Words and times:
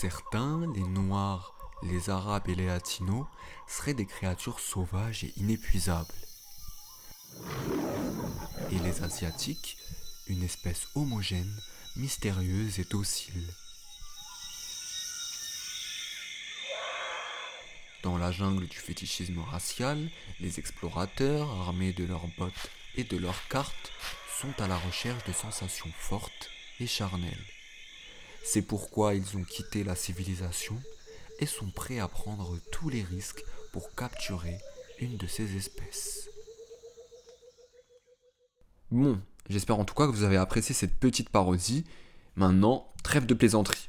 Certains, 0.00 0.62
les 0.74 0.80
Noirs, 0.80 1.52
les 1.82 2.08
Arabes 2.08 2.48
et 2.48 2.54
les 2.54 2.68
Latinos 2.68 3.26
seraient 3.68 3.92
des 3.92 4.06
créatures 4.06 4.58
sauvages 4.58 5.24
et 5.24 5.34
inépuisables. 5.36 6.14
Et 8.70 8.78
les 8.78 9.02
Asiatiques, 9.02 9.76
une 10.26 10.42
espèce 10.42 10.88
homogène, 10.94 11.54
mystérieuse 11.96 12.78
et 12.78 12.84
docile. 12.84 13.46
Dans 18.02 18.16
la 18.16 18.32
jungle 18.32 18.68
du 18.68 18.78
fétichisme 18.78 19.40
racial, 19.40 20.08
les 20.40 20.58
explorateurs, 20.58 21.50
armés 21.60 21.92
de 21.92 22.04
leurs 22.04 22.26
bottes 22.38 22.70
et 22.96 23.04
de 23.04 23.18
leurs 23.18 23.46
cartes, 23.48 23.92
sont 24.40 24.62
à 24.62 24.66
la 24.66 24.78
recherche 24.78 25.24
de 25.24 25.34
sensations 25.34 25.92
fortes 25.98 26.48
et 26.80 26.86
charnelles. 26.86 27.59
C'est 28.44 28.62
pourquoi 28.62 29.14
ils 29.14 29.36
ont 29.36 29.44
quitté 29.44 29.84
la 29.84 29.94
civilisation 29.94 30.76
et 31.38 31.46
sont 31.46 31.70
prêts 31.70 31.98
à 31.98 32.08
prendre 32.08 32.58
tous 32.72 32.88
les 32.88 33.02
risques 33.02 33.44
pour 33.72 33.94
capturer 33.94 34.58
une 35.00 35.16
de 35.16 35.26
ces 35.26 35.56
espèces. 35.56 36.28
Bon, 38.90 39.20
j'espère 39.48 39.78
en 39.78 39.84
tout 39.84 39.94
cas 39.94 40.06
que 40.06 40.12
vous 40.12 40.24
avez 40.24 40.36
apprécié 40.36 40.74
cette 40.74 40.94
petite 40.94 41.28
parodie. 41.28 41.84
Maintenant, 42.36 42.88
trêve 43.02 43.26
de 43.26 43.34
plaisanterie. 43.34 43.88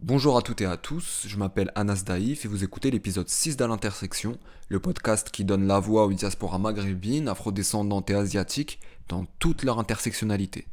Bonjour 0.00 0.36
à 0.36 0.42
toutes 0.42 0.60
et 0.60 0.66
à 0.66 0.76
tous, 0.76 1.24
je 1.26 1.36
m'appelle 1.36 1.72
Anas 1.74 2.02
Daïf 2.04 2.44
et 2.44 2.48
vous 2.48 2.64
écoutez 2.64 2.90
l'épisode 2.90 3.28
6 3.28 3.56
d'À 3.56 3.66
l'intersection, 3.66 4.38
le 4.68 4.80
podcast 4.80 5.30
qui 5.30 5.44
donne 5.44 5.66
la 5.66 5.78
voix 5.78 6.04
aux 6.04 6.12
diasporas 6.12 6.58
maghrébines, 6.58 7.28
afrodescendantes 7.28 8.10
et 8.10 8.14
asiatiques 8.14 8.80
dans 9.08 9.24
toute 9.38 9.62
leur 9.62 9.78
intersectionnalité. 9.78 10.66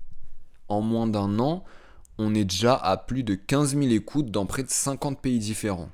En 0.68 0.82
moins 0.82 1.08
d'un 1.08 1.40
an, 1.40 1.64
on 2.22 2.36
est 2.36 2.46
déjà 2.46 2.76
à 2.76 2.98
plus 2.98 3.24
de 3.24 3.34
15 3.34 3.76
000 3.76 3.88
écoutes 3.88 4.30
dans 4.30 4.46
près 4.46 4.62
de 4.62 4.70
50 4.70 5.20
pays 5.20 5.40
différents. 5.40 5.90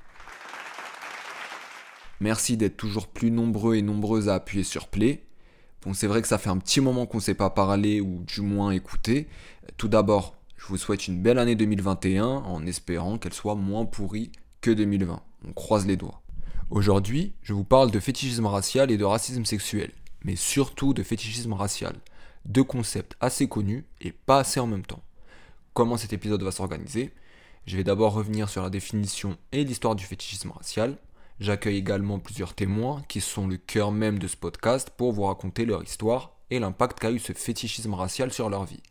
Merci 2.20 2.58
d'être 2.58 2.76
toujours 2.76 3.06
plus 3.06 3.30
nombreux 3.30 3.76
et 3.76 3.82
nombreuses 3.82 4.28
à 4.28 4.34
appuyer 4.34 4.64
sur 4.64 4.88
Play. 4.88 5.24
Bon, 5.82 5.94
c'est 5.94 6.06
vrai 6.06 6.20
que 6.20 6.28
ça 6.28 6.36
fait 6.36 6.50
un 6.50 6.58
petit 6.58 6.82
moment 6.82 7.06
qu'on 7.06 7.16
ne 7.18 7.22
s'est 7.22 7.34
pas 7.34 7.48
parlé 7.48 8.02
ou 8.02 8.24
du 8.26 8.42
moins 8.42 8.72
écouté. 8.72 9.28
Tout 9.78 9.88
d'abord, 9.88 10.36
je 10.56 10.66
vous 10.66 10.76
souhaite 10.76 11.08
une 11.08 11.22
belle 11.22 11.38
année 11.38 11.54
2021 11.54 12.26
en 12.26 12.66
espérant 12.66 13.16
qu'elle 13.16 13.32
soit 13.32 13.54
moins 13.54 13.86
pourrie 13.86 14.30
que 14.60 14.70
2020. 14.70 15.22
On 15.48 15.52
croise 15.52 15.86
les 15.86 15.96
doigts. 15.96 16.20
Aujourd'hui, 16.70 17.32
je 17.42 17.54
vous 17.54 17.64
parle 17.64 17.90
de 17.90 18.00
fétichisme 18.00 18.46
racial 18.46 18.90
et 18.90 18.98
de 18.98 19.04
racisme 19.04 19.46
sexuel, 19.46 19.92
mais 20.24 20.36
surtout 20.36 20.92
de 20.92 21.02
fétichisme 21.02 21.54
racial. 21.54 21.94
Deux 22.44 22.64
concepts 22.64 23.16
assez 23.20 23.48
connus 23.48 23.86
et 24.02 24.12
pas 24.12 24.40
assez 24.40 24.60
en 24.60 24.66
même 24.66 24.84
temps. 24.84 25.02
Comment 25.78 25.96
cet 25.96 26.12
épisode 26.12 26.42
va 26.42 26.50
s'organiser 26.50 27.12
Je 27.64 27.76
vais 27.76 27.84
d'abord 27.84 28.12
revenir 28.12 28.48
sur 28.48 28.64
la 28.64 28.68
définition 28.68 29.38
et 29.52 29.62
l'histoire 29.62 29.94
du 29.94 30.04
fétichisme 30.04 30.50
racial. 30.50 30.98
J'accueille 31.38 31.76
également 31.76 32.18
plusieurs 32.18 32.54
témoins 32.54 33.04
qui 33.06 33.20
sont 33.20 33.46
le 33.46 33.58
cœur 33.58 33.92
même 33.92 34.18
de 34.18 34.26
ce 34.26 34.36
podcast 34.36 34.90
pour 34.90 35.12
vous 35.12 35.22
raconter 35.22 35.66
leur 35.66 35.84
histoire 35.84 36.32
et 36.50 36.58
l'impact 36.58 36.98
qu'a 36.98 37.12
eu 37.12 37.20
ce 37.20 37.32
fétichisme 37.32 37.94
racial 37.94 38.32
sur 38.32 38.50
leur 38.50 38.64
vie. 38.64 38.82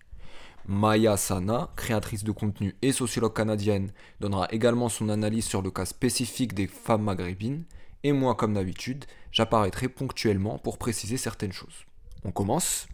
Maya 0.65 1.17
Sana, 1.17 1.71
créatrice 1.75 2.23
de 2.23 2.31
contenu 2.31 2.73
et 2.81 2.93
sociologue 2.93 3.35
canadienne, 3.35 3.91
donnera 4.21 4.47
également 4.51 4.87
son 4.87 5.09
analyse 5.09 5.43
sur 5.43 5.61
le 5.61 5.71
cas 5.71 5.85
spécifique 5.85 6.53
des 6.53 6.67
femmes 6.67 7.03
maghrébines, 7.03 7.65
et 8.03 8.13
moi, 8.13 8.33
comme 8.33 8.53
d'habitude, 8.53 9.03
j'apparaîtrai 9.33 9.89
ponctuellement 9.89 10.57
pour 10.57 10.77
préciser 10.77 11.17
certaines 11.17 11.51
choses. 11.51 11.83
On 12.23 12.31
commence 12.31 12.87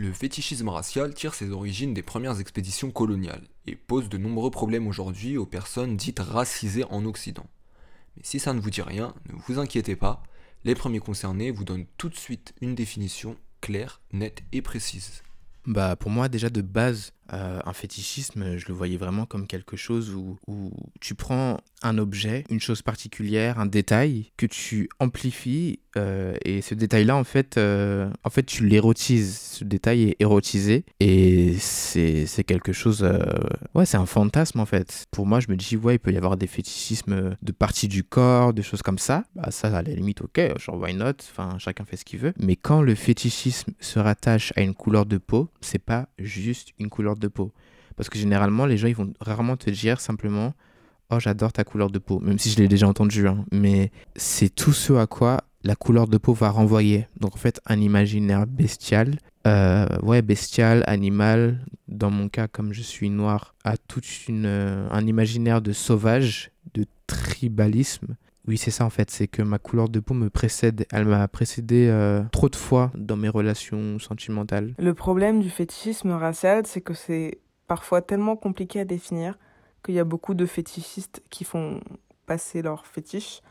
Le 0.00 0.12
fétichisme 0.12 0.68
racial 0.68 1.12
tire 1.12 1.34
ses 1.34 1.50
origines 1.50 1.92
des 1.92 2.04
premières 2.04 2.38
expéditions 2.38 2.92
coloniales 2.92 3.42
et 3.66 3.74
pose 3.74 4.08
de 4.08 4.16
nombreux 4.16 4.52
problèmes 4.52 4.86
aujourd'hui 4.86 5.36
aux 5.36 5.44
personnes 5.44 5.96
dites 5.96 6.20
racisées 6.20 6.84
en 6.84 7.04
Occident. 7.04 7.48
Mais 8.16 8.22
si 8.22 8.38
ça 8.38 8.52
ne 8.52 8.60
vous 8.60 8.70
dit 8.70 8.80
rien, 8.80 9.12
ne 9.28 9.36
vous 9.36 9.58
inquiétez 9.58 9.96
pas, 9.96 10.22
les 10.62 10.76
premiers 10.76 11.00
concernés 11.00 11.50
vous 11.50 11.64
donnent 11.64 11.86
tout 11.96 12.08
de 12.08 12.14
suite 12.14 12.54
une 12.60 12.76
définition 12.76 13.36
claire, 13.60 14.00
nette 14.12 14.44
et 14.52 14.62
précise. 14.62 15.24
Bah 15.66 15.96
pour 15.96 16.12
moi 16.12 16.28
déjà 16.28 16.48
de 16.48 16.62
base 16.62 17.12
euh, 17.32 17.60
un 17.64 17.72
fétichisme, 17.72 18.56
je 18.56 18.66
le 18.68 18.74
voyais 18.74 18.96
vraiment 18.96 19.26
comme 19.26 19.46
quelque 19.46 19.76
chose 19.76 20.14
où, 20.14 20.38
tu 21.00 21.14
prends 21.14 21.58
un 21.82 21.98
objet, 21.98 22.44
une 22.50 22.60
chose 22.60 22.82
particulière, 22.82 23.60
un 23.60 23.66
détail 23.66 24.32
que 24.36 24.46
tu 24.46 24.88
amplifies 24.98 25.78
euh, 25.96 26.34
et 26.44 26.60
ce 26.60 26.74
détail-là 26.74 27.16
en 27.16 27.24
fait, 27.24 27.56
euh, 27.56 28.10
en 28.24 28.30
fait 28.30 28.44
tu 28.44 28.66
l'érotises. 28.66 29.38
Ce 29.38 29.64
détail 29.64 30.10
est 30.10 30.16
érotisé 30.20 30.84
et 31.00 31.54
c'est 31.58 32.44
quelque 32.44 32.72
chose, 32.72 33.08
ouais 33.74 33.86
c'est 33.86 33.96
un 33.96 34.06
fantasme 34.06 34.60
en 34.60 34.66
fait. 34.66 35.06
Pour 35.10 35.26
moi 35.26 35.40
je 35.40 35.48
me 35.48 35.56
dis 35.56 35.76
ouais 35.76 35.96
il 35.96 35.98
peut 35.98 36.12
y 36.12 36.16
avoir 36.16 36.36
des 36.36 36.46
fétichismes 36.46 37.36
de 37.40 37.52
parties 37.52 37.88
du 37.88 38.04
corps, 38.04 38.52
des 38.52 38.62
choses 38.62 38.82
comme 38.82 38.98
ça. 38.98 39.24
Bah 39.34 39.50
ça 39.50 39.68
à 39.68 39.82
la 39.82 39.94
limite 39.94 40.22
ok, 40.22 40.58
genre 40.58 40.80
why 40.80 40.94
not, 40.94 41.14
enfin 41.30 41.58
chacun 41.58 41.84
fait 41.84 41.96
ce 41.96 42.04
qu'il 42.04 42.18
veut. 42.18 42.32
Mais 42.38 42.56
quand 42.56 42.82
le 42.82 42.94
fétichisme 42.94 43.72
se 43.80 43.98
rattache 43.98 44.52
à 44.56 44.62
une 44.62 44.74
couleur 44.74 45.06
de 45.06 45.18
peau, 45.18 45.50
c'est 45.60 45.78
pas 45.78 46.08
juste 46.18 46.70
une 46.78 46.88
couleur 46.88 47.16
de 47.16 47.17
peau. 47.26 47.52
Parce 47.96 48.08
que 48.08 48.18
généralement, 48.18 48.64
les 48.64 48.76
gens, 48.76 48.86
ils 48.86 48.94
vont 48.94 49.12
rarement 49.18 49.56
te 49.56 49.70
dire 49.70 50.00
simplement 50.00 50.54
Oh, 51.10 51.18
j'adore 51.18 51.52
ta 51.52 51.64
couleur 51.64 51.90
de 51.90 51.98
peau, 51.98 52.20
même 52.20 52.38
si 52.38 52.50
je 52.50 52.58
l'ai 52.58 52.68
déjà 52.68 52.86
entendu. 52.86 53.26
Hein. 53.26 53.44
Mais 53.50 53.90
c'est 54.14 54.54
tout 54.54 54.72
ce 54.72 54.92
à 54.92 55.06
quoi 55.06 55.42
la 55.64 55.74
couleur 55.74 56.06
de 56.06 56.18
peau 56.18 56.34
va 56.34 56.50
renvoyer. 56.50 57.08
Donc, 57.18 57.34
en 57.34 57.38
fait, 57.38 57.60
un 57.66 57.80
imaginaire 57.80 58.46
bestial. 58.46 59.18
Euh, 59.46 59.86
ouais, 60.02 60.22
bestial, 60.22 60.84
animal. 60.86 61.64
Dans 61.88 62.10
mon 62.10 62.28
cas, 62.28 62.46
comme 62.46 62.72
je 62.72 62.82
suis 62.82 63.08
noir, 63.08 63.54
a 63.64 63.76
tout 63.76 64.02
euh, 64.28 64.86
un 64.90 65.06
imaginaire 65.06 65.62
de 65.62 65.72
sauvage, 65.72 66.50
de 66.74 66.84
tribalisme. 67.06 68.16
Oui, 68.48 68.56
c'est 68.56 68.70
ça 68.70 68.86
en 68.86 68.90
fait, 68.90 69.10
c'est 69.10 69.28
que 69.28 69.42
ma 69.42 69.58
couleur 69.58 69.90
de 69.90 70.00
peau 70.00 70.14
me 70.14 70.30
précède, 70.30 70.86
elle 70.90 71.04
m'a 71.04 71.28
précédé 71.28 71.88
euh, 71.90 72.22
trop 72.32 72.48
de 72.48 72.56
fois 72.56 72.90
dans 72.94 73.16
mes 73.16 73.28
relations 73.28 73.98
sentimentales. 73.98 74.74
Le 74.78 74.94
problème 74.94 75.40
du 75.40 75.50
fétichisme 75.50 76.12
racial, 76.12 76.66
c'est 76.66 76.80
que 76.80 76.94
c'est 76.94 77.42
parfois 77.66 78.00
tellement 78.00 78.36
compliqué 78.36 78.80
à 78.80 78.86
définir 78.86 79.38
qu'il 79.84 79.96
y 79.96 79.98
a 79.98 80.04
beaucoup 80.04 80.32
de 80.32 80.46
fétichistes 80.46 81.22
qui 81.28 81.44
font 81.44 81.80
passer 82.24 82.62
leur 82.62 82.86
fétiche 82.86 83.42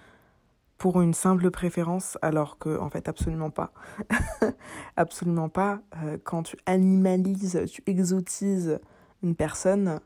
pour 0.80 1.00
une 1.00 1.14
simple 1.14 1.52
préférence, 1.52 2.18
alors 2.24 2.58
que 2.58 2.80
en 2.80 2.90
fait 2.90 3.08
absolument 3.08 3.52
pas. 3.52 3.74
absolument 4.96 5.50
pas. 5.50 5.80
Euh, 6.04 6.18
quand 6.24 6.42
tu 6.42 6.58
animalises, 6.66 7.64
tu 7.72 7.84
exotises 7.86 8.80
une 9.22 9.36
personne, 9.36 10.00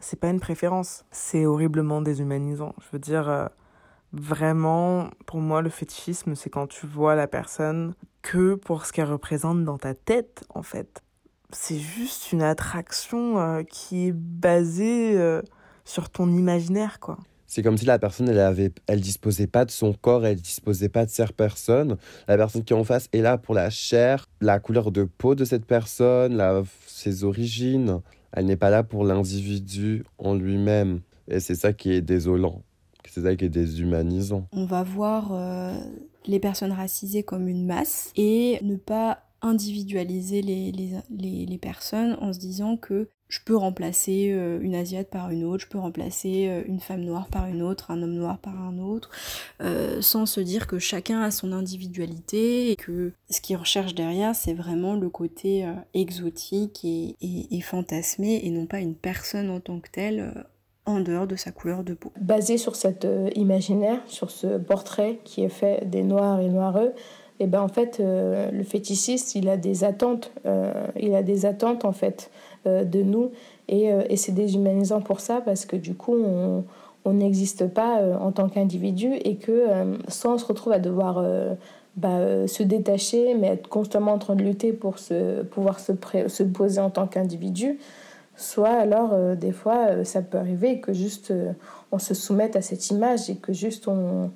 c'est 0.00 0.18
pas 0.18 0.30
une 0.30 0.40
préférence. 0.40 1.04
C'est 1.12 1.46
horriblement 1.46 2.02
déshumanisant. 2.02 2.74
Je 2.80 2.86
veux 2.90 2.98
dire. 2.98 3.28
Euh, 3.28 3.46
Vraiment, 4.16 5.10
pour 5.26 5.40
moi, 5.40 5.60
le 5.60 5.70
fétichisme, 5.70 6.36
c'est 6.36 6.48
quand 6.48 6.68
tu 6.68 6.86
vois 6.86 7.16
la 7.16 7.26
personne 7.26 7.94
que 8.22 8.54
pour 8.54 8.86
ce 8.86 8.92
qu'elle 8.92 9.10
représente 9.10 9.64
dans 9.64 9.76
ta 9.76 9.94
tête, 9.94 10.44
en 10.54 10.62
fait. 10.62 11.02
C'est 11.50 11.80
juste 11.80 12.30
une 12.30 12.42
attraction 12.42 13.40
euh, 13.40 13.62
qui 13.64 14.06
est 14.06 14.12
basée 14.12 15.18
euh, 15.18 15.42
sur 15.84 16.10
ton 16.10 16.30
imaginaire, 16.30 17.00
quoi. 17.00 17.18
C'est 17.48 17.64
comme 17.64 17.76
si 17.76 17.86
la 17.86 17.98
personne, 17.98 18.28
elle 18.28 18.38
avait, 18.38 18.70
elle 18.86 19.00
disposait 19.00 19.48
pas 19.48 19.64
de 19.64 19.72
son 19.72 19.92
corps, 19.92 20.24
elle 20.24 20.40
disposait 20.40 20.88
pas 20.88 21.06
de 21.06 21.10
sa 21.10 21.26
personne. 21.26 21.96
La 22.28 22.36
personne 22.36 22.62
qui 22.62 22.72
est 22.72 22.76
en 22.76 22.84
face 22.84 23.08
est 23.12 23.20
là 23.20 23.36
pour 23.36 23.54
la 23.54 23.68
chair, 23.68 24.26
la 24.40 24.60
couleur 24.60 24.92
de 24.92 25.02
peau 25.02 25.34
de 25.34 25.44
cette 25.44 25.66
personne, 25.66 26.36
la, 26.36 26.62
ses 26.86 27.24
origines. 27.24 28.00
Elle 28.30 28.46
n'est 28.46 28.56
pas 28.56 28.70
là 28.70 28.84
pour 28.84 29.04
l'individu 29.04 30.04
en 30.18 30.34
lui-même. 30.34 31.00
Et 31.26 31.40
c'est 31.40 31.56
ça 31.56 31.72
qui 31.72 31.92
est 31.92 32.00
désolant 32.00 32.62
c'est 33.10 33.22
ça 33.22 33.36
qui 33.36 33.44
est 33.44 33.50
déshumanisant. 33.50 34.48
On 34.52 34.64
va 34.64 34.82
voir 34.82 35.32
euh, 35.32 35.74
les 36.26 36.40
personnes 36.40 36.72
racisées 36.72 37.22
comme 37.22 37.48
une 37.48 37.66
masse 37.66 38.12
et 38.16 38.58
ne 38.62 38.76
pas 38.76 39.20
individualiser 39.42 40.40
les, 40.40 41.58
personnes 41.60 42.16
en 42.20 42.32
se 42.32 42.38
disant 42.38 42.76
que 42.76 43.08
je 43.28 43.40
peux 43.44 43.56
remplacer 43.56 44.30
euh, 44.32 44.58
une 44.60 44.74
asiate 44.74 45.10
par 45.10 45.30
une 45.30 45.44
autre, 45.44 45.64
je 45.64 45.68
peux 45.68 45.78
remplacer 45.78 46.46
euh, 46.48 46.62
une 46.66 46.80
femme 46.80 47.02
noire 47.02 47.28
par 47.28 47.46
une 47.46 47.62
autre, 47.62 47.90
un 47.90 48.02
homme 48.02 48.14
noir 48.14 48.38
par 48.38 48.60
un 48.60 48.78
autre, 48.78 49.10
sans 50.00 50.26
se 50.26 50.40
dire 50.40 50.66
que 50.66 50.78
chacun 50.78 51.20
a 51.22 51.30
son 51.30 51.52
individualité 51.52 52.70
et 52.70 52.76
que 52.76 53.12
ce 53.30 53.40
qu'ils 53.40 53.56
recherchent 53.56 53.94
derrière, 53.94 54.34
c'est 54.34 54.54
vraiment 54.54 54.94
le 54.94 55.10
côté 55.10 55.66
exotique 55.92 56.84
et, 56.84 57.60
fantasmé 57.60 58.40
et 58.44 58.50
non 58.50 58.66
pas 58.66 58.80
une 58.80 58.94
personne 58.94 59.50
en 59.50 59.60
tant 59.60 59.80
que 59.80 59.90
telle 59.90 60.44
en 60.86 61.00
dehors 61.00 61.26
de 61.26 61.36
sa 61.36 61.50
couleur 61.50 61.82
de 61.82 61.94
peau. 61.94 62.12
Basé 62.20 62.58
sur 62.58 62.76
cet 62.76 63.04
euh, 63.04 63.30
imaginaire, 63.36 64.00
sur 64.06 64.30
ce 64.30 64.58
portrait 64.58 65.18
qui 65.24 65.42
est 65.42 65.48
fait 65.48 65.88
des 65.88 66.02
noirs 66.02 66.40
et 66.40 66.48
noireux, 66.48 66.92
et 67.40 67.44
eh 67.44 67.46
ben 67.48 67.62
en 67.62 67.68
fait 67.68 67.98
euh, 67.98 68.50
le 68.52 68.62
fétichiste 68.62 69.34
il 69.34 69.48
a 69.48 69.56
des 69.56 69.82
attentes, 69.82 70.30
euh, 70.46 70.72
il 70.96 71.16
a 71.16 71.22
des 71.24 71.46
attentes 71.46 71.84
en 71.84 71.92
fait 71.92 72.30
de 72.64 73.02
nous 73.02 73.30
et, 73.68 73.90
c'est 74.16 74.32
déshumanisant 74.32 75.02
pour 75.02 75.20
ça 75.20 75.42
parce 75.42 75.66
que 75.66 75.76
du 75.76 75.94
coup 75.94 76.16
on 77.04 77.12
n'existe 77.12 77.66
pas 77.66 78.00
en 78.18 78.32
tant 78.32 78.48
qu'individu 78.48 79.12
et 79.12 79.36
que 79.36 79.66
soit 80.08 80.32
on 80.32 80.38
se 80.38 80.46
retrouve 80.46 80.72
à 80.72 80.78
devoir 80.78 81.22
bah, 81.96 82.46
se 82.46 82.62
détacher 82.62 83.34
mais 83.34 83.48
être 83.48 83.68
constamment 83.68 84.12
en 84.12 84.18
train 84.18 84.34
de 84.34 84.42
lutter 84.44 84.72
pour 84.72 84.98
se, 84.98 85.42
pouvoir 85.42 85.78
se 85.78 86.42
poser 86.42 86.80
en 86.80 86.88
tant 86.88 87.06
qu'individu 87.06 87.78
soit 88.36 88.70
alors 88.70 89.36
des 89.36 89.52
fois 89.52 90.04
ça 90.04 90.22
peut 90.22 90.38
arriver 90.38 90.80
que 90.80 90.92
juste 90.92 91.32
on 91.92 91.98
se 91.98 92.14
soumette 92.14 92.56
à 92.56 92.62
cette 92.62 92.90
image 92.90 93.30
et 93.30 93.36
que 93.36 93.52
juste 93.52 93.88
on, 93.88 94.30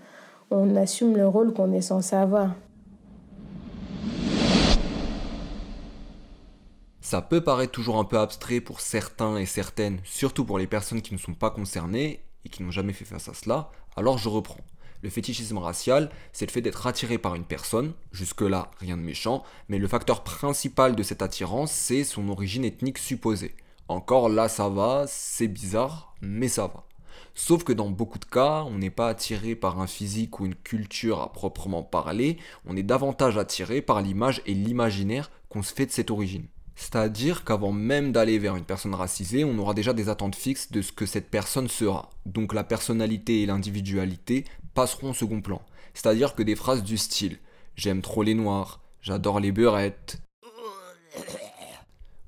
on 0.50 0.76
assume 0.76 1.16
le 1.16 1.26
rôle 1.26 1.52
qu'on 1.52 1.72
est 1.72 1.80
censé 1.80 2.16
avoir. 2.16 2.54
Ça 7.00 7.22
peut 7.22 7.42
paraître 7.42 7.72
toujours 7.72 7.98
un 7.98 8.04
peu 8.04 8.18
abstrait 8.18 8.60
pour 8.60 8.82
certains 8.82 9.38
et 9.38 9.46
certaines, 9.46 9.98
surtout 10.04 10.44
pour 10.44 10.58
les 10.58 10.66
personnes 10.66 11.00
qui 11.00 11.14
ne 11.14 11.18
sont 11.18 11.32
pas 11.32 11.50
concernées 11.50 12.22
et 12.44 12.50
qui 12.50 12.62
n'ont 12.62 12.70
jamais 12.70 12.92
fait 12.92 13.06
face 13.06 13.28
à 13.30 13.34
cela, 13.34 13.70
alors 13.96 14.18
je 14.18 14.28
reprends. 14.28 14.60
Le 15.02 15.08
fétichisme 15.08 15.56
racial, 15.58 16.10
c'est 16.32 16.44
le 16.44 16.50
fait 16.50 16.60
d'être 16.60 16.86
attiré 16.86 17.16
par 17.16 17.34
une 17.34 17.44
personne, 17.44 17.94
jusque-là 18.12 18.70
rien 18.78 18.96
de 18.96 19.02
méchant, 19.02 19.42
mais 19.68 19.78
le 19.78 19.88
facteur 19.88 20.22
principal 20.22 20.96
de 20.96 21.02
cette 21.02 21.22
attirance, 21.22 21.72
c'est 21.72 22.04
son 22.04 22.28
origine 22.28 22.64
ethnique 22.64 22.98
supposée. 22.98 23.54
Encore 23.88 24.28
là 24.28 24.48
ça 24.48 24.68
va, 24.68 25.04
c'est 25.08 25.48
bizarre, 25.48 26.14
mais 26.20 26.48
ça 26.48 26.66
va. 26.66 26.84
Sauf 27.34 27.64
que 27.64 27.72
dans 27.72 27.88
beaucoup 27.88 28.18
de 28.18 28.24
cas, 28.24 28.64
on 28.66 28.78
n'est 28.78 28.90
pas 28.90 29.08
attiré 29.08 29.54
par 29.54 29.80
un 29.80 29.86
physique 29.86 30.40
ou 30.40 30.46
une 30.46 30.54
culture 30.54 31.20
à 31.20 31.32
proprement 31.32 31.82
parler, 31.82 32.36
on 32.66 32.76
est 32.76 32.82
davantage 32.82 33.38
attiré 33.38 33.80
par 33.80 34.02
l'image 34.02 34.42
et 34.44 34.54
l'imaginaire 34.54 35.30
qu'on 35.48 35.62
se 35.62 35.72
fait 35.72 35.86
de 35.86 35.92
cette 35.92 36.10
origine. 36.10 36.48
C'est-à-dire 36.74 37.44
qu'avant 37.44 37.72
même 37.72 38.12
d'aller 38.12 38.38
vers 38.38 38.56
une 38.56 38.64
personne 38.64 38.94
racisée, 38.94 39.44
on 39.44 39.58
aura 39.58 39.72
déjà 39.72 39.92
des 39.92 40.08
attentes 40.08 40.36
fixes 40.36 40.70
de 40.70 40.82
ce 40.82 40.92
que 40.92 41.06
cette 41.06 41.30
personne 41.30 41.68
sera. 41.68 42.10
Donc 42.26 42.54
la 42.54 42.64
personnalité 42.64 43.42
et 43.42 43.46
l'individualité 43.46 44.44
passeront 44.74 45.10
au 45.10 45.14
second 45.14 45.40
plan. 45.40 45.62
C'est-à-dire 45.94 46.34
que 46.34 46.42
des 46.42 46.56
phrases 46.56 46.82
du 46.82 46.98
style 46.98 47.38
J'aime 47.76 48.02
trop 48.02 48.24
les 48.24 48.34
noirs, 48.34 48.80
j'adore 49.00 49.38
les 49.38 49.52
beurrettes, 49.52 50.18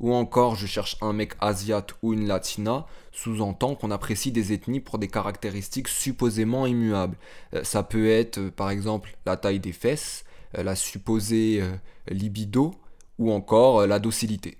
ou 0.00 0.14
encore 0.14 0.56
je 0.56 0.67
cherche 0.67 0.97
un 1.00 1.12
mec 1.12 1.35
asiate 1.41 1.94
ou 2.02 2.12
une 2.12 2.26
latina, 2.26 2.87
sous-entend 3.12 3.75
qu'on 3.76 3.91
apprécie 3.91 4.32
des 4.32 4.52
ethnies 4.52 4.81
pour 4.81 4.99
des 4.99 5.08
caractéristiques 5.08 5.88
supposément 5.88 6.67
immuables. 6.67 7.17
Euh, 7.55 7.62
ça 7.62 7.82
peut 7.82 8.08
être 8.08 8.38
euh, 8.38 8.50
par 8.50 8.70
exemple 8.70 9.17
la 9.26 9.37
taille 9.37 9.61
des 9.61 9.73
fesses, 9.73 10.25
euh, 10.58 10.62
la 10.62 10.75
supposée 10.75 11.62
libido, 12.08 12.73
ou 13.20 13.31
encore 13.31 13.81
euh, 13.81 13.87
la 13.87 14.00
docilité. 14.00 14.56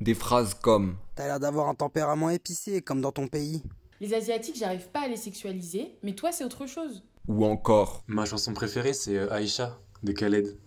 Des 0.00 0.14
phrases 0.14 0.54
comme 0.54 0.96
T'as 1.14 1.26
l'air 1.26 1.38
d'avoir 1.40 1.68
un 1.68 1.74
tempérament 1.74 2.30
épicé, 2.30 2.82
comme 2.82 3.00
dans 3.00 3.12
ton 3.12 3.28
pays. 3.28 3.62
Les 4.00 4.12
Asiatiques, 4.12 4.56
j'arrive 4.56 4.88
pas 4.88 5.02
à 5.02 5.08
les 5.08 5.16
sexualiser, 5.16 5.96
mais 6.02 6.14
toi, 6.14 6.32
c'est 6.32 6.44
autre 6.44 6.66
chose. 6.66 7.02
Ou 7.28 7.44
encore 7.46 8.02
Ma 8.06 8.26
chanson 8.26 8.52
préférée, 8.52 8.92
c'est 8.92 9.18
Aïcha, 9.30 9.78
de 10.02 10.12
Khaled. 10.12 10.58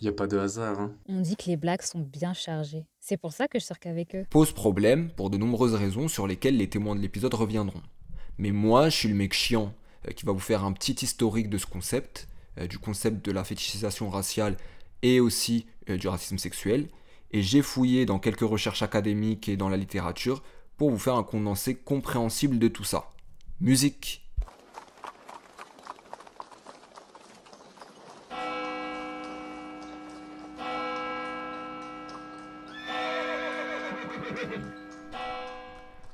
Y 0.00 0.08
a 0.08 0.12
pas 0.12 0.26
de 0.26 0.36
hasard, 0.38 0.80
hein. 0.80 0.92
On 1.08 1.20
dit 1.20 1.36
que 1.36 1.46
les 1.46 1.56
blagues 1.56 1.82
sont 1.82 2.00
bien 2.00 2.32
chargées. 2.32 2.84
C'est 3.04 3.16
pour 3.16 3.32
ça 3.32 3.48
que 3.48 3.58
je 3.58 3.64
sors 3.64 3.80
qu'avec 3.80 4.14
eux. 4.14 4.24
Pose 4.30 4.52
problème 4.52 5.10
pour 5.10 5.28
de 5.28 5.36
nombreuses 5.36 5.74
raisons 5.74 6.06
sur 6.06 6.28
lesquelles 6.28 6.56
les 6.56 6.70
témoins 6.70 6.94
de 6.94 7.00
l'épisode 7.00 7.34
reviendront. 7.34 7.82
Mais 8.38 8.52
moi, 8.52 8.90
je 8.90 8.96
suis 8.96 9.08
le 9.08 9.16
mec 9.16 9.34
chiant 9.34 9.74
euh, 10.06 10.12
qui 10.12 10.24
va 10.24 10.30
vous 10.30 10.38
faire 10.38 10.62
un 10.62 10.72
petit 10.72 10.92
historique 10.92 11.50
de 11.50 11.58
ce 11.58 11.66
concept, 11.66 12.28
du 12.68 12.78
concept 12.78 13.24
de 13.24 13.32
la 13.32 13.42
fétichisation 13.42 14.08
raciale 14.08 14.56
et 15.02 15.18
aussi 15.18 15.66
euh, 15.90 15.96
du 15.96 16.06
racisme 16.06 16.38
sexuel. 16.38 16.90
Et 17.32 17.42
j'ai 17.42 17.60
fouillé 17.60 18.06
dans 18.06 18.20
quelques 18.20 18.40
recherches 18.40 18.82
académiques 18.82 19.48
et 19.48 19.56
dans 19.56 19.68
la 19.68 19.76
littérature 19.76 20.40
pour 20.76 20.90
vous 20.90 20.98
faire 20.98 21.16
un 21.16 21.24
condensé 21.24 21.74
compréhensible 21.74 22.60
de 22.60 22.68
tout 22.68 22.84
ça. 22.84 23.10
Musique 23.60 24.21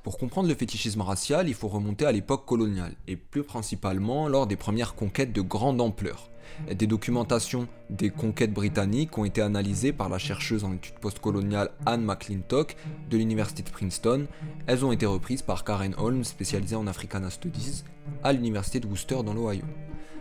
Pour 0.08 0.16
comprendre 0.16 0.48
le 0.48 0.54
fétichisme 0.54 1.02
racial, 1.02 1.50
il 1.50 1.54
faut 1.54 1.68
remonter 1.68 2.06
à 2.06 2.12
l'époque 2.12 2.46
coloniale, 2.46 2.94
et 3.06 3.16
plus 3.16 3.42
principalement 3.42 4.26
lors 4.26 4.46
des 4.46 4.56
premières 4.56 4.94
conquêtes 4.94 5.34
de 5.34 5.42
grande 5.42 5.82
ampleur. 5.82 6.30
Des 6.74 6.86
documentations 6.86 7.68
des 7.90 8.08
conquêtes 8.08 8.54
britanniques 8.54 9.18
ont 9.18 9.26
été 9.26 9.42
analysées 9.42 9.92
par 9.92 10.08
la 10.08 10.16
chercheuse 10.16 10.64
en 10.64 10.72
études 10.72 10.98
postcoloniales 10.98 11.72
Anne 11.84 12.06
McClintock 12.06 12.74
de 13.10 13.18
l'université 13.18 13.62
de 13.62 13.68
Princeton. 13.68 14.26
Elles 14.66 14.82
ont 14.82 14.92
été 14.92 15.04
reprises 15.04 15.42
par 15.42 15.62
Karen 15.62 15.94
Holmes, 15.98 16.24
spécialisée 16.24 16.76
en 16.76 16.86
Africana 16.86 17.28
Studies, 17.28 17.84
à 18.24 18.32
l'université 18.32 18.80
de 18.80 18.86
Worcester 18.86 19.22
dans 19.22 19.34
l'Ohio. 19.34 19.66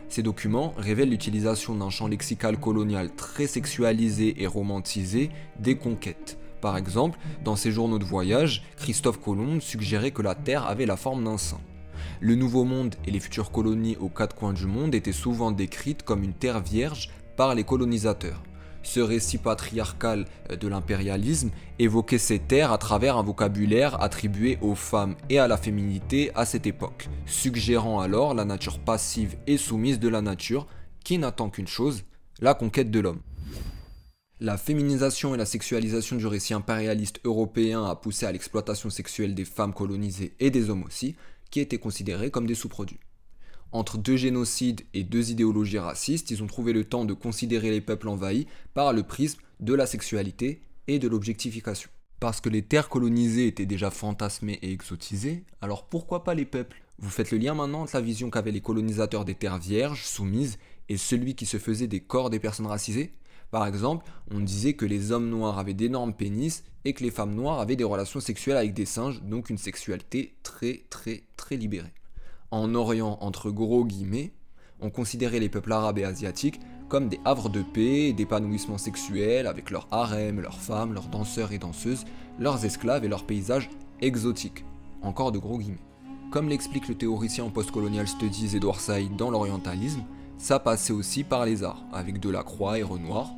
Ces 0.10 0.22
documents 0.22 0.74
révèlent 0.76 1.12
l'utilisation 1.12 1.76
d'un 1.76 1.92
champ 1.92 2.10
lexical 2.10 2.60
colonial 2.60 3.10
très 3.16 3.48
sexualisé 3.48 4.42
et 4.44 4.48
romantisé 4.48 5.30
des 5.62 5.78
conquêtes. 5.78 6.38
Par 6.62 6.78
exemple, 6.78 7.20
dans 7.44 7.56
ses 7.56 7.72
journaux 7.72 8.00
de 8.00 8.06
voyage, 8.06 8.64
Christophe 8.78 9.20
Colomb 9.20 9.60
suggérait 9.60 10.12
que 10.12 10.22
la 10.22 10.36
Terre 10.36 10.66
avait 10.66 10.86
la 10.86 10.98
forme 10.98 11.24
d'un 11.24 11.38
sein. 11.38 11.60
Le 12.20 12.36
Nouveau 12.36 12.64
Monde 12.64 12.96
et 13.06 13.12
les 13.12 13.20
futures 13.20 13.52
colonies 13.52 13.98
aux 14.00 14.10
quatre 14.10 14.36
coins 14.36 14.54
du 14.54 14.66
monde 14.66 14.96
étaient 14.96 15.12
souvent 15.12 15.52
décrites 15.52 16.04
comme 16.04 16.24
une 16.24 16.34
terre 16.34 16.62
vierge 16.62 17.10
par 17.36 17.54
les 17.54 17.64
colonisateurs. 17.64 18.42
Ce 18.82 19.00
récit 19.00 19.38
patriarcal 19.38 20.26
de 20.50 20.68
l'impérialisme 20.68 21.52
évoquait 21.78 22.18
ces 22.18 22.40
terres 22.40 22.72
à 22.72 22.78
travers 22.78 23.18
un 23.18 23.24
vocabulaire 23.24 24.02
attribué 24.02 24.58
aux 24.62 24.76
femmes 24.76 25.16
et 25.30 25.40
à 25.40 25.48
la 25.48 25.58
féminité 25.58 26.32
à 26.36 26.46
cette 26.46 26.66
époque, 26.66 27.10
suggérant 27.26 28.00
alors 28.00 28.34
la 28.34 28.46
nature 28.46 28.80
passive 28.80 29.36
et 29.46 29.58
soumise 29.58 30.00
de 30.00 30.08
la 30.08 30.22
nature, 30.22 30.68
qui 31.04 31.18
n'attend 31.18 31.50
qu'une 31.50 31.68
chose, 31.68 32.04
la 32.40 32.54
conquête 32.54 32.90
de 32.90 33.00
l'homme. 33.00 33.22
La 34.40 34.56
féminisation 34.56 35.34
et 35.34 35.38
la 35.38 35.48
sexualisation 35.48 36.16
du 36.16 36.28
récit 36.28 36.54
impérialiste 36.54 37.20
européen 37.24 37.84
a 37.84 37.96
poussé 37.96 38.28
à 38.28 38.32
l'exploitation 38.32 38.92
sexuelle 38.92 39.34
des 39.34 39.46
femmes 39.46 39.74
colonisées 39.74 40.36
et 40.40 40.52
des 40.52 40.70
hommes 40.70 40.84
aussi, 40.84 41.16
qui 41.50 41.60
étaient 41.60 41.80
considérés 41.80 42.30
comme 42.30 42.46
des 42.46 42.54
sous-produits. 42.54 43.00
Entre 43.72 43.98
deux 43.98 44.16
génocides 44.16 44.82
et 44.94 45.04
deux 45.04 45.32
idéologies 45.32 45.80
racistes, 45.80 46.30
ils 46.30 46.44
ont 46.44 46.48
trouvé 46.48 46.72
le 46.72 46.84
temps 46.84 47.04
de 47.04 47.16
considérer 47.16 47.72
les 47.72 47.82
peuples 47.82 48.10
envahis 48.10 48.46
par 48.76 48.94
le 48.94 49.02
prisme 49.02 49.42
de 49.60 49.74
la 49.74 49.88
sexualité 49.88 50.62
et 50.86 51.00
de 51.00 51.08
l'objectification. 51.08 51.90
Parce 52.20 52.40
que 52.40 52.50
les 52.50 52.62
terres 52.62 52.90
colonisées 52.90 53.48
étaient 53.48 53.66
déjà 53.66 53.90
fantasmées 53.90 54.60
et 54.62 54.72
exotisées, 54.72 55.46
alors 55.62 55.88
pourquoi 55.88 56.24
pas 56.24 56.36
les 56.36 56.46
peuples? 56.46 56.84
Vous 57.00 57.10
faites 57.10 57.32
le 57.32 57.40
lien 57.40 57.56
maintenant 57.56 57.82
entre 57.82 57.96
la 57.96 58.02
vision 58.02 58.30
qu'avaient 58.30 58.52
les 58.52 58.62
colonisateurs 58.62 59.26
des 59.26 59.36
terres 59.36 59.58
vierges, 59.58 60.04
soumises, 60.04 60.60
et 60.90 60.98
celui 60.98 61.34
qui 61.34 61.48
se 61.48 61.58
faisait 61.58 61.88
des 61.88 62.02
corps 62.02 62.30
des 62.30 62.40
personnes 62.40 62.68
racisées? 62.68 63.14
Par 63.52 63.66
exemple, 63.66 64.06
on 64.32 64.40
disait 64.40 64.74
que 64.74 64.86
les 64.86 65.12
hommes 65.12 65.30
noirs 65.30 65.58
avaient 65.58 65.74
d'énormes 65.74 66.14
pénis 66.14 66.64
et 66.86 66.94
que 66.94 67.04
les 67.04 67.12
femmes 67.12 67.34
noires 67.34 67.60
avaient 67.60 67.76
des 67.76 67.84
relations 67.84 68.20
sexuelles 68.20 68.58
avec 68.58 68.74
des 68.74 68.86
singes, 68.86 69.22
donc 69.24 69.50
une 69.50 69.58
sexualité 69.58 70.36
très 70.44 70.86
très 70.90 71.24
très 71.38 71.56
libérée. 71.56 71.94
En 72.52 72.76
Orient, 72.76 73.18
entre 73.22 73.52
gros 73.52 73.86
guillemets, 73.86 74.34
on 74.80 74.90
considérait 74.90 75.40
les 75.40 75.50
peuples 75.50 75.72
arabes 75.72 75.98
et 75.98 76.04
asiatiques 76.04 76.60
comme 76.88 77.10
des 77.10 77.20
havres 77.26 77.50
de 77.50 77.62
paix 77.62 78.14
d'épanouissement 78.14 78.78
sexuel 78.78 79.48
avec 79.48 79.72
leurs 79.72 79.88
harems, 79.92 80.40
leurs 80.40 80.60
femmes, 80.60 80.94
leurs 80.94 81.08
danseurs 81.08 81.52
et 81.52 81.58
danseuses, 81.58 82.06
leurs 82.40 82.64
esclaves 82.64 83.04
et 83.04 83.10
leurs 83.10 83.26
paysages 83.26 83.70
exotiques. 84.02 84.64
Encore 85.02 85.32
de 85.32 85.40
gros 85.40 85.58
guillemets. 85.58 85.78
Comme 86.32 86.50
l'explique 86.50 86.88
le 86.88 86.96
théoricien 86.96 87.50
postcolonial 87.50 88.08
Studies 88.08 88.56
Edward 88.56 88.80
Said 88.80 89.16
dans 89.16 89.32
l'orientalisme, 89.32 90.04
ça 90.38 90.60
passait 90.60 90.94
aussi 90.94 91.24
par 91.24 91.46
les 91.46 91.64
arts, 91.64 91.84
avec 91.92 92.20
Delacroix 92.20 92.78
et 92.78 92.84
Renoir, 92.84 93.32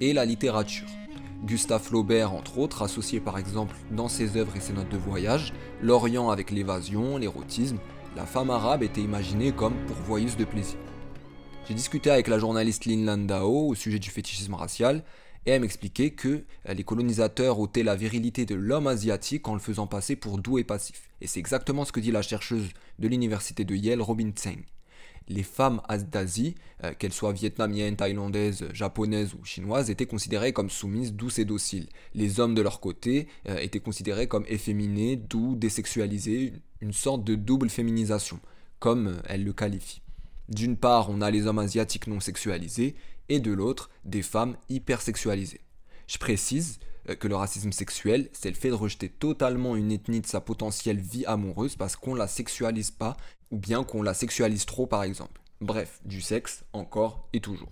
et 0.00 0.12
la 0.12 0.24
littérature. 0.24 0.88
Gustave 1.44 1.82
Flaubert, 1.82 2.32
entre 2.32 2.58
autres, 2.58 2.82
associait 2.82 3.20
par 3.20 3.38
exemple 3.38 3.76
dans 3.90 4.08
ses 4.08 4.36
œuvres 4.36 4.56
et 4.56 4.60
ses 4.60 4.72
notes 4.72 4.88
de 4.88 4.96
voyage 4.96 5.52
l'Orient 5.82 6.30
avec 6.30 6.50
l'évasion, 6.50 7.18
l'érotisme, 7.18 7.78
la 8.16 8.24
femme 8.24 8.50
arabe 8.50 8.82
était 8.82 9.02
imaginée 9.02 9.52
comme 9.52 9.74
pourvoyeuse 9.86 10.36
de 10.36 10.44
plaisir. 10.44 10.78
J'ai 11.66 11.74
discuté 11.74 12.10
avec 12.10 12.28
la 12.28 12.38
journaliste 12.38 12.86
Lynn 12.86 13.04
Landau 13.04 13.68
au 13.68 13.74
sujet 13.74 13.98
du 13.98 14.10
fétichisme 14.10 14.54
racial, 14.54 15.02
et 15.46 15.50
elle 15.50 15.60
m'expliquait 15.60 16.10
que 16.10 16.44
les 16.66 16.84
colonisateurs 16.84 17.58
ôtaient 17.58 17.82
la 17.82 17.96
virilité 17.96 18.46
de 18.46 18.54
l'homme 18.54 18.86
asiatique 18.86 19.46
en 19.46 19.54
le 19.54 19.60
faisant 19.60 19.86
passer 19.86 20.16
pour 20.16 20.38
doux 20.38 20.58
et 20.58 20.64
passif. 20.64 21.10
Et 21.20 21.26
c'est 21.26 21.40
exactement 21.40 21.84
ce 21.84 21.92
que 21.92 22.00
dit 22.00 22.10
la 22.10 22.22
chercheuse 22.22 22.70
de 22.98 23.08
l'université 23.08 23.64
de 23.64 23.74
Yale, 23.74 24.00
Robin 24.00 24.30
Tseng 24.30 24.64
les 25.28 25.42
femmes 25.42 25.80
d'Asie, 26.10 26.54
euh, 26.82 26.92
qu'elles 26.98 27.12
soient 27.12 27.32
vietnamiennes, 27.32 27.96
thaïlandaises, 27.96 28.66
japonaises 28.72 29.34
ou 29.34 29.44
chinoises, 29.44 29.90
étaient 29.90 30.06
considérées 30.06 30.52
comme 30.52 30.70
soumises, 30.70 31.12
douces 31.12 31.38
et 31.38 31.44
dociles. 31.44 31.88
Les 32.14 32.40
hommes 32.40 32.54
de 32.54 32.62
leur 32.62 32.80
côté 32.80 33.28
euh, 33.48 33.58
étaient 33.58 33.80
considérés 33.80 34.26
comme 34.26 34.44
efféminés, 34.48 35.16
doux, 35.16 35.56
désexualisés, 35.56 36.54
une 36.80 36.92
sorte 36.92 37.24
de 37.24 37.34
double 37.34 37.70
féminisation, 37.70 38.40
comme 38.78 39.08
euh, 39.08 39.22
elle 39.26 39.44
le 39.44 39.52
qualifie. 39.52 40.02
D'une 40.48 40.76
part, 40.76 41.08
on 41.08 41.22
a 41.22 41.30
les 41.30 41.46
hommes 41.46 41.58
asiatiques 41.58 42.06
non 42.06 42.20
sexualisés, 42.20 42.94
et 43.30 43.40
de 43.40 43.52
l'autre, 43.52 43.90
des 44.04 44.22
femmes 44.22 44.56
hypersexualisées. 44.68 45.62
Je 46.06 46.18
précise 46.18 46.78
que 47.18 47.28
le 47.28 47.36
racisme 47.36 47.72
sexuel, 47.72 48.28
c'est 48.32 48.50
le 48.50 48.56
fait 48.56 48.68
de 48.68 48.74
rejeter 48.74 49.08
totalement 49.08 49.76
une 49.76 49.92
ethnie 49.92 50.20
de 50.20 50.26
sa 50.26 50.40
potentielle 50.40 51.00
vie 51.00 51.26
amoureuse 51.26 51.76
parce 51.76 51.96
qu'on 51.96 52.14
la 52.14 52.28
sexualise 52.28 52.90
pas 52.90 53.16
ou 53.50 53.58
bien 53.58 53.84
qu'on 53.84 54.02
la 54.02 54.14
sexualise 54.14 54.64
trop 54.64 54.86
par 54.86 55.02
exemple. 55.02 55.40
Bref, 55.60 56.00
du 56.04 56.20
sexe 56.20 56.64
encore 56.72 57.28
et 57.32 57.40
toujours. 57.40 57.70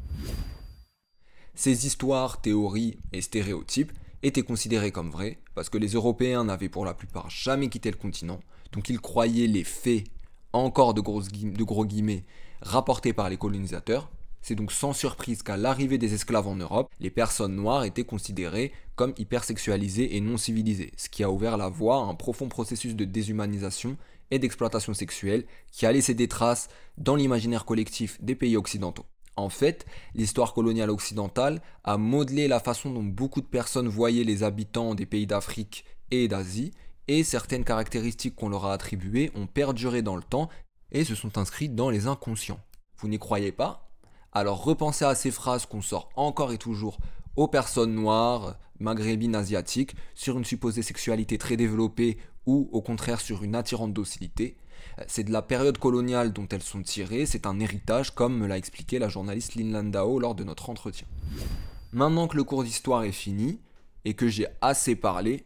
Ces 1.55 1.87
histoires, 1.87 2.41
théories 2.41 2.99
et 3.13 3.21
stéréotypes, 3.21 3.93
étaient 4.23 4.43
considérées 4.43 4.93
comme 4.93 5.11
vraies, 5.11 5.39
parce 5.55 5.69
que 5.69 5.79
les 5.79 5.89
Européens 5.89 6.45
n'avaient 6.45 6.69
pour 6.69 6.85
la 6.85 6.95
plupart 6.95 7.29
jamais 7.29 7.69
quitté 7.69 7.91
le 7.91 7.97
continent, 7.97 8.41
donc 8.73 8.89
ils 8.89 9.01
croyaient 9.01 9.47
les 9.47 9.65
faits, 9.65 10.05
encore 10.53 10.95
de, 10.95 11.03
de 11.03 11.65
gros 11.65 11.85
guillemets, 11.85 12.25
rapportés 12.63 13.13
par 13.13 13.29
les 13.29 13.37
colonisateurs. 13.37 14.11
C'est 14.43 14.57
donc 14.57 14.73
sans 14.73 14.93
surprise 14.93 15.43
qu'à 15.43 15.57
l'arrivée 15.57 15.99
des 15.99 16.15
esclaves 16.15 16.49
en 16.49 16.57
Europe, 16.57 16.91
les 16.99 17.11
personnes 17.11 17.55
noires 17.55 17.85
étaient 17.85 18.05
considérées 18.05 18.73
comme 18.97 19.15
hypersexualisées 19.17 20.17
et 20.17 20.21
non 20.21 20.37
civilisées, 20.37 20.93
ce 20.97 21.09
qui 21.09 21.23
a 21.23 21.31
ouvert 21.31 21.57
la 21.57 21.69
voie 21.69 21.97
à 21.97 22.07
un 22.07 22.15
profond 22.15 22.49
processus 22.49 22.97
de 22.97 23.05
déshumanisation 23.05 23.97
et 24.33 24.39
d'exploitation 24.39 24.95
sexuelle 24.95 25.45
qui 25.71 25.87
a 25.87 25.93
laissé 25.93 26.15
des 26.15 26.27
traces 26.27 26.69
dans 26.99 27.15
l'imaginaire 27.15 27.65
collectif 27.65 28.21
des 28.21 28.35
pays 28.35 28.57
occidentaux. 28.57 29.07
En 29.37 29.49
fait, 29.49 29.87
l'histoire 30.15 30.53
coloniale 30.53 30.91
occidentale 30.91 31.63
a 31.85 31.97
modelé 31.97 32.49
la 32.49 32.61
façon 32.61 32.91
dont 32.91 33.03
beaucoup 33.03 33.41
de 33.41 33.47
personnes 33.47 33.89
voyaient 33.89 34.25
les 34.25 34.43
habitants 34.43 34.95
des 34.95 35.07
pays 35.07 35.27
d'Afrique 35.27 35.85
et 36.11 36.29
d'Asie, 36.29 36.73
et 37.09 37.25
certaines 37.25 37.65
caractéristiques 37.65 38.37
qu'on 38.37 38.49
leur 38.49 38.67
a 38.67 38.73
attribuées 38.73 39.31
ont 39.35 39.47
perduré 39.47 40.03
dans 40.03 40.17
le 40.17 40.23
temps 40.23 40.49
et 40.93 41.05
se 41.05 41.15
sont 41.15 41.39
inscrites 41.39 41.75
dans 41.75 41.91
les 41.91 42.07
inconscients. 42.07 42.61
Vous 42.99 43.09
n'y 43.09 43.19
croyez 43.19 43.53
pas? 43.53 43.92
Alors 44.33 44.65
repensez 44.65 45.05
à 45.05 45.15
ces 45.15 45.31
phrases 45.31 45.67
qu'on 45.67 45.83
sort 45.83 46.09
encore 46.17 46.53
et 46.53 46.59
toujours 46.59 46.99
aux 47.37 47.49
personnes 47.49 47.95
noires, 47.95 48.59
maghrébines, 48.79 49.35
asiatiques, 49.35 49.95
sur 50.15 50.39
une 50.39 50.45
supposée 50.45 50.83
sexualité 50.83 51.39
très 51.39 51.57
développée 51.57 52.19
ou 52.47 52.69
au 52.73 52.81
contraire 52.81 53.21
sur 53.21 53.45
une 53.45 53.55
attirante 53.55 53.93
docilité. 53.93 54.57
C'est 55.07 55.25
de 55.25 55.33
la 55.33 55.43
période 55.43 55.79
coloniale 55.79 56.33
dont 56.33 56.49
elles 56.51 56.63
sont 56.63 56.83
tirées, 56.83 57.27
c'est 57.27 57.47
un 57.47 57.61
héritage 57.61 58.15
comme 58.15 58.37
me 58.37 58.47
l'a 58.47 58.59
expliqué 58.59 58.99
la 58.99 59.09
journaliste 59.09 59.55
Lin 59.55 59.71
Landau 59.71 60.19
lors 60.19 60.35
de 60.35 60.45
notre 60.45 60.71
entretien. 60.71 61.07
Maintenant 61.93 62.27
que 62.27 62.37
le 62.37 62.45
cours 62.45 62.65
d'histoire 62.65 63.05
est 63.05 63.13
fini 63.13 63.61
et 64.05 64.15
que 64.15 64.29
j'ai 64.29 64.47
assez 64.61 64.97
parlé, 64.97 65.45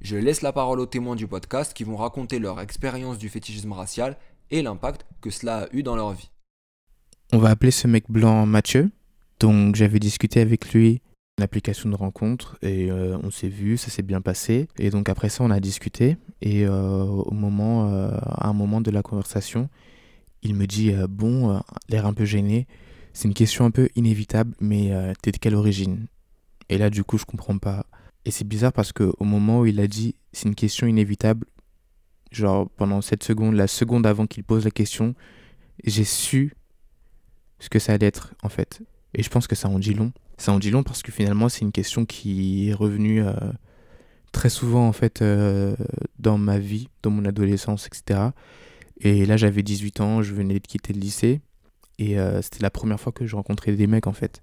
je 0.00 0.16
laisse 0.16 0.42
la 0.42 0.52
parole 0.52 0.80
aux 0.80 0.86
témoins 0.86 1.16
du 1.16 1.26
podcast 1.26 1.72
qui 1.72 1.84
vont 1.84 1.96
raconter 1.96 2.38
leur 2.38 2.60
expérience 2.60 3.18
du 3.18 3.28
fétichisme 3.28 3.72
racial 3.72 4.18
et 4.50 4.62
l'impact 4.62 5.06
que 5.20 5.30
cela 5.30 5.62
a 5.62 5.68
eu 5.72 5.82
dans 5.82 5.96
leur 5.96 6.12
vie. 6.12 6.30
On 7.32 7.38
va 7.38 7.50
appeler 7.50 7.72
ce 7.72 7.88
mec 7.88 8.04
blanc 8.08 8.46
Mathieu. 8.46 8.90
Donc 9.40 9.74
j'avais 9.74 9.98
discuté 9.98 10.40
avec 10.40 10.72
lui 10.72 11.02
une 11.38 11.44
application 11.44 11.90
de 11.90 11.96
rencontre 11.96 12.56
et 12.62 12.90
euh, 12.90 13.18
on 13.22 13.30
s'est 13.30 13.48
vu, 13.48 13.76
ça 13.76 13.90
s'est 13.90 14.02
bien 14.02 14.20
passé. 14.20 14.68
Et 14.78 14.90
donc 14.90 15.08
après 15.08 15.28
ça, 15.28 15.42
on 15.42 15.50
a 15.50 15.58
discuté 15.58 16.16
et 16.40 16.64
euh, 16.64 17.02
au 17.02 17.34
moment, 17.34 17.90
euh, 17.90 18.10
à 18.22 18.48
un 18.48 18.52
moment 18.52 18.80
de 18.80 18.90
la 18.92 19.02
conversation, 19.02 19.68
il 20.42 20.54
me 20.54 20.66
dit 20.66 20.92
bon, 21.08 21.60
l'air 21.88 22.06
un 22.06 22.14
peu 22.14 22.24
gêné, 22.24 22.68
c'est 23.12 23.26
une 23.26 23.34
question 23.34 23.64
un 23.64 23.72
peu 23.72 23.88
inévitable, 23.96 24.54
mais 24.60 24.92
t'es 25.20 25.32
de 25.32 25.38
quelle 25.38 25.56
origine? 25.56 26.06
Et 26.68 26.78
là, 26.78 26.90
du 26.90 27.02
coup, 27.02 27.18
je 27.18 27.24
comprends 27.24 27.58
pas. 27.58 27.86
Et 28.24 28.30
c'est 28.30 28.46
bizarre 28.46 28.72
parce 28.72 28.92
que 28.92 29.12
au 29.18 29.24
moment 29.24 29.60
où 29.60 29.66
il 29.66 29.80
a 29.80 29.88
dit 29.88 30.14
c'est 30.32 30.48
une 30.48 30.54
question 30.54 30.86
inévitable, 30.86 31.46
genre 32.30 32.68
pendant 32.76 33.00
cette 33.00 33.24
seconde, 33.24 33.54
la 33.54 33.66
seconde 33.66 34.06
avant 34.06 34.26
qu'il 34.26 34.44
pose 34.44 34.64
la 34.64 34.70
question, 34.70 35.14
j'ai 35.84 36.04
su 36.04 36.54
ce 37.58 37.68
que 37.68 37.78
ça 37.78 37.92
allait 37.92 38.06
être 38.06 38.34
en 38.42 38.48
fait. 38.48 38.82
Et 39.14 39.22
je 39.22 39.30
pense 39.30 39.46
que 39.46 39.54
ça 39.54 39.68
en 39.68 39.78
dit 39.78 39.94
long. 39.94 40.12
Ça 40.38 40.52
en 40.52 40.58
dit 40.58 40.70
long 40.70 40.82
parce 40.82 41.02
que 41.02 41.12
finalement, 41.12 41.48
c'est 41.48 41.62
une 41.62 41.72
question 41.72 42.04
qui 42.04 42.68
est 42.68 42.74
revenue 42.74 43.24
euh, 43.24 43.32
très 44.32 44.50
souvent 44.50 44.86
en 44.86 44.92
fait 44.92 45.22
euh, 45.22 45.74
dans 46.18 46.38
ma 46.38 46.58
vie, 46.58 46.88
dans 47.02 47.10
mon 47.10 47.24
adolescence, 47.24 47.86
etc. 47.86 48.30
Et 49.00 49.26
là, 49.26 49.36
j'avais 49.36 49.62
18 49.62 50.00
ans, 50.00 50.22
je 50.22 50.34
venais 50.34 50.60
de 50.60 50.66
quitter 50.66 50.92
le 50.92 51.00
lycée. 51.00 51.40
Et 51.98 52.18
euh, 52.18 52.42
c'était 52.42 52.62
la 52.62 52.70
première 52.70 53.00
fois 53.00 53.12
que 53.12 53.26
je 53.26 53.36
rencontrais 53.36 53.72
des 53.72 53.86
mecs 53.86 54.06
en 54.06 54.12
fait. 54.12 54.40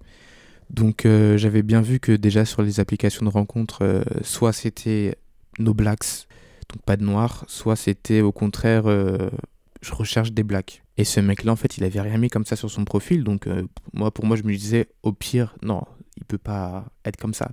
Donc 0.70 1.02
j'avais 1.04 1.62
bien 1.62 1.82
vu 1.82 2.00
que 2.00 2.10
déjà 2.12 2.46
sur 2.46 2.62
les 2.62 2.80
applications 2.80 3.26
de 3.26 3.30
rencontre, 3.30 4.02
soit 4.22 4.54
c'était 4.54 5.14
no 5.58 5.74
blacks, 5.74 6.26
donc 6.70 6.82
pas 6.86 6.96
de 6.96 7.04
noirs, 7.04 7.44
soit 7.48 7.76
c'était 7.76 8.22
au 8.22 8.32
contraire 8.32 8.84
je 9.84 9.92
recherche 9.92 10.32
des 10.32 10.42
blacks. 10.42 10.83
Et 10.96 11.04
ce 11.04 11.20
mec-là, 11.20 11.52
en 11.52 11.56
fait, 11.56 11.76
il 11.76 11.84
avait 11.84 12.00
rien 12.00 12.18
mis 12.18 12.28
comme 12.28 12.44
ça 12.44 12.56
sur 12.56 12.70
son 12.70 12.84
profil. 12.84 13.24
Donc, 13.24 13.46
euh, 13.46 13.66
moi, 13.92 14.12
pour 14.12 14.24
moi, 14.26 14.36
je 14.36 14.42
me 14.44 14.54
disais, 14.54 14.88
au 15.02 15.12
pire, 15.12 15.56
non, 15.62 15.82
il 16.16 16.24
peut 16.24 16.38
pas 16.38 16.86
être 17.04 17.16
comme 17.16 17.34
ça. 17.34 17.50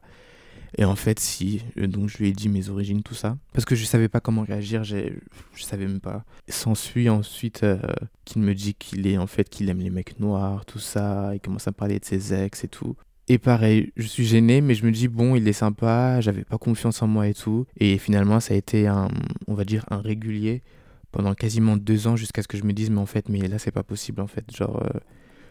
Et 0.78 0.86
en 0.86 0.96
fait, 0.96 1.20
si. 1.20 1.62
Euh, 1.78 1.88
donc, 1.88 2.10
je 2.10 2.18
lui 2.20 2.30
ai 2.30 2.32
dit 2.32 2.50
mes 2.50 2.70
origines, 2.70 3.02
tout 3.04 3.16
ça. 3.16 3.38
Parce 3.54 3.66
que 3.66 3.76
je 3.76 3.84
savais 3.86 4.08
pas 4.08 4.20
comment 4.20 4.44
réagir, 4.44 4.84
je 4.84 5.10
savais 5.58 5.88
même 5.88 6.00
pas. 6.00 6.24
S'ensuit 6.48 7.10
ensuite 7.10 7.64
euh, 7.64 7.80
qu'il 8.26 8.42
me 8.42 8.54
dit 8.54 8.76
qu'il 8.76 9.06
aime 9.08 9.80
les 9.80 9.90
mecs 9.90 10.20
noirs, 10.20 10.66
tout 10.66 10.80
ça. 10.80 11.32
Il 11.34 11.40
commence 11.40 11.68
à 11.68 11.72
parler 11.72 12.00
de 12.00 12.06
ses 12.06 12.34
ex 12.34 12.64
et 12.64 12.68
tout. 12.68 12.96
Et 13.28 13.38
pareil, 13.38 13.92
je 13.96 14.08
suis 14.08 14.26
gêné, 14.26 14.62
mais 14.62 14.76
je 14.76 14.86
me 14.86 14.92
dis, 14.92 15.08
bon, 15.08 15.36
il 15.36 15.48
est 15.48 15.54
sympa, 15.54 16.20
j'avais 16.22 16.44
pas 16.44 16.58
confiance 16.58 17.02
en 17.02 17.08
moi 17.08 17.28
et 17.28 17.34
tout. 17.34 17.66
Et 17.78 17.98
finalement, 17.98 18.40
ça 18.40 18.54
a 18.54 18.58
été 18.58 18.88
un, 18.88 19.08
on 19.48 19.54
va 19.54 19.64
dire, 19.64 19.86
un 19.90 20.02
régulier 20.02 20.64
pendant 21.12 21.34
quasiment 21.34 21.78
deux 21.78 22.08
ans 22.08 22.16
jusqu'à 22.16 22.42
ce 22.42 22.48
que 22.48 22.58
je 22.58 22.64
me 22.64 22.74
dise 22.74 22.90
mais 22.90 23.00
en 23.00 23.06
fait 23.06 23.30
mais 23.30 23.40
là 23.48 23.60
c'est 23.60 23.72
pas 23.72 23.84
possible 23.84 24.22
en 24.22 24.28
fait 24.28 24.46
genre 24.56 24.82
euh, 24.84 25.00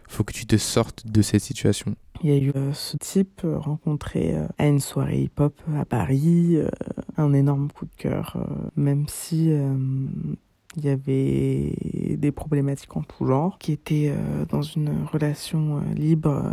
faut 0.07 0.23
que 0.23 0.33
tu 0.33 0.45
te 0.45 0.57
sortes 0.57 1.07
de 1.07 1.21
cette 1.21 1.41
situation. 1.41 1.95
Il 2.21 2.29
y 2.29 2.33
a 2.33 2.37
eu 2.37 2.51
euh, 2.55 2.73
ce 2.73 2.97
type 2.97 3.41
euh, 3.45 3.57
rencontré 3.57 4.35
à 4.57 4.67
une 4.67 4.81
soirée 4.81 5.21
hip-hop 5.21 5.57
à 5.77 5.85
Paris, 5.85 6.57
un 7.17 7.33
énorme 7.33 7.71
coup 7.71 7.85
de 7.85 7.95
cœur, 7.95 8.37
même 8.75 9.05
si 9.07 9.49
il 10.77 10.85
y 10.85 10.89
avait 10.89 12.17
des 12.17 12.31
problématiques 12.31 12.95
en 12.97 13.03
tout 13.03 13.25
genre, 13.25 13.57
qui 13.57 13.71
était 13.71 14.13
dans 14.49 14.61
une 14.61 15.05
relation 15.11 15.81
libre, 15.95 16.43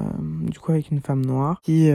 du 0.43 0.59
coup 0.59 0.73
avec 0.73 0.91
une 0.91 1.01
femme 1.01 1.25
noire, 1.27 1.61
qui 1.63 1.91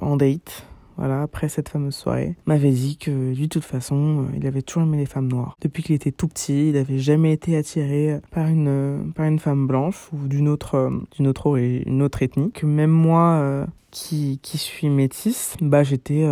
en 0.00 0.16
date 0.16 0.64
voilà, 0.96 1.22
après 1.22 1.48
cette 1.48 1.68
fameuse 1.68 1.94
soirée, 1.94 2.36
m'avait 2.46 2.70
dit 2.70 2.96
que 2.96 3.10
lui, 3.10 3.42
de 3.42 3.48
toute 3.48 3.64
façon, 3.64 4.24
euh, 4.24 4.36
il 4.36 4.46
avait 4.46 4.62
toujours 4.62 4.84
aimé 4.84 4.98
les 4.98 5.06
femmes 5.06 5.28
noires. 5.28 5.56
Depuis 5.60 5.82
qu'il 5.82 5.94
était 5.94 6.12
tout 6.12 6.28
petit, 6.28 6.68
il 6.68 6.74
n'avait 6.74 6.98
jamais 6.98 7.32
été 7.32 7.56
attiré 7.56 8.20
par 8.30 8.46
une, 8.46 8.68
euh, 8.68 8.98
par 9.14 9.26
une 9.26 9.38
femme 9.38 9.66
blanche 9.66 10.08
ou 10.12 10.28
d'une 10.28 10.48
autre, 10.48 10.76
euh, 10.76 10.90
d'une 11.16 11.26
autre, 11.26 11.56
une 11.58 12.02
autre 12.02 12.22
ethnie. 12.22 12.52
Même 12.62 12.90
moi, 12.90 13.66
qui, 13.90 14.38
qui 14.42 14.58
suis 14.58 14.88
métisse, 14.88 15.56
bah, 15.60 15.82
j'étais 15.82 16.26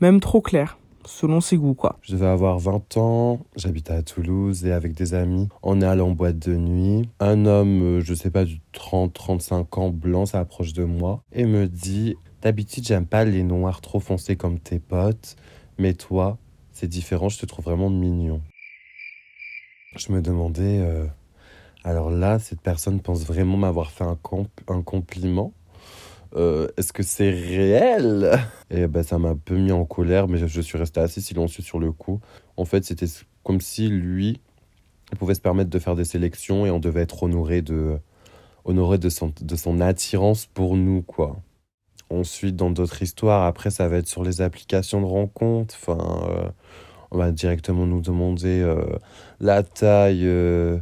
même 0.00 0.20
trop 0.20 0.40
claire 0.40 0.78
selon 1.06 1.40
ses 1.40 1.56
goûts 1.56 1.74
quoi. 1.74 1.98
Je 2.00 2.12
devais 2.12 2.26
avoir 2.26 2.58
20 2.58 2.96
ans, 2.96 3.40
j'habitais 3.56 3.92
à 3.92 4.02
Toulouse 4.02 4.64
et 4.64 4.72
avec 4.72 4.94
des 4.94 5.14
amis, 5.14 5.48
on 5.62 5.80
est 5.82 5.84
allé 5.84 6.00
en 6.00 6.12
boîte 6.12 6.38
de 6.38 6.56
nuit. 6.56 7.08
Un 7.20 7.46
homme, 7.46 8.00
je 8.00 8.14
sais 8.14 8.30
pas, 8.30 8.44
du 8.44 8.60
30-35 8.72 9.78
ans, 9.78 9.90
blanc, 9.90 10.26
s'approche 10.26 10.72
de 10.72 10.84
moi 10.84 11.22
et 11.32 11.44
me 11.44 11.66
dit 11.68 12.16
D'habitude, 12.44 12.86
j'aime 12.86 13.06
pas 13.06 13.24
les 13.24 13.42
noirs 13.42 13.80
trop 13.80 14.00
foncés 14.00 14.36
comme 14.36 14.58
tes 14.58 14.78
potes, 14.78 15.34
mais 15.78 15.94
toi, 15.94 16.36
c'est 16.72 16.86
différent, 16.86 17.30
je 17.30 17.38
te 17.38 17.46
trouve 17.46 17.64
vraiment 17.64 17.88
mignon. 17.88 18.42
Je 19.96 20.12
me 20.12 20.20
demandais, 20.20 20.78
euh, 20.80 21.06
alors 21.84 22.10
là, 22.10 22.38
cette 22.38 22.60
personne 22.60 23.00
pense 23.00 23.24
vraiment 23.24 23.56
m'avoir 23.56 23.90
fait 23.92 24.04
un, 24.04 24.18
un 24.68 24.82
compliment 24.82 25.54
euh, 26.36 26.68
Est-ce 26.76 26.92
que 26.92 27.02
c'est 27.02 27.30
réel? 27.30 28.38
Et 28.70 28.88
ben, 28.88 29.02
ça 29.02 29.18
m'a 29.18 29.30
un 29.30 29.36
peu 29.36 29.56
mis 29.56 29.72
en 29.72 29.86
colère, 29.86 30.28
mais 30.28 30.36
je, 30.36 30.60
suis 30.60 30.76
resté 30.76 31.00
assez 31.00 31.22
silencieux 31.22 31.62
sur 31.62 31.78
le 31.78 31.92
coup. 31.92 32.20
En 32.58 32.66
fait, 32.66 32.84
c'était 32.84 33.06
comme 33.42 33.62
si 33.62 33.88
lui 33.88 34.38
pouvait 35.18 35.34
se 35.34 35.40
permettre 35.40 35.70
de 35.70 35.78
faire 35.78 35.96
des 35.96 36.04
sélections 36.04 36.66
et 36.66 36.70
on 36.70 36.78
devait 36.78 37.00
être 37.00 37.22
honoré 37.22 37.62
de, 37.62 37.98
de, 38.66 39.08
son, 39.08 39.32
de 39.40 39.56
son 39.56 39.80
attirance 39.80 40.44
pour 40.44 40.76
nous, 40.76 41.00
quoi. 41.00 41.40
Ensuite, 42.10 42.56
dans 42.56 42.70
d'autres 42.70 43.02
histoires, 43.02 43.44
après, 43.44 43.70
ça 43.70 43.88
va 43.88 43.96
être 43.96 44.08
sur 44.08 44.22
les 44.24 44.40
applications 44.42 45.00
de 45.00 45.06
rencontres. 45.06 45.74
Enfin, 45.80 46.28
euh, 46.28 46.48
on 47.10 47.18
va 47.18 47.32
directement 47.32 47.86
nous 47.86 48.00
demander 48.00 48.60
euh, 48.60 48.84
la 49.40 49.62
taille 49.62 50.26
euh, 50.26 50.78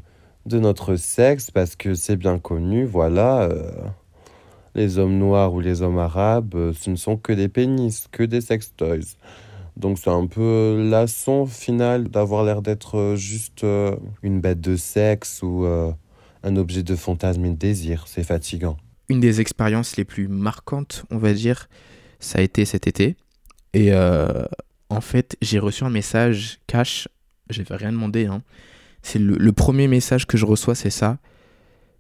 de 0.47 0.59
notre 0.59 0.97
sexe 0.97 1.51
parce 1.51 1.77
que 1.77 1.95
c'est 1.95 2.17
bien 2.17 2.39
connu, 2.39 2.85
voilà. 2.85 3.49
les 4.75 4.99
hommes 4.99 5.19
noirs 5.19 5.55
ou 5.55 5.61
les 5.61 5.83
hommes 5.83 5.99
arabes, 5.99 6.73
ce 6.73 6.91
ne 6.91 6.97
sont 6.97 7.17
que 7.17 7.33
des 7.33 7.49
pénis, 7.49 8.09
que 8.11 8.25
des 8.25 8.41
sex 8.41 8.75
toys. 8.77 9.17
Donc 9.77 9.99
c'est 9.99 10.11
un 10.11 10.27
peu 10.27 10.87
lassant 10.91 11.47
final 11.47 12.09
d'avoir 12.09 12.45
l'air 12.45 12.63
d'être 12.63 13.15
juste 13.17 13.65
une 14.23 14.41
bête 14.41 14.61
de 14.61 14.77
sexe 14.77 15.43
ou 15.43 15.65
un 16.43 16.57
objet 16.57 16.83
de 16.83 16.97
fantasme 16.97 17.45
et 17.45 17.51
de 17.51 17.57
désir. 17.57 18.05
C'est 18.09 18.25
fatigant 18.25 18.77
une 19.09 19.21
des 19.21 19.41
expériences 19.41 19.97
les 19.97 20.05
plus 20.05 20.29
marquantes, 20.29 21.05
on 21.11 21.19
va 21.19 21.33
dire, 21.33 21.69
ça 22.21 22.39
a 22.39 22.43
été 22.43 22.65
cet 22.65 22.87
été. 22.87 23.17
Et 23.75 23.93
euh, 23.93 24.45
en 24.89 25.01
fait, 25.01 25.37
j'ai 25.41 25.59
reçu 25.59 25.85
un 25.85 25.91
message 25.91 26.61
cash. 26.67 27.09
J'avais 27.51 27.77
rien 27.77 27.93
demandé. 27.93 28.27
Hein. 28.27 28.43
C'est 29.03 29.19
le, 29.19 29.53
premier 29.53 29.89
message 29.89 30.27
que 30.27 30.37
je 30.37 30.47
reçois, 30.47 30.75
c'est 30.75 30.91
ça. 30.91 31.19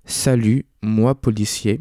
Salut, 0.04 0.66
moi 0.82 1.14
policier. 1.14 1.80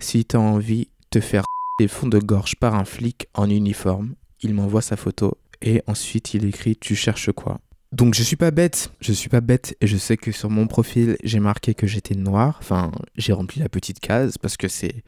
Si 0.00 0.24
t'as 0.24 0.38
envie 0.38 0.88
de 1.12 1.18
te 1.18 1.20
faire 1.20 1.44
des 1.78 1.88
fonds 1.88 2.08
de 2.08 2.18
gorge 2.18 2.56
par 2.56 2.74
un 2.74 2.84
flic 2.84 3.28
en 3.34 3.48
uniforme, 3.48 4.14
il 4.42 4.54
m'envoie 4.54 4.82
sa 4.82 4.96
photo. 4.96 5.38
Et 5.62 5.82
ensuite, 5.86 6.34
il 6.34 6.44
écrit 6.44 6.76
Tu 6.76 6.94
cherches 6.94 7.32
quoi? 7.32 7.60
Donc 7.90 8.14
je 8.14 8.22
suis 8.22 8.36
pas 8.36 8.50
bête, 8.50 8.90
je 9.00 9.12
suis 9.12 9.30
pas 9.30 9.40
bête 9.40 9.74
et 9.80 9.86
je 9.86 9.96
sais 9.96 10.18
que 10.18 10.30
sur 10.30 10.50
mon 10.50 10.66
profil 10.66 11.16
j'ai 11.24 11.40
marqué 11.40 11.72
que 11.72 11.86
j'étais 11.86 12.14
noir, 12.14 12.58
enfin 12.60 12.92
j'ai 13.16 13.32
rempli 13.32 13.60
la 13.60 13.70
petite 13.70 13.98
case 13.98 14.36
parce 14.36 14.58
que 14.58 14.68
c'est 14.68 15.02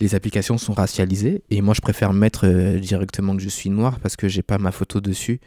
les 0.00 0.14
applications 0.14 0.56
sont 0.56 0.72
racialisées 0.72 1.42
et 1.50 1.60
moi 1.60 1.74
je 1.74 1.82
préfère 1.82 2.14
mettre 2.14 2.46
euh, 2.46 2.78
directement 2.78 3.36
que 3.36 3.42
je 3.42 3.50
suis 3.50 3.68
noir 3.68 4.00
parce 4.00 4.16
que 4.16 4.26
j'ai 4.28 4.42
pas 4.42 4.56
ma 4.56 4.72
photo 4.72 5.00
dessus. 5.02 5.40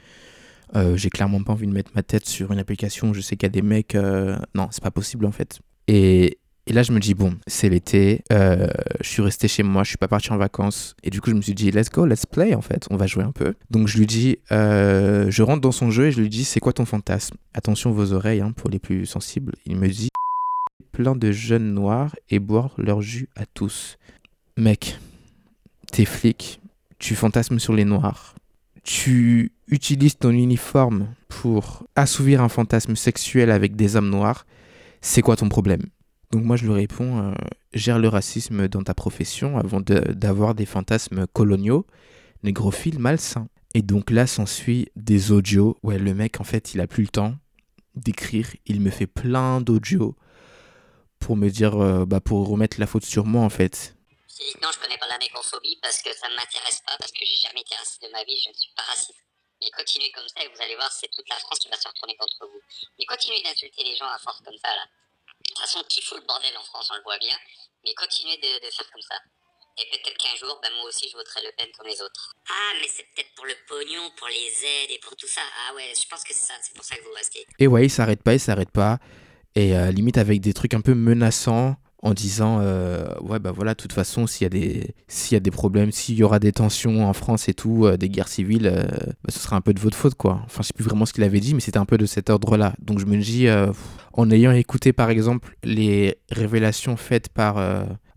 Euh, 0.75 0.95
j'ai 0.97 1.09
clairement 1.09 1.41
pas 1.41 1.53
envie 1.53 1.65
de 1.65 1.71
mettre 1.71 1.91
ma 1.95 2.03
tête 2.03 2.27
sur 2.27 2.51
une 2.51 2.59
application, 2.59 3.13
je 3.13 3.21
sais 3.21 3.37
qu'il 3.37 3.47
y 3.47 3.47
a 3.47 3.49
des 3.49 3.61
mecs... 3.61 3.95
euh, 3.95 4.37
Non, 4.53 4.67
c'est 4.71 4.83
pas 4.83 4.91
possible 4.91 5.25
en 5.25 5.31
fait. 5.31 5.59
Et, 5.87 6.37
et 6.67 6.73
là 6.73 6.83
je 6.83 6.91
me 6.91 6.99
dis 6.99 7.13
bon, 7.13 7.33
c'est 7.47 7.69
l'été, 7.69 8.23
euh, 8.33 8.67
je 8.99 9.07
suis 9.07 9.21
resté 9.21 9.47
chez 9.47 9.63
moi, 9.63 9.83
je 9.83 9.89
suis 9.89 9.97
pas 9.97 10.09
parti 10.09 10.33
en 10.33 10.37
vacances. 10.37 10.95
Et 11.01 11.09
du 11.09 11.21
coup 11.21 11.29
je 11.29 11.35
me 11.35 11.41
suis 11.41 11.53
dit 11.53 11.71
let's 11.71 11.89
go, 11.89 12.05
let's 12.05 12.25
play 12.25 12.53
en 12.55 12.61
fait, 12.61 12.87
on 12.91 12.97
va 12.97 13.07
jouer 13.07 13.23
un 13.23 13.31
peu. 13.31 13.53
Donc 13.71 13.87
je 13.87 13.97
lui 13.97 14.05
dis, 14.05 14.39
euh, 14.51 15.31
je 15.31 15.43
rentre 15.43 15.61
dans 15.61 15.71
son 15.71 15.91
jeu 15.91 16.07
et 16.07 16.11
je 16.11 16.19
lui 16.19 16.27
dis 16.27 16.43
c'est 16.43 16.59
quoi 16.59 16.73
ton 16.73 16.85
fantasme? 16.85 17.37
Attention 17.53 17.91
vos 17.91 18.11
oreilles 18.11 18.41
hein, 18.41 18.51
pour 18.51 18.69
les 18.69 18.79
plus 18.79 19.05
sensibles. 19.05 19.53
Il 19.65 19.77
me 19.77 19.87
dit 19.87 20.09
plein 20.91 21.15
de 21.15 21.31
jeunes 21.31 21.73
noirs 21.73 22.13
et 22.29 22.39
boire 22.39 22.73
leur 22.77 23.01
jus 23.01 23.29
à 23.37 23.45
tous. 23.45 23.97
Mec, 24.57 24.99
t'es 25.93 26.03
flic, 26.03 26.59
tu 26.99 27.15
fantasmes 27.15 27.59
sur 27.59 27.73
les 27.73 27.85
noirs, 27.85 28.35
tu 28.83 29.53
utilises 29.69 30.17
ton 30.17 30.31
uniforme 30.31 31.07
pour 31.29 31.85
assouvir 31.95 32.41
un 32.41 32.49
fantasme 32.49 32.97
sexuel 32.97 33.51
avec 33.51 33.77
des 33.77 33.95
hommes 33.95 34.09
noirs, 34.09 34.45
c'est 34.99 35.21
quoi 35.21 35.37
ton 35.37 35.47
problème? 35.47 35.83
Donc 36.31 36.43
moi 36.43 36.55
je 36.57 36.65
lui 36.65 36.73
réponds, 36.73 37.19
euh, 37.19 37.33
gère 37.73 37.99
le 37.99 38.09
racisme 38.09 38.67
dans 38.67 38.83
ta 38.83 38.93
profession 38.93 39.57
avant 39.57 39.79
de- 39.79 40.11
d'avoir 40.13 40.55
des 40.55 40.65
fantasmes 40.65 41.25
coloniaux, 41.27 41.85
négrophiles, 42.43 42.99
malsains. 42.99 43.47
Et 43.73 43.81
donc 43.81 44.09
là 44.09 44.27
s'ensuit 44.27 44.89
des 44.95 45.31
audios, 45.31 45.77
ouais 45.83 45.99
le 45.99 46.13
mec 46.13 46.39
en 46.41 46.43
fait 46.43 46.73
il 46.73 46.81
a 46.81 46.87
plus 46.87 47.03
le 47.03 47.09
temps 47.09 47.35
d'écrire, 47.95 48.49
il 48.65 48.81
me 48.81 48.89
fait 48.89 49.07
plein 49.07 49.61
d'audios 49.61 50.15
pour 51.19 51.35
me 51.35 51.49
dire, 51.49 51.81
euh, 51.81 52.05
bah, 52.05 52.21
pour 52.21 52.47
remettre 52.47 52.79
la 52.79 52.85
faute 52.87 53.05
sur 53.05 53.25
moi 53.25 53.41
en 53.43 53.49
fait. 53.49 53.95
Non, 54.61 54.69
je 54.71 54.79
connais 54.79 54.97
pas 54.99 55.07
la 55.09 55.17
négrophobie 55.17 55.79
parce 55.81 56.01
que 56.03 56.13
ça 56.15 56.29
ne 56.29 56.35
m'intéresse 56.35 56.81
pas, 56.85 56.93
parce 56.99 57.11
que 57.11 57.25
j'ai 57.25 57.41
jamais 57.47 57.61
été 57.61 57.73
raciste 57.75 58.03
de 58.03 58.09
ma 58.13 58.23
vie, 58.23 58.37
je 58.37 58.49
ne 58.49 58.53
suis 58.53 58.71
pas 58.77 58.83
raciste. 58.83 59.17
Mais 59.61 59.69
continuez 59.75 60.11
comme 60.13 60.27
ça 60.29 60.45
et 60.45 60.47
vous 60.53 60.61
allez 60.61 60.75
voir, 60.75 60.91
c'est 60.91 61.09
toute 61.09 61.27
la 61.27 61.37
France 61.41 61.57
qui 61.57 61.69
va 61.69 61.77
se 61.77 61.87
retourner 61.87 62.15
contre 62.17 62.37
vous. 62.45 62.61
Mais 62.99 63.05
continuez 63.05 63.41
d'insulter 63.41 63.83
les 63.83 63.95
gens 63.97 64.05
à 64.05 64.19
force 64.19 64.41
comme 64.45 64.57
ça, 64.61 64.69
là. 64.69 64.85
De 65.57 65.63
toute 65.63 65.71
façon, 65.71 65.83
qui 65.89 66.01
fout 66.01 66.19
le 66.19 66.25
bordel 66.27 66.55
en 66.55 66.63
France, 66.63 66.87
on 66.93 66.97
le 66.97 67.01
voit 67.01 67.17
bien. 67.17 67.35
Mais 67.83 67.93
continuez 67.95 68.37
de, 68.37 68.65
de 68.65 68.69
faire 68.69 68.85
comme 68.91 69.01
ça. 69.01 69.15
Et 69.79 69.89
peut-être 69.89 70.17
qu'un 70.17 70.35
jour, 70.35 70.59
ben 70.61 70.71
moi 70.75 70.85
aussi, 70.85 71.09
je 71.09 71.17
voterai 71.17 71.41
Le 71.41 71.51
Pen 71.57 71.67
comme 71.75 71.87
les 71.87 71.99
autres. 71.99 72.33
Ah, 72.47 72.73
mais 72.79 72.87
c'est 72.87 73.03
peut-être 73.03 73.33
pour 73.35 73.45
le 73.45 73.55
pognon, 73.67 74.11
pour 74.17 74.27
les 74.27 74.65
aides 74.65 74.91
et 74.91 74.99
pour 74.99 75.15
tout 75.15 75.27
ça. 75.27 75.41
Ah 75.67 75.73
ouais, 75.73 75.93
je 75.99 76.07
pense 76.07 76.23
que 76.23 76.33
c'est 76.33 76.45
ça, 76.45 76.53
c'est 76.61 76.75
pour 76.75 76.85
ça 76.85 76.95
que 76.95 77.03
vous 77.03 77.13
restez. 77.13 77.45
Et 77.57 77.65
ouais, 77.65 77.85
il 77.85 77.89
s'arrête 77.89 78.21
pas, 78.21 78.33
il 78.33 78.39
s'arrête 78.39 78.71
pas. 78.71 78.99
Et 79.55 79.75
euh, 79.75 79.89
limite 79.91 80.19
avec 80.19 80.41
des 80.41 80.53
trucs 80.53 80.75
un 80.75 80.81
peu 80.81 80.93
menaçants 80.93 81.75
en 82.03 82.13
disant 82.13 82.59
euh, 82.61 83.07
ouais 83.21 83.39
bah 83.39 83.51
voilà 83.51 83.73
de 83.73 83.77
toute 83.77 83.93
façon 83.93 84.27
s'il 84.27 84.43
y 84.43 84.45
a 84.45 84.49
des 84.49 84.93
s'il 85.07 85.35
y 85.35 85.37
a 85.37 85.39
des 85.39 85.49
problèmes 85.49 85.91
s'il 85.91 86.15
y 86.15 86.23
aura 86.23 86.39
des 86.39 86.51
tensions 86.51 87.07
en 87.07 87.13
France 87.13 87.49
et 87.49 87.55
tout 87.55 87.85
euh, 87.85 87.97
des 87.97 88.09
guerres 88.09 88.27
civiles 88.27 88.67
euh, 88.67 88.83
bah, 88.83 89.29
ce 89.29 89.39
sera 89.39 89.55
un 89.55 89.61
peu 89.61 89.73
de 89.73 89.79
votre 89.79 89.97
faute 89.97 90.13
quoi. 90.13 90.41
Enfin 90.45 90.61
je 90.61 90.67
sais 90.67 90.73
plus 90.73 90.83
vraiment 90.83 91.05
ce 91.05 91.13
qu'il 91.13 91.23
avait 91.23 91.39
dit 91.39 91.55
mais 91.55 91.59
c'était 91.59 91.79
un 91.79 91.85
peu 91.85 91.97
de 91.97 92.05
cet 92.05 92.29
ordre 92.29 92.55
là 92.55 92.73
donc 92.79 92.99
je 92.99 93.05
me 93.05 93.17
dis 93.17 93.47
en 94.13 94.29
ayant 94.29 94.51
écouté 94.51 94.93
par 94.93 95.09
exemple 95.09 95.57
les 95.63 96.17
révélations 96.29 96.97
faites 96.97 97.29
par 97.29 97.57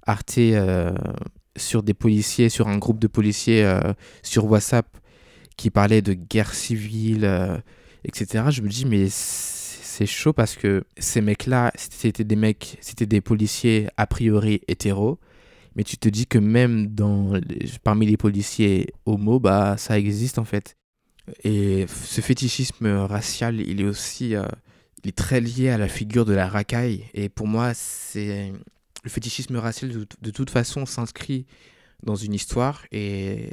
Arte 0.07 0.39
sur 1.57 1.83
des 1.83 1.95
policiers 1.95 2.51
sur 2.51 2.69
un 2.69 2.77
groupe 2.77 2.99
de 2.99 3.07
policiers 3.07 3.67
sur 4.23 4.45
WhatsApp 4.45 4.87
qui 5.57 5.71
parlait 5.71 6.03
de 6.03 6.13
guerre 6.13 6.53
civile 6.53 7.63
etc 8.05 8.45
je 8.51 8.61
me 8.61 8.69
dis 8.69 8.85
mais 8.85 9.09
c'est 10.01 10.07
chaud 10.07 10.33
parce 10.33 10.57
que 10.57 10.85
ces 10.97 11.21
mecs-là, 11.21 11.73
c'était 11.77 12.25
des 12.25 12.35
mecs, 12.35 12.79
c'était 12.81 13.05
des 13.05 13.21
policiers 13.21 13.87
a 13.99 14.07
priori 14.07 14.63
hétéros, 14.67 15.19
mais 15.77 15.85
tu 15.85 15.99
te 15.99 16.09
dis 16.09 16.27
que 16.27 16.39
même 16.39 16.87
dans 16.87 17.39
parmi 17.85 18.07
les 18.07 18.17
policiers 18.17 18.95
homo, 19.05 19.39
bah 19.41 19.77
ça 19.77 19.99
existe 19.99 20.39
en 20.39 20.47
fait. 20.47 20.79
Et 21.45 21.85
ce 21.87 22.23
fétichisme 22.23 22.87
racial, 22.87 23.61
il 23.61 23.83
est 23.83 23.85
aussi, 23.85 24.35
euh, 24.35 24.47
il 25.05 25.11
est 25.11 25.17
très 25.17 25.43
lié 25.43 25.69
à 25.69 25.77
la 25.77 25.87
figure 25.87 26.25
de 26.25 26.33
la 26.33 26.49
racaille. 26.49 27.05
Et 27.13 27.29
pour 27.29 27.47
moi, 27.47 27.75
c'est 27.75 28.55
le 29.05 29.11
fétichisme 29.11 29.57
racial 29.57 29.93
de, 29.93 30.07
de 30.19 30.31
toute 30.31 30.49
façon 30.49 30.87
s'inscrit 30.87 31.45
dans 32.03 32.17
une 32.17 32.33
histoire 32.33 32.87
et 32.91 33.51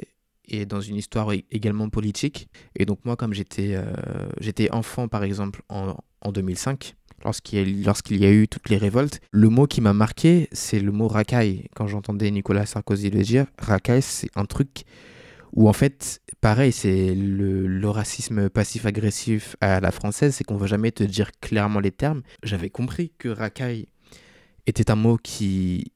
et 0.48 0.66
dans 0.66 0.80
une 0.80 0.96
histoire 0.96 1.32
également 1.50 1.88
politique. 1.88 2.48
Et 2.76 2.84
donc 2.86 2.98
moi, 3.04 3.16
comme 3.16 3.32
j'étais 3.34 3.74
euh, 3.74 4.68
enfant, 4.72 5.08
par 5.08 5.24
exemple, 5.24 5.62
en, 5.68 5.96
en 6.20 6.32
2005, 6.32 6.94
lorsqu'il 7.24 7.58
y, 7.58 7.62
a- 7.82 7.84
lorsqu'il 7.86 8.18
y 8.20 8.26
a 8.26 8.30
eu 8.32 8.48
toutes 8.48 8.68
les 8.68 8.76
révoltes, 8.76 9.20
le 9.30 9.48
mot 9.48 9.66
qui 9.66 9.80
m'a 9.80 9.92
marqué, 9.92 10.48
c'est 10.52 10.80
le 10.80 10.92
mot 10.92 11.08
racaille. 11.08 11.66
Quand 11.74 11.86
j'entendais 11.86 12.30
Nicolas 12.30 12.66
Sarkozy 12.66 13.10
le 13.10 13.22
dire, 13.22 13.46
racaille, 13.58 14.02
c'est 14.02 14.30
un 14.36 14.44
truc 14.44 14.84
où 15.52 15.68
en 15.68 15.72
fait, 15.72 16.20
pareil, 16.40 16.72
c'est 16.72 17.14
le, 17.14 17.66
le 17.66 17.88
racisme 17.88 18.48
passif-agressif 18.50 19.56
à 19.60 19.80
la 19.80 19.90
française, 19.90 20.34
c'est 20.34 20.44
qu'on 20.44 20.56
va 20.58 20.66
jamais 20.66 20.92
te 20.92 21.02
dire 21.02 21.30
clairement 21.40 21.80
les 21.80 21.90
termes. 21.90 22.22
J'avais 22.42 22.70
compris 22.70 23.12
que 23.18 23.28
racaille 23.28 23.86
était 24.66 24.90
un 24.90 24.96
mot 24.96 25.16
qui 25.16 25.92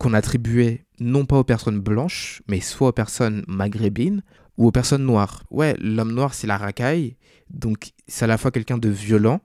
qu'on 0.00 0.14
attribuait 0.14 0.86
non 0.98 1.26
pas 1.26 1.38
aux 1.38 1.44
personnes 1.44 1.78
blanches, 1.78 2.42
mais 2.48 2.60
soit 2.60 2.88
aux 2.88 2.92
personnes 2.92 3.44
maghrébines 3.46 4.22
ou 4.56 4.66
aux 4.66 4.72
personnes 4.72 5.04
noires. 5.04 5.44
Ouais, 5.50 5.76
l'homme 5.78 6.12
noir, 6.12 6.32
c'est 6.32 6.46
la 6.46 6.56
racaille, 6.56 7.16
donc 7.50 7.90
c'est 8.08 8.24
à 8.24 8.28
la 8.28 8.38
fois 8.38 8.50
quelqu'un 8.50 8.78
de 8.78 8.88
violent, 8.88 9.42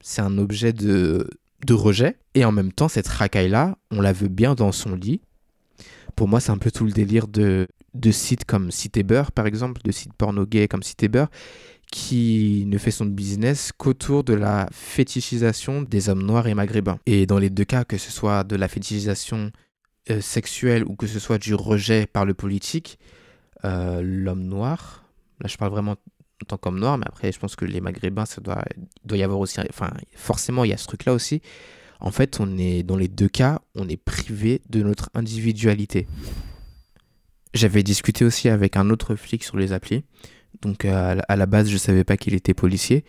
c'est 0.00 0.22
un 0.22 0.38
objet 0.38 0.72
de, 0.72 1.28
de 1.66 1.74
rejet, 1.74 2.16
et 2.34 2.46
en 2.46 2.52
même 2.52 2.72
temps, 2.72 2.88
cette 2.88 3.06
racaille-là, 3.06 3.76
on 3.90 4.00
la 4.00 4.14
veut 4.14 4.28
bien 4.28 4.54
dans 4.54 4.72
son 4.72 4.94
lit. 4.94 5.20
Pour 6.16 6.26
moi, 6.26 6.40
c'est 6.40 6.52
un 6.52 6.58
peu 6.58 6.70
tout 6.70 6.86
le 6.86 6.92
délire 6.92 7.28
de, 7.28 7.68
de 7.92 8.10
sites 8.10 8.46
comme 8.46 8.70
Cité 8.70 9.02
Beurre, 9.02 9.30
par 9.30 9.46
exemple, 9.46 9.82
de 9.84 9.92
sites 9.92 10.14
porno 10.14 10.46
gays 10.46 10.68
comme 10.68 10.82
Cité 10.82 11.08
Beurre, 11.08 11.28
qui 11.92 12.64
ne 12.66 12.78
fait 12.78 12.90
son 12.90 13.06
business 13.06 13.72
qu'autour 13.76 14.24
de 14.24 14.32
la 14.32 14.68
fétichisation 14.72 15.82
des 15.82 16.08
hommes 16.08 16.22
noirs 16.22 16.46
et 16.46 16.54
maghrébins. 16.54 16.98
Et 17.04 17.26
dans 17.26 17.38
les 17.38 17.50
deux 17.50 17.64
cas, 17.64 17.84
que 17.84 17.98
ce 17.98 18.10
soit 18.10 18.42
de 18.44 18.56
la 18.56 18.68
fétichisation 18.68 19.52
euh, 20.10 20.20
sexuelle 20.20 20.84
ou 20.86 20.96
que 20.96 21.06
ce 21.06 21.18
soit 21.18 21.38
du 21.38 21.54
rejet 21.54 22.06
par 22.06 22.24
le 22.24 22.34
politique, 22.34 22.98
euh, 23.64 24.00
l'homme 24.02 24.44
noir, 24.44 25.04
là 25.40 25.48
je 25.48 25.56
parle 25.56 25.72
vraiment 25.72 25.92
en 26.42 26.44
tant 26.46 26.56
qu'homme 26.56 26.78
noir, 26.78 26.98
mais 26.98 27.06
après 27.06 27.32
je 27.32 27.38
pense 27.38 27.56
que 27.56 27.64
les 27.64 27.80
maghrébins, 27.80 28.26
ça 28.26 28.40
doit, 28.40 28.64
doit 29.04 29.18
y 29.18 29.22
avoir 29.22 29.40
aussi, 29.40 29.58
enfin 29.68 29.90
forcément 30.14 30.64
il 30.64 30.70
y 30.70 30.72
a 30.72 30.76
ce 30.76 30.86
truc-là 30.86 31.12
aussi. 31.12 31.42
En 32.00 32.12
fait, 32.12 32.38
on 32.38 32.56
est 32.58 32.84
dans 32.84 32.96
les 32.96 33.08
deux 33.08 33.28
cas, 33.28 33.60
on 33.74 33.88
est 33.88 33.96
privé 33.96 34.62
de 34.70 34.82
notre 34.84 35.10
individualité. 35.14 36.06
J'avais 37.54 37.82
discuté 37.82 38.24
aussi 38.24 38.48
avec 38.48 38.76
un 38.76 38.88
autre 38.90 39.16
flic 39.16 39.42
sur 39.42 39.56
les 39.56 39.72
applis. 39.72 40.04
Donc 40.62 40.84
euh, 40.84 41.16
à 41.28 41.36
la- 41.36 41.46
base, 41.46 41.68
je 41.68 41.76
savais 41.76 42.04
pas 42.04 42.16
qu'il 42.16 42.34
était 42.34 42.54
policier. 42.54 43.04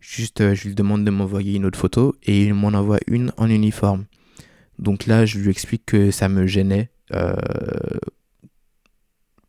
Juste, 0.00 0.42
euh, 0.42 0.54
je 0.54 0.68
lui 0.68 0.74
demande 0.74 1.04
de 1.04 1.10
m'envoyer 1.10 1.56
une 1.56 1.64
autre 1.64 1.78
photo 1.78 2.14
et 2.24 2.44
il 2.44 2.54
m'en 2.54 2.68
envoie 2.68 2.98
une 3.06 3.32
en 3.38 3.48
uniforme. 3.48 4.04
Donc 4.78 5.06
là, 5.06 5.24
je 5.26 5.38
lui 5.38 5.50
explique 5.50 5.84
que 5.86 6.10
ça 6.10 6.28
me 6.28 6.46
gênait, 6.46 6.90
euh, 7.12 7.34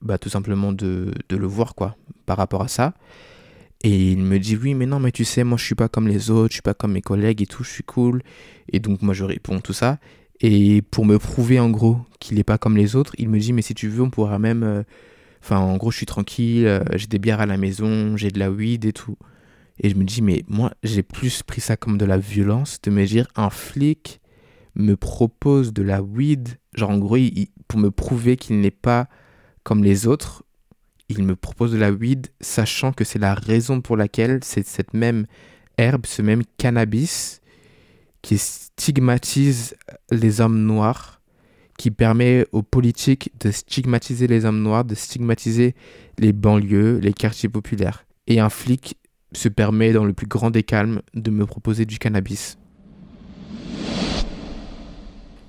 bah, 0.02 0.18
tout 0.18 0.30
simplement 0.30 0.72
de, 0.72 1.14
de 1.30 1.38
le 1.38 1.48
voir, 1.48 1.76
quoi, 1.76 1.96
par 2.26 2.38
rapport 2.38 2.62
à 2.62 2.68
ça. 2.68 2.94
Et 3.84 4.12
il 4.12 4.20
me 4.20 4.40
dit, 4.40 4.56
oui, 4.56 4.74
mais 4.74 4.86
non, 4.86 5.00
mais 5.00 5.12
tu 5.12 5.26
sais, 5.26 5.44
moi, 5.44 5.58
je 5.58 5.66
suis 5.66 5.76
pas 5.76 5.90
comme 5.90 6.08
les 6.08 6.32
autres, 6.32 6.52
je 6.52 6.56
suis 6.56 6.62
pas 6.62 6.74
comme 6.74 6.94
mes 6.94 7.02
collègues 7.02 7.42
et 7.42 7.46
tout, 7.46 7.64
je 7.64 7.70
suis 7.70 7.84
cool. 7.84 8.22
Et 8.72 8.80
donc, 8.80 9.02
moi, 9.02 9.14
je 9.14 9.24
réponds 9.24 9.60
tout 9.60 9.74
ça. 9.74 10.00
Et 10.42 10.82
pour 10.82 11.06
me 11.06 11.18
prouver, 11.18 11.60
en 11.60 11.70
gros, 11.70 12.00
qu'il 12.20 12.40
est 12.40 12.44
pas 12.44 12.58
comme 12.58 12.78
les 12.78 12.96
autres, 12.96 13.14
il 13.18 13.30
me 13.30 13.40
dit, 13.40 13.54
mais 13.54 13.62
si 13.62 13.74
tu 13.74 13.88
veux, 13.88 14.02
on 14.04 14.10
pourra 14.10 14.40
même... 14.40 14.64
euh, 14.64 14.84
Enfin, 15.46 15.60
en 15.60 15.78
gros, 15.78 15.92
je 15.92 15.98
suis 15.98 16.08
tranquille, 16.08 16.66
euh, 16.66 16.84
j'ai 16.96 17.06
des 17.06 17.20
bières 17.20 17.40
à 17.40 17.46
la 17.46 17.58
maison, 17.58 18.18
j'ai 18.18 18.32
de 18.32 18.40
la 18.40 18.50
weed 18.50 18.84
et 18.84 18.94
tout. 18.94 19.16
Et 19.80 19.92
je 19.92 19.96
me 19.96 20.04
dis, 20.04 20.24
mais 20.24 20.44
moi, 20.48 20.72
j'ai 20.82 21.04
plus 21.04 21.44
pris 21.44 21.62
ça 21.62 21.78
comme 21.78 22.00
de 22.00 22.06
la 22.06 22.18
violence, 22.18 22.82
de 22.82 22.90
me 22.90 23.06
dire, 23.06 23.28
un 23.36 23.52
flic 23.52 24.22
me 24.76 24.96
propose 24.96 25.74
de 25.74 25.84
la 25.84 26.02
weed, 26.02 26.58
genre 26.74 26.92
en 26.92 26.98
gros, 26.98 27.18
pour 27.68 27.80
me 27.80 27.92
prouver 27.92 28.36
qu'il 28.38 28.60
n'est 28.60 28.72
pas 28.72 29.08
comme 29.64 29.84
les 29.84 30.08
autres, 30.08 30.44
il 31.10 31.24
me 31.24 31.36
propose 31.36 31.72
de 31.72 31.78
la 31.78 31.92
weed, 31.92 32.28
sachant 32.42 32.92
que 32.92 33.04
c'est 33.04 33.20
la 33.20 33.34
raison 33.34 33.82
pour 33.82 33.98
laquelle 33.98 34.40
c'est 34.44 34.66
cette 34.66 34.94
même 34.94 35.26
herbe, 35.78 36.06
ce 36.06 36.22
même 36.22 36.44
cannabis, 36.58 37.42
qui 38.22 38.38
stigmatise 38.38 39.76
les 40.12 40.42
hommes 40.42 40.64
noirs, 40.64 41.22
qui 41.78 41.92
permet 41.92 42.46
aux 42.52 42.64
politiques 42.64 43.32
de 43.40 43.52
stigmatiser 43.52 44.28
les 44.28 44.46
hommes 44.46 44.62
noirs, 44.62 44.86
de 44.86 44.96
stigmatiser 44.96 45.76
les 46.18 46.34
banlieues, 46.34 47.00
les 47.00 47.14
quartiers 47.14 47.50
populaires. 47.50 48.06
Et 48.28 48.40
un 48.40 48.50
flic 48.50 48.98
se 49.34 49.50
permet, 49.50 49.94
dans 49.94 50.06
le 50.06 50.14
plus 50.14 50.28
grand 50.28 50.50
des 50.50 50.64
calmes, 50.64 51.02
de 51.14 51.30
me 51.30 51.46
proposer 51.46 51.86
du 51.86 52.00
cannabis. 52.00 52.58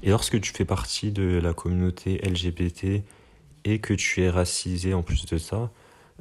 Et 0.06 0.10
lorsque 0.10 0.40
tu 0.40 0.52
fais 0.52 0.64
partie 0.64 1.10
de 1.10 1.40
la 1.42 1.52
communauté 1.52 2.18
LGBT 2.18 3.02
et 3.64 3.80
que 3.80 3.92
tu 3.92 4.22
es 4.22 4.30
racisé 4.30 4.94
en 4.94 5.02
plus 5.02 5.26
de 5.26 5.36
ça, 5.36 5.72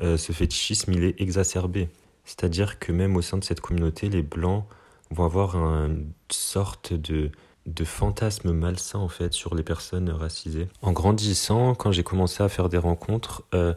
euh, 0.02 0.18
ce 0.18 0.32
fétichisme 0.32 0.92
il 0.92 1.04
est 1.04 1.22
exacerbé. 1.22 1.90
C'est-à-dire 2.26 2.80
que 2.80 2.92
même 2.92 3.16
au 3.16 3.22
sein 3.22 3.38
de 3.38 3.44
cette 3.44 3.62
communauté, 3.62 4.10
les 4.10 4.24
blancs 4.24 4.66
vont 5.12 5.24
avoir 5.24 5.56
une 5.56 6.12
sorte 6.32 6.94
de, 6.94 7.30
de 7.68 7.86
fantasme 7.86 8.54
malsain 8.54 8.98
en 8.98 9.08
fait 9.08 9.34
sur 9.34 9.54
les 9.54 9.62
personnes 9.62 10.10
racisées. 10.10 10.68
En 10.82 10.92
grandissant, 10.92 11.76
quand 11.76 11.92
j'ai 11.92 12.04
commencé 12.04 12.42
à 12.42 12.50
faire 12.50 12.70
des 12.70 12.80
rencontres, 12.80 13.44
euh, 13.54 13.76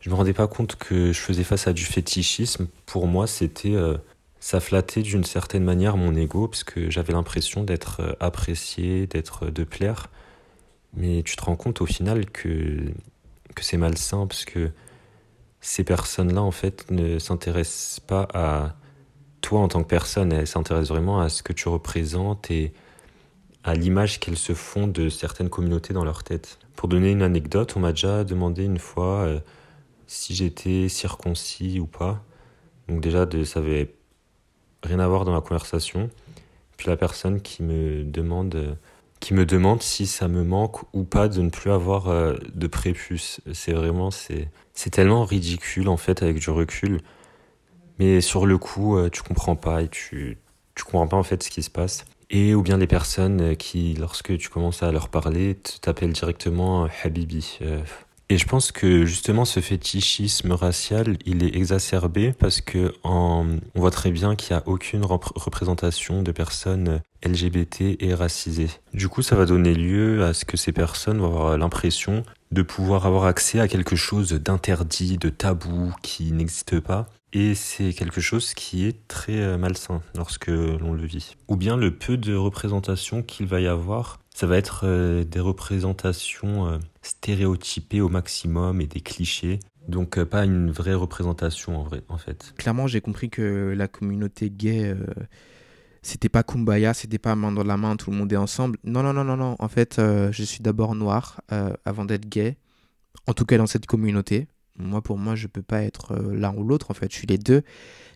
je 0.00 0.08
me 0.08 0.14
rendais 0.14 0.32
pas 0.32 0.46
compte 0.46 0.76
que 0.76 1.12
je 1.12 1.20
faisais 1.20 1.44
face 1.44 1.66
à 1.66 1.74
du 1.74 1.84
fétichisme. 1.84 2.66
Pour 2.86 3.06
moi, 3.06 3.26
c'était 3.26 3.74
euh, 3.74 3.98
ça 4.44 4.60
flattait 4.60 5.00
d'une 5.00 5.24
certaine 5.24 5.64
manière 5.64 5.96
mon 5.96 6.14
ego 6.14 6.48
parce 6.48 6.64
que 6.64 6.90
j'avais 6.90 7.14
l'impression 7.14 7.64
d'être 7.64 8.00
euh, 8.00 8.12
apprécié, 8.20 9.06
d'être 9.06 9.46
de 9.46 9.64
plaire. 9.64 10.10
Mais 10.92 11.22
tu 11.22 11.34
te 11.34 11.42
rends 11.42 11.56
compte 11.56 11.80
au 11.80 11.86
final 11.86 12.26
que 12.30 12.92
que 13.54 13.64
c'est 13.64 13.78
malsain 13.78 14.26
parce 14.26 14.44
que 14.44 14.70
ces 15.62 15.82
personnes-là 15.82 16.42
en 16.42 16.50
fait 16.50 16.90
ne 16.90 17.18
s'intéressent 17.18 18.00
pas 18.00 18.28
à 18.34 18.74
toi 19.40 19.60
en 19.60 19.68
tant 19.68 19.82
que 19.82 19.88
personne, 19.88 20.30
elles 20.30 20.46
s'intéressent 20.46 20.90
vraiment 20.90 21.20
à 21.20 21.30
ce 21.30 21.42
que 21.42 21.54
tu 21.54 21.70
représentes 21.70 22.50
et 22.50 22.74
à 23.62 23.72
l'image 23.74 24.20
qu'elles 24.20 24.36
se 24.36 24.52
font 24.52 24.86
de 24.86 25.08
certaines 25.08 25.48
communautés 25.48 25.94
dans 25.94 26.04
leur 26.04 26.22
tête. 26.22 26.58
Pour 26.76 26.90
donner 26.90 27.12
une 27.12 27.22
anecdote, 27.22 27.72
on 27.76 27.80
m'a 27.80 27.92
déjà 27.92 28.24
demandé 28.24 28.64
une 28.64 28.78
fois 28.78 29.20
euh, 29.20 29.40
si 30.06 30.34
j'étais 30.34 30.90
circoncis 30.90 31.80
ou 31.80 31.86
pas. 31.86 32.22
Donc 32.88 33.00
déjà, 33.00 33.24
de, 33.24 33.42
ça 33.44 33.60
avait 33.60 33.94
rien 34.84 34.98
à 35.00 35.08
voir 35.08 35.24
dans 35.24 35.34
la 35.34 35.40
conversation. 35.40 36.10
Puis 36.76 36.88
la 36.88 36.96
personne 36.96 37.40
qui 37.40 37.62
me 37.62 38.04
demande, 38.04 38.76
qui 39.20 39.34
me 39.34 39.46
demande 39.46 39.82
si 39.82 40.06
ça 40.06 40.28
me 40.28 40.44
manque 40.44 40.82
ou 40.92 41.04
pas 41.04 41.28
de 41.28 41.40
ne 41.40 41.50
plus 41.50 41.70
avoir 41.70 42.08
euh, 42.08 42.34
de 42.54 42.66
prépuce. 42.66 43.40
C'est 43.52 43.72
vraiment, 43.72 44.10
c'est, 44.10 44.48
c'est 44.74 44.90
tellement 44.90 45.24
ridicule 45.24 45.88
en 45.88 45.96
fait 45.96 46.22
avec 46.22 46.38
du 46.38 46.50
recul. 46.50 47.00
Mais 47.98 48.20
sur 48.20 48.46
le 48.46 48.58
coup, 48.58 48.98
euh, 48.98 49.08
tu 49.08 49.22
comprends 49.22 49.56
pas 49.56 49.82
et 49.82 49.88
tu, 49.88 50.38
tu 50.74 50.84
comprends 50.84 51.06
pas 51.06 51.16
en 51.16 51.22
fait 51.22 51.42
ce 51.42 51.50
qui 51.50 51.62
se 51.62 51.70
passe. 51.70 52.04
Et 52.30 52.54
ou 52.54 52.62
bien 52.62 52.78
les 52.78 52.86
personnes 52.86 53.56
qui, 53.56 53.94
lorsque 53.94 54.36
tu 54.36 54.48
commences 54.48 54.82
à 54.82 54.90
leur 54.90 55.08
parler, 55.08 55.56
t'appellent 55.80 56.12
directement 56.12 56.84
euh, 56.84 56.88
Habibi. 57.04 57.58
Et 58.34 58.36
je 58.36 58.48
pense 58.48 58.72
que 58.72 59.04
justement 59.04 59.44
ce 59.44 59.60
fétichisme 59.60 60.50
racial, 60.50 61.18
il 61.24 61.44
est 61.44 61.54
exacerbé 61.54 62.32
parce 62.36 62.60
que 62.60 62.92
on 63.04 63.60
voit 63.76 63.92
très 63.92 64.10
bien 64.10 64.34
qu'il 64.34 64.56
n'y 64.56 64.60
a 64.60 64.66
aucune 64.66 65.04
représentation 65.04 66.20
de 66.20 66.32
personnes 66.32 67.00
LGBT 67.24 67.96
et 68.00 68.12
racisées. 68.12 68.70
Du 68.92 69.08
coup, 69.08 69.22
ça 69.22 69.36
va 69.36 69.46
donner 69.46 69.72
lieu 69.72 70.24
à 70.24 70.34
ce 70.34 70.44
que 70.44 70.56
ces 70.56 70.72
personnes 70.72 71.18
vont 71.18 71.26
avoir 71.26 71.56
l'impression 71.56 72.24
de 72.50 72.62
pouvoir 72.62 73.06
avoir 73.06 73.26
accès 73.26 73.60
à 73.60 73.68
quelque 73.68 73.94
chose 73.94 74.32
d'interdit, 74.32 75.16
de 75.16 75.28
tabou, 75.28 75.94
qui 76.02 76.32
n'existe 76.32 76.80
pas. 76.80 77.08
Et 77.32 77.54
c'est 77.54 77.92
quelque 77.92 78.20
chose 78.20 78.52
qui 78.54 78.84
est 78.84 79.06
très 79.06 79.38
euh, 79.38 79.58
malsain 79.58 80.02
lorsque 80.16 80.48
l'on 80.48 80.92
le 80.92 81.04
vit. 81.04 81.36
Ou 81.48 81.56
bien 81.56 81.76
le 81.76 81.92
peu 81.92 82.16
de 82.16 82.34
représentations 82.34 83.22
qu'il 83.22 83.46
va 83.46 83.60
y 83.60 83.66
avoir, 83.66 84.20
ça 84.34 84.46
va 84.46 84.58
être 84.58 84.82
euh, 84.84 85.24
des 85.24 85.40
représentations 85.40 86.66
euh, 86.66 86.78
stéréotypées 87.00 88.02
au 88.02 88.10
maximum 88.10 88.82
et 88.82 88.86
des 88.86 89.00
clichés. 89.00 89.60
Donc 89.88 90.22
pas 90.24 90.44
une 90.44 90.70
vraie 90.70 90.94
représentation 90.94 91.78
en 91.78 91.82
vrai, 91.82 92.02
en 92.08 92.18
fait. 92.18 92.52
Clairement, 92.58 92.86
j'ai 92.86 93.00
compris 93.00 93.30
que 93.30 93.74
la 93.76 93.88
communauté 93.88 94.50
gay, 94.50 94.96
c'était 96.00 96.30
pas 96.30 96.42
kumbaya, 96.42 96.94
c'était 96.94 97.18
pas 97.18 97.36
main 97.36 97.52
dans 97.52 97.64
la 97.64 97.76
main, 97.76 97.94
tout 97.96 98.10
le 98.10 98.16
monde 98.16 98.32
est 98.32 98.36
ensemble. 98.36 98.78
Non, 98.84 99.02
non, 99.02 99.12
non, 99.12 99.24
non, 99.24 99.36
non. 99.36 99.56
En 99.58 99.68
fait, 99.68 99.96
je 99.98 100.42
suis 100.42 100.62
d'abord 100.62 100.94
noir 100.94 101.42
avant 101.84 102.06
d'être 102.06 102.26
gay. 102.26 102.56
En 103.26 103.34
tout 103.34 103.44
cas 103.44 103.58
dans 103.58 103.66
cette 103.66 103.84
communauté. 103.84 104.48
Moi, 104.76 105.02
pour 105.02 105.18
moi, 105.18 105.34
je 105.34 105.46
peux 105.46 105.62
pas 105.62 105.82
être 105.82 106.12
euh, 106.12 106.34
l'un 106.34 106.54
ou 106.54 106.64
l'autre, 106.64 106.90
en 106.90 106.94
fait, 106.94 107.10
je 107.12 107.16
suis 107.16 107.26
les 107.26 107.38
deux. 107.38 107.62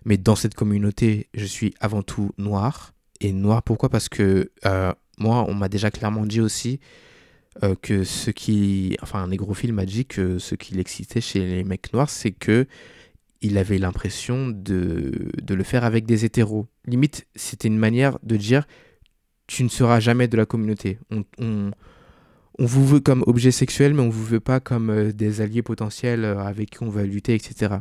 Mais 0.04 0.16
dans 0.16 0.34
cette 0.34 0.54
communauté, 0.54 1.28
je 1.34 1.44
suis 1.44 1.74
avant 1.80 2.02
tout 2.02 2.32
noir. 2.36 2.92
Et 3.20 3.32
noir, 3.32 3.62
pourquoi? 3.62 3.88
Parce 3.88 4.08
que 4.08 4.50
euh, 4.66 4.92
moi, 5.18 5.44
on 5.48 5.54
m'a 5.54 5.68
déjà 5.68 5.90
clairement 5.90 6.26
dit 6.26 6.40
aussi 6.40 6.80
euh, 7.62 7.74
que 7.80 8.04
ce 8.04 8.30
qui. 8.30 8.96
Enfin, 9.02 9.22
un 9.22 9.28
négrophile 9.28 9.72
m'a 9.72 9.86
dit 9.86 10.06
que 10.06 10.38
ce 10.38 10.54
qui 10.54 10.74
l'excitait 10.74 11.20
chez 11.20 11.40
les 11.40 11.64
mecs 11.64 11.92
noirs, 11.92 12.10
c'est 12.10 12.32
que 12.32 12.66
il 13.40 13.56
avait 13.56 13.78
l'impression 13.78 14.48
de, 14.48 15.30
le 15.48 15.62
faire 15.62 15.84
avec 15.84 16.06
des 16.06 16.24
hétéros. 16.24 16.66
Limite, 16.86 17.26
c'était 17.36 17.68
une 17.68 17.78
manière 17.78 18.18
de 18.24 18.36
dire 18.36 18.66
tu 19.46 19.62
ne 19.64 19.68
seras 19.68 20.00
jamais 20.00 20.26
de 20.28 20.36
la 20.36 20.44
communauté. 20.44 20.98
on, 21.10 21.70
on 22.58 22.66
vous 22.66 22.84
veut 22.84 23.00
comme 23.00 23.22
objet 23.26 23.52
sexuel, 23.52 23.94
mais 23.94 24.02
on 24.02 24.08
vous 24.08 24.24
veut 24.24 24.40
pas 24.40 24.58
comme 24.58 24.90
euh, 24.90 25.12
des 25.12 25.40
alliés 25.40 25.62
potentiels 25.62 26.24
euh, 26.24 26.40
avec 26.40 26.70
qui 26.70 26.82
on 26.82 26.90
va 26.90 27.04
lutter, 27.04 27.34
etc. 27.34 27.76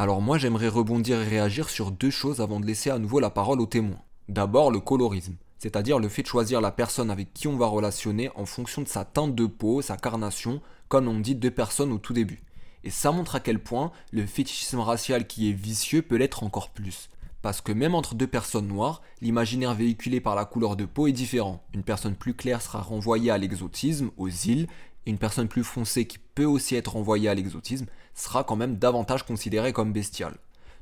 Alors 0.00 0.22
moi 0.22 0.38
j'aimerais 0.38 0.68
rebondir 0.68 1.20
et 1.20 1.28
réagir 1.28 1.68
sur 1.68 1.90
deux 1.90 2.08
choses 2.08 2.40
avant 2.40 2.58
de 2.58 2.64
laisser 2.64 2.88
à 2.88 2.98
nouveau 2.98 3.20
la 3.20 3.28
parole 3.28 3.60
aux 3.60 3.66
témoins. 3.66 4.00
D'abord 4.30 4.70
le 4.70 4.80
colorisme, 4.80 5.34
c'est-à-dire 5.58 5.98
le 5.98 6.08
fait 6.08 6.22
de 6.22 6.26
choisir 6.26 6.62
la 6.62 6.70
personne 6.70 7.10
avec 7.10 7.34
qui 7.34 7.48
on 7.48 7.58
va 7.58 7.66
relationner 7.66 8.30
en 8.34 8.46
fonction 8.46 8.80
de 8.80 8.88
sa 8.88 9.04
teinte 9.04 9.34
de 9.34 9.44
peau, 9.44 9.82
sa 9.82 9.98
carnation, 9.98 10.62
comme 10.88 11.06
on 11.06 11.20
dit 11.20 11.34
deux 11.34 11.50
personnes 11.50 11.92
au 11.92 11.98
tout 11.98 12.14
début. 12.14 12.40
Et 12.82 12.88
ça 12.88 13.12
montre 13.12 13.36
à 13.36 13.40
quel 13.40 13.58
point 13.58 13.92
le 14.10 14.24
fétichisme 14.24 14.80
racial 14.80 15.26
qui 15.26 15.50
est 15.50 15.52
vicieux 15.52 16.00
peut 16.00 16.16
l'être 16.16 16.44
encore 16.44 16.70
plus. 16.70 17.10
Parce 17.42 17.60
que 17.60 17.72
même 17.72 17.94
entre 17.94 18.14
deux 18.14 18.26
personnes 18.26 18.68
noires, 18.68 19.02
l'imaginaire 19.20 19.74
véhiculé 19.74 20.22
par 20.22 20.34
la 20.34 20.46
couleur 20.46 20.76
de 20.76 20.86
peau 20.86 21.08
est 21.08 21.12
différent. 21.12 21.62
Une 21.74 21.82
personne 21.82 22.14
plus 22.14 22.32
claire 22.32 22.62
sera 22.62 22.80
renvoyée 22.80 23.30
à 23.30 23.36
l'exotisme, 23.36 24.12
aux 24.16 24.30
îles, 24.30 24.66
et 25.04 25.10
une 25.10 25.18
personne 25.18 25.48
plus 25.48 25.64
foncée 25.64 26.06
qui 26.06 26.16
peut 26.18 26.46
aussi 26.46 26.74
être 26.74 26.92
renvoyée 26.92 27.28
à 27.28 27.34
l'exotisme 27.34 27.84
sera 28.20 28.44
quand 28.44 28.56
même 28.56 28.76
davantage 28.76 29.24
considérée 29.24 29.72
comme 29.72 29.92
bestiale. 29.92 30.36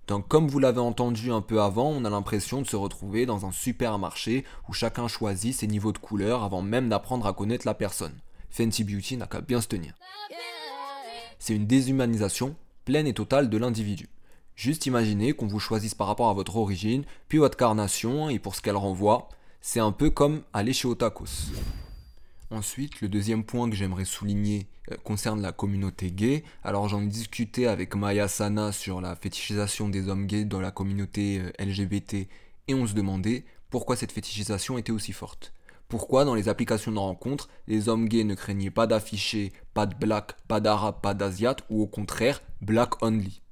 Donc 0.06 0.26
comme 0.26 0.48
vous 0.48 0.58
l'avez 0.58 0.80
entendu 0.80 1.30
un 1.30 1.42
peu 1.42 1.60
avant, 1.60 1.90
on 1.90 2.04
a 2.04 2.10
l'impression 2.10 2.62
de 2.62 2.66
se 2.66 2.76
retrouver 2.76 3.26
dans 3.26 3.44
un 3.44 3.52
supermarché 3.52 4.44
où 4.68 4.72
chacun 4.72 5.06
choisit 5.06 5.54
ses 5.54 5.66
niveaux 5.66 5.92
de 5.92 5.98
couleur 5.98 6.42
avant 6.42 6.62
même 6.62 6.88
d'apprendre 6.88 7.26
à 7.26 7.34
connaître 7.34 7.66
la 7.66 7.74
personne. 7.74 8.18
Fancy 8.50 8.84
Beauty 8.84 9.18
n'a 9.18 9.26
qu'à 9.26 9.42
bien 9.42 9.60
se 9.60 9.68
tenir. 9.68 9.94
C'est 11.38 11.54
une 11.54 11.66
déshumanisation 11.66 12.56
pleine 12.84 13.06
et 13.06 13.14
totale 13.14 13.50
de 13.50 13.58
l'individu. 13.58 14.08
Juste 14.56 14.86
imaginez 14.86 15.34
qu'on 15.34 15.46
vous 15.46 15.60
choisisse 15.60 15.94
par 15.94 16.06
rapport 16.06 16.30
à 16.30 16.34
votre 16.34 16.56
origine, 16.56 17.04
puis 17.28 17.38
votre 17.38 17.58
carnation 17.58 18.30
et 18.30 18.38
pour 18.38 18.54
ce 18.54 18.62
qu'elle 18.62 18.76
renvoie. 18.76 19.28
C'est 19.60 19.78
un 19.78 19.92
peu 19.92 20.10
comme 20.10 20.42
aller 20.52 20.72
chez 20.72 20.88
Otakos. 20.88 21.52
Ensuite, 22.50 23.02
le 23.02 23.08
deuxième 23.08 23.44
point 23.44 23.68
que 23.68 23.76
j'aimerais 23.76 24.06
souligner 24.06 24.68
euh, 24.90 24.96
concerne 25.04 25.42
la 25.42 25.52
communauté 25.52 26.10
gay. 26.10 26.44
Alors 26.64 26.88
j'en 26.88 27.02
ai 27.02 27.06
discuté 27.06 27.66
avec 27.66 27.94
Maya 27.94 28.26
Sana 28.26 28.72
sur 28.72 29.02
la 29.02 29.16
fétichisation 29.16 29.90
des 29.90 30.08
hommes 30.08 30.26
gays 30.26 30.46
dans 30.46 30.60
la 30.60 30.70
communauté 30.70 31.40
euh, 31.40 31.52
LGBT 31.62 32.26
et 32.68 32.74
on 32.74 32.86
se 32.86 32.94
demandait 32.94 33.44
pourquoi 33.68 33.96
cette 33.96 34.12
fétichisation 34.12 34.78
était 34.78 34.92
aussi 34.92 35.12
forte. 35.12 35.52
Pourquoi 35.88 36.24
dans 36.24 36.34
les 36.34 36.48
applications 36.48 36.92
de 36.92 36.98
rencontre, 36.98 37.50
les 37.66 37.90
hommes 37.90 38.08
gays 38.08 38.24
ne 38.24 38.34
craignaient 38.34 38.70
pas 38.70 38.86
d'afficher 38.86 39.52
pas 39.74 39.84
de 39.84 39.94
black, 39.94 40.34
pas 40.48 40.60
d'arabe, 40.60 41.02
pas 41.02 41.14
d'asiate 41.14 41.64
ou 41.68 41.82
au 41.82 41.86
contraire 41.86 42.42
black 42.62 43.02
only. 43.02 43.42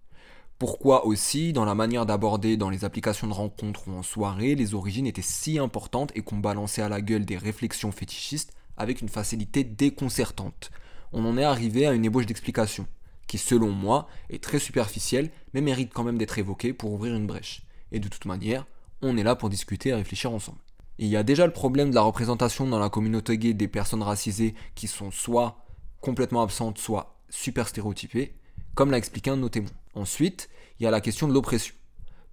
Pourquoi 0.58 1.04
aussi, 1.04 1.52
dans 1.52 1.66
la 1.66 1.74
manière 1.74 2.06
d'aborder 2.06 2.56
dans 2.56 2.70
les 2.70 2.86
applications 2.86 3.26
de 3.26 3.34
rencontres 3.34 3.88
ou 3.88 3.92
en 3.92 4.02
soirée, 4.02 4.54
les 4.54 4.72
origines 4.72 5.06
étaient 5.06 5.20
si 5.20 5.58
importantes 5.58 6.12
et 6.14 6.22
qu'on 6.22 6.38
balançait 6.38 6.80
à 6.80 6.88
la 6.88 7.02
gueule 7.02 7.26
des 7.26 7.36
réflexions 7.36 7.92
fétichistes 7.92 8.55
avec 8.76 9.00
une 9.00 9.08
facilité 9.08 9.64
déconcertante. 9.64 10.70
On 11.12 11.24
en 11.24 11.38
est 11.38 11.44
arrivé 11.44 11.86
à 11.86 11.92
une 11.92 12.04
ébauche 12.04 12.26
d'explication, 12.26 12.86
qui 13.26 13.38
selon 13.38 13.70
moi 13.70 14.08
est 14.30 14.42
très 14.42 14.58
superficielle, 14.58 15.30
mais 15.52 15.60
mérite 15.60 15.92
quand 15.92 16.04
même 16.04 16.18
d'être 16.18 16.38
évoquée 16.38 16.72
pour 16.72 16.92
ouvrir 16.92 17.14
une 17.14 17.26
brèche. 17.26 17.62
Et 17.92 18.00
de 18.00 18.08
toute 18.08 18.24
manière, 18.24 18.66
on 19.02 19.16
est 19.16 19.22
là 19.22 19.36
pour 19.36 19.48
discuter 19.48 19.90
et 19.90 19.94
réfléchir 19.94 20.32
ensemble. 20.32 20.58
il 20.98 21.08
y 21.08 21.16
a 21.16 21.22
déjà 21.22 21.46
le 21.46 21.52
problème 21.52 21.90
de 21.90 21.94
la 21.94 22.02
représentation 22.02 22.66
dans 22.66 22.78
la 22.78 22.88
communauté 22.88 23.36
gay 23.36 23.52
des 23.52 23.68
personnes 23.68 24.02
racisées 24.02 24.54
qui 24.74 24.86
sont 24.86 25.10
soit 25.10 25.58
complètement 26.00 26.42
absentes, 26.42 26.78
soit 26.78 27.18
super 27.28 27.68
stéréotypées, 27.68 28.34
comme 28.74 28.90
l'a 28.90 28.98
expliqué 28.98 29.30
un 29.30 29.36
de 29.36 29.42
nos 29.42 29.48
témoins. 29.48 29.70
Ensuite, 29.94 30.48
il 30.78 30.84
y 30.84 30.86
a 30.86 30.90
la 30.90 31.00
question 31.00 31.28
de 31.28 31.32
l'oppression. 31.32 31.74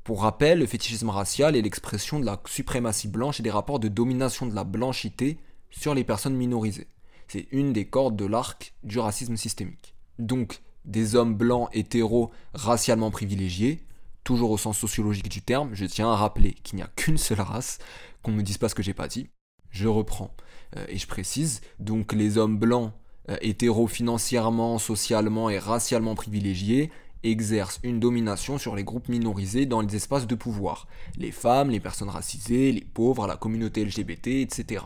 Pour 0.04 0.22
rappel, 0.22 0.60
le 0.60 0.66
fétichisme 0.66 1.10
racial 1.10 1.56
est 1.56 1.62
l'expression 1.62 2.20
de 2.20 2.26
la 2.26 2.42
suprématie 2.46 3.08
blanche 3.08 3.40
et 3.40 3.44
des 3.44 3.52
rapports 3.52 3.80
de 3.80 3.88
domination 3.88 4.46
de 4.46 4.54
la 4.54 4.66
blanchité 4.66 5.38
sur 5.74 5.94
les 5.94 6.04
personnes 6.04 6.36
minorisées. 6.36 6.88
C'est 7.28 7.48
une 7.52 7.74
des 7.74 7.86
cordes 7.86 8.16
de 8.16 8.26
l'arc 8.26 8.74
du 8.84 9.00
racisme 9.00 9.38
systémique. 9.38 9.96
Donc, 10.20 10.62
des 10.86 11.16
hommes 11.16 11.36
blancs 11.36 11.70
hétéros 11.74 12.32
racialement 12.54 13.12
privilégiés, 13.12 13.82
toujours 14.24 14.52
au 14.52 14.58
sens 14.58 14.78
sociologique 14.78 15.30
du 15.30 15.42
terme, 15.42 15.74
je 15.74 15.86
tiens 15.86 16.12
à 16.12 16.16
rappeler 16.16 16.54
qu'il 16.64 16.78
n'y 16.78 16.84
a 16.84 16.90
qu'une 16.96 17.18
seule 17.18 17.42
race, 17.42 17.80
qu'on 18.22 18.32
ne 18.32 18.38
me 18.38 18.44
dise 18.44 18.58
pas 18.58 18.70
ce 18.70 18.76
que 18.76 18.84
j'ai 18.84 18.94
pas 18.94 19.08
dit. 19.08 19.28
Je 19.70 19.88
reprends 19.88 20.36
euh, 20.78 20.86
et 20.88 20.98
je 20.98 21.08
précise, 21.08 21.62
donc 21.80 22.14
les 22.14 22.38
hommes 22.38 22.58
blancs 22.58 22.94
euh, 23.30 23.38
hétéros 23.42 23.88
financièrement, 23.88 24.78
socialement 24.78 25.50
et 25.50 25.58
racialement 25.58 26.16
privilégiés 26.16 26.92
exercent 27.24 27.80
une 27.84 28.00
domination 28.00 28.58
sur 28.58 28.76
les 28.76 28.84
groupes 28.84 29.08
minorisés 29.08 29.66
dans 29.66 29.82
les 29.82 29.96
espaces 29.96 30.28
de 30.28 30.36
pouvoir, 30.36 30.88
les 31.18 31.32
femmes, 31.32 31.70
les 31.70 31.80
personnes 31.80 32.10
racisées, 32.10 32.72
les 32.74 32.82
pauvres, 32.82 33.28
la 33.28 33.38
communauté 33.38 33.86
LGBT, 33.86 34.28
etc. 34.28 34.84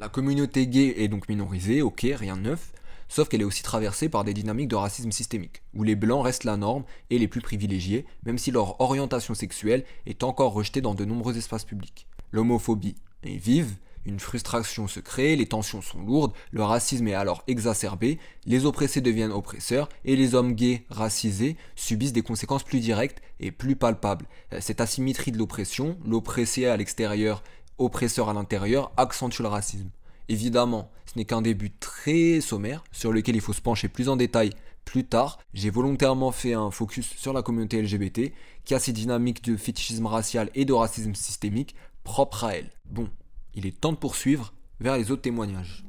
La 0.00 0.08
communauté 0.08 0.66
gay 0.66 0.94
est 0.98 1.08
donc 1.08 1.28
minorisée, 1.28 1.82
ok, 1.82 2.06
rien 2.14 2.36
de 2.36 2.42
neuf. 2.42 2.72
sauf 3.08 3.28
qu'elle 3.28 3.40
est 3.40 3.44
aussi 3.44 3.62
traversée 3.62 4.08
par 4.08 4.22
des 4.22 4.34
dynamiques 4.34 4.68
de 4.68 4.76
racisme 4.76 5.12
systémique, 5.12 5.62
où 5.74 5.82
les 5.82 5.96
blancs 5.96 6.24
restent 6.24 6.44
la 6.44 6.56
norme 6.56 6.84
et 7.10 7.18
les 7.18 7.26
plus 7.26 7.40
privilégiés, 7.40 8.04
même 8.24 8.38
si 8.38 8.50
leur 8.50 8.80
orientation 8.80 9.34
sexuelle 9.34 9.84
est 10.06 10.22
encore 10.22 10.52
rejetée 10.52 10.82
dans 10.82 10.94
de 10.94 11.04
nombreux 11.04 11.36
espaces 11.38 11.64
publics. 11.64 12.06
L'homophobie 12.32 12.96
est 13.24 13.36
vive, 13.36 13.76
une 14.08 14.20
frustration 14.20 14.88
se 14.88 15.00
crée, 15.00 15.36
les 15.36 15.46
tensions 15.46 15.82
sont 15.82 16.02
lourdes, 16.02 16.32
le 16.50 16.62
racisme 16.62 17.08
est 17.08 17.14
alors 17.14 17.44
exacerbé, 17.46 18.18
les 18.46 18.64
oppressés 18.64 19.00
deviennent 19.00 19.32
oppresseurs 19.32 19.88
et 20.04 20.16
les 20.16 20.34
hommes 20.34 20.54
gays 20.54 20.84
racisés 20.88 21.56
subissent 21.76 22.12
des 22.12 22.22
conséquences 22.22 22.62
plus 22.62 22.80
directes 22.80 23.20
et 23.40 23.50
plus 23.50 23.76
palpables. 23.76 24.26
Euh, 24.52 24.58
cette 24.60 24.80
asymétrie 24.80 25.32
de 25.32 25.38
l'oppression, 25.38 25.98
l'oppressé 26.06 26.66
à 26.66 26.76
l'extérieur, 26.76 27.42
oppresseur 27.78 28.28
à 28.28 28.34
l'intérieur, 28.34 28.92
accentue 28.96 29.42
le 29.42 29.48
racisme. 29.48 29.90
Évidemment, 30.28 30.90
ce 31.06 31.18
n'est 31.18 31.24
qu'un 31.24 31.42
début 31.42 31.70
très 31.70 32.40
sommaire 32.40 32.84
sur 32.92 33.12
lequel 33.12 33.36
il 33.36 33.40
faut 33.40 33.52
se 33.52 33.62
pencher 33.62 33.88
plus 33.88 34.08
en 34.08 34.16
détail 34.16 34.50
plus 34.84 35.04
tard. 35.04 35.38
J'ai 35.54 35.70
volontairement 35.70 36.32
fait 36.32 36.54
un 36.54 36.70
focus 36.70 37.14
sur 37.16 37.32
la 37.32 37.42
communauté 37.42 37.80
LGBT 37.80 38.32
qui 38.64 38.74
a 38.74 38.78
ces 38.78 38.92
dynamiques 38.92 39.42
de 39.44 39.56
fétichisme 39.56 40.06
racial 40.06 40.50
et 40.54 40.64
de 40.64 40.72
racisme 40.72 41.14
systémique 41.14 41.74
propres 42.04 42.44
à 42.44 42.56
elle. 42.56 42.70
Bon, 42.86 43.08
il 43.54 43.66
est 43.66 43.80
temps 43.80 43.92
de 43.92 43.98
poursuivre 43.98 44.52
vers 44.80 44.96
les 44.96 45.10
autres 45.10 45.22
témoignages. 45.22 45.84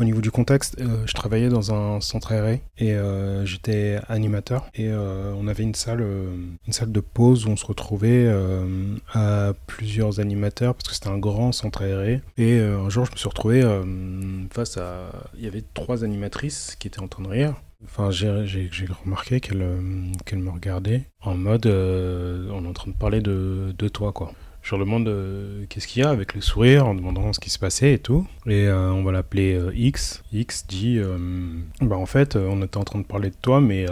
Au 0.00 0.04
niveau 0.04 0.22
du 0.22 0.30
contexte, 0.30 0.80
euh, 0.80 1.06
je 1.06 1.12
travaillais 1.12 1.50
dans 1.50 1.74
un 1.74 2.00
centre 2.00 2.32
aéré 2.32 2.62
et 2.78 2.94
euh, 2.94 3.44
j'étais 3.44 4.00
animateur 4.08 4.66
et 4.74 4.88
euh, 4.88 5.34
on 5.36 5.46
avait 5.46 5.62
une 5.62 5.74
salle, 5.74 6.00
une 6.00 6.72
salle 6.72 6.90
de 6.90 7.00
pause 7.00 7.44
où 7.44 7.50
on 7.50 7.56
se 7.56 7.66
retrouvait 7.66 8.26
à 9.12 9.52
plusieurs 9.66 10.18
animateurs 10.18 10.74
parce 10.74 10.88
que 10.88 10.94
c'était 10.94 11.10
un 11.10 11.18
grand 11.18 11.52
centre 11.52 11.82
aéré. 11.82 12.22
Et 12.38 12.58
un 12.58 12.88
jour, 12.88 13.04
je 13.04 13.12
me 13.12 13.16
suis 13.18 13.28
retrouvé 13.28 13.62
face 14.50 14.78
à, 14.78 15.12
il 15.36 15.44
y 15.44 15.46
avait 15.46 15.64
trois 15.74 16.02
animatrices 16.02 16.76
qui 16.78 16.88
étaient 16.88 17.00
en 17.00 17.08
train 17.08 17.24
de 17.24 17.28
rire. 17.28 17.54
Enfin, 17.84 18.10
j'ai 18.10 18.70
remarqué 19.04 19.40
qu'elles 19.40 19.58
me 19.58 20.50
regardaient 20.50 21.02
en 21.20 21.34
mode 21.34 21.66
on 21.66 22.64
est 22.64 22.68
en 22.68 22.72
train 22.72 22.90
de 22.90 22.96
parler 22.96 23.20
de, 23.20 23.74
de 23.76 23.88
toi, 23.88 24.12
quoi. 24.12 24.32
Je 24.62 24.74
leur 24.74 24.84
demande 24.84 25.08
euh, 25.08 25.64
qu'est-ce 25.68 25.86
qu'il 25.86 26.02
y 26.02 26.04
a 26.04 26.10
avec 26.10 26.34
le 26.34 26.40
sourire 26.40 26.86
en 26.86 26.94
demandant 26.94 27.32
ce 27.32 27.40
qui 27.40 27.50
se 27.50 27.58
passait 27.58 27.94
et 27.94 27.98
tout. 27.98 28.26
Et 28.46 28.66
euh, 28.66 28.92
on 28.92 29.02
va 29.02 29.12
l'appeler 29.12 29.54
euh, 29.54 29.72
X. 29.74 30.22
X 30.32 30.66
dit 30.68 31.00
Bah 31.80 31.96
en 31.96 32.06
fait, 32.06 32.36
on 32.36 32.62
était 32.62 32.76
en 32.76 32.84
train 32.84 32.98
de 32.98 33.04
parler 33.04 33.30
de 33.30 33.36
toi, 33.40 33.60
mais 33.60 33.86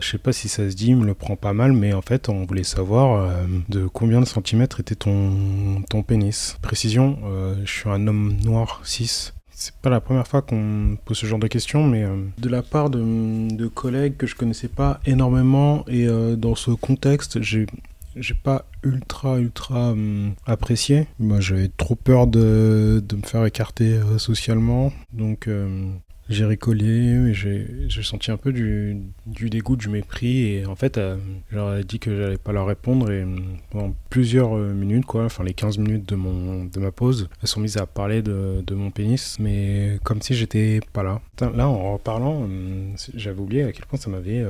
je 0.00 0.06
sais 0.06 0.18
pas 0.18 0.32
si 0.32 0.48
ça 0.48 0.70
se 0.70 0.76
dit, 0.76 0.94
me 0.94 1.06
le 1.06 1.14
prend 1.14 1.36
pas 1.36 1.52
mal, 1.52 1.72
mais 1.72 1.92
en 1.92 2.02
fait, 2.02 2.28
on 2.28 2.44
voulait 2.44 2.64
savoir 2.64 3.32
de 3.68 3.86
combien 3.86 4.20
de 4.20 4.26
centimètres 4.26 4.80
était 4.80 4.94
ton, 4.94 5.82
ton 5.88 6.02
pénis. 6.02 6.56
Précision, 6.62 7.18
je 7.64 7.70
suis 7.70 7.88
un 7.88 8.06
homme 8.06 8.36
noir 8.44 8.80
6 8.84 9.34
c'est 9.52 9.74
pas 9.74 9.90
la 9.90 10.00
première 10.00 10.26
fois 10.26 10.40
qu'on 10.40 10.96
pose 11.04 11.18
ce 11.18 11.26
genre 11.26 11.38
de 11.38 11.46
questions, 11.46 11.86
mais 11.86 12.06
de 12.38 12.48
la 12.48 12.62
part 12.62 12.88
de, 12.88 13.54
de, 13.54 13.66
collègues 13.66 14.16
que 14.16 14.26
je 14.26 14.34
connaissais 14.34 14.68
pas 14.68 15.00
énormément 15.04 15.84
et 15.86 16.06
dans 16.38 16.54
ce 16.54 16.70
contexte, 16.70 17.42
j'ai 17.42 17.66
j'ai 18.16 18.34
pas 18.34 18.66
ultra 18.82 19.38
ultra 19.38 19.90
hum, 19.92 20.34
apprécié. 20.46 21.06
Moi 21.18 21.40
j'avais 21.40 21.68
trop 21.68 21.94
peur 21.94 22.26
de, 22.26 23.02
de, 23.06 23.16
me 23.16 23.22
faire 23.22 23.44
écarter 23.44 23.94
euh, 23.94 24.18
socialement. 24.18 24.92
Donc 25.12 25.48
euh, 25.48 25.90
j'ai 26.28 26.44
ricolé, 26.44 27.34
j'ai 27.34 28.02
senti 28.04 28.30
un 28.30 28.36
peu 28.36 28.52
du, 28.52 29.02
du, 29.26 29.50
dégoût, 29.50 29.76
du 29.76 29.88
mépris. 29.88 30.54
Et 30.54 30.66
en 30.66 30.76
fait, 30.76 30.96
euh, 30.96 31.16
j'aurais 31.50 31.82
dit 31.82 31.98
que 31.98 32.16
j'allais 32.16 32.38
pas 32.38 32.52
leur 32.52 32.66
répondre. 32.66 33.10
Et 33.10 33.22
hum, 33.22 33.56
pendant 33.70 33.94
plusieurs 34.10 34.54
minutes, 34.54 35.06
quoi, 35.06 35.24
enfin 35.24 35.44
les 35.44 35.54
15 35.54 35.78
minutes 35.78 36.08
de, 36.08 36.16
mon, 36.16 36.64
de 36.64 36.80
ma 36.80 36.92
pause, 36.92 37.28
elles 37.42 37.48
sont 37.48 37.60
mises 37.60 37.76
à 37.76 37.86
parler 37.86 38.22
de, 38.22 38.62
de 38.66 38.74
mon 38.74 38.90
pénis. 38.90 39.38
Mais 39.40 39.98
comme 40.04 40.22
si 40.22 40.34
j'étais 40.34 40.80
pas 40.92 41.02
là. 41.02 41.20
Là, 41.40 41.68
en 41.68 41.94
reparlant, 41.94 42.42
hum, 42.42 42.94
j'avais 43.14 43.40
oublié 43.40 43.64
à 43.64 43.72
quel 43.72 43.86
point 43.86 43.98
ça 43.98 44.10
m'avait. 44.10 44.44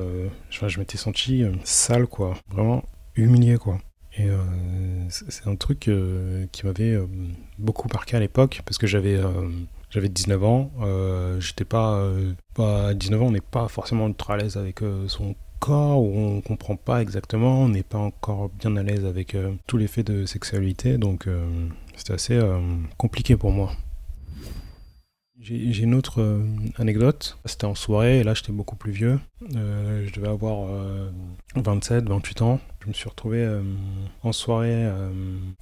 je 0.50 0.78
m'étais 0.78 0.98
senti 0.98 1.44
sale, 1.64 2.06
quoi. 2.06 2.34
Vraiment 2.50 2.84
humilié 3.16 3.56
quoi. 3.56 3.78
Et 4.16 4.28
euh, 4.28 4.38
c'est 5.08 5.46
un 5.46 5.54
truc 5.54 5.86
euh, 5.88 6.46
qui 6.50 6.66
m'avait 6.66 6.92
euh, 6.92 7.06
beaucoup 7.58 7.88
marqué 7.92 8.16
à 8.16 8.20
l'époque 8.20 8.62
parce 8.64 8.76
que 8.76 8.86
j'avais 8.86 9.20
j'avais 9.90 10.08
19 10.08 10.44
ans. 10.44 10.70
J'étais 11.38 11.64
pas, 11.64 12.08
pas 12.54 12.88
à 12.88 12.94
19 12.94 13.22
ans, 13.22 13.26
on 13.26 13.30
n'est 13.32 13.40
pas 13.40 13.68
forcément 13.68 14.06
ultra 14.06 14.34
à 14.34 14.36
l'aise 14.38 14.56
avec 14.56 14.80
son 15.08 15.34
corps 15.58 16.02
ou 16.02 16.16
on 16.16 16.40
comprend 16.40 16.76
pas 16.76 17.02
exactement, 17.02 17.62
on 17.62 17.68
n'est 17.68 17.82
pas 17.82 17.98
encore 17.98 18.48
bien 18.50 18.76
à 18.76 18.82
l'aise 18.82 19.04
avec 19.04 19.36
tous 19.66 19.76
les 19.76 19.88
faits 19.88 20.06
de 20.06 20.26
sexualité, 20.26 20.96
donc 20.96 21.28
c'était 21.96 22.14
assez 22.14 22.40
compliqué 22.96 23.36
pour 23.36 23.50
moi. 23.50 23.72
J'ai 25.40 25.82
une 25.82 25.94
autre 25.94 26.44
anecdote. 26.76 27.38
C'était 27.46 27.64
en 27.64 27.74
soirée, 27.74 28.20
et 28.20 28.24
là 28.24 28.34
j'étais 28.34 28.52
beaucoup 28.52 28.76
plus 28.76 28.92
vieux. 28.92 29.18
Je 29.50 30.12
devais 30.12 30.28
avoir 30.28 30.68
27, 31.56 32.04
euh, 32.04 32.08
28 32.08 32.42
ans. 32.42 32.60
Je 32.82 32.88
me 32.88 32.92
suis 32.92 33.08
retrouvé 33.08 33.46
en 34.22 34.32
soirée 34.32 34.88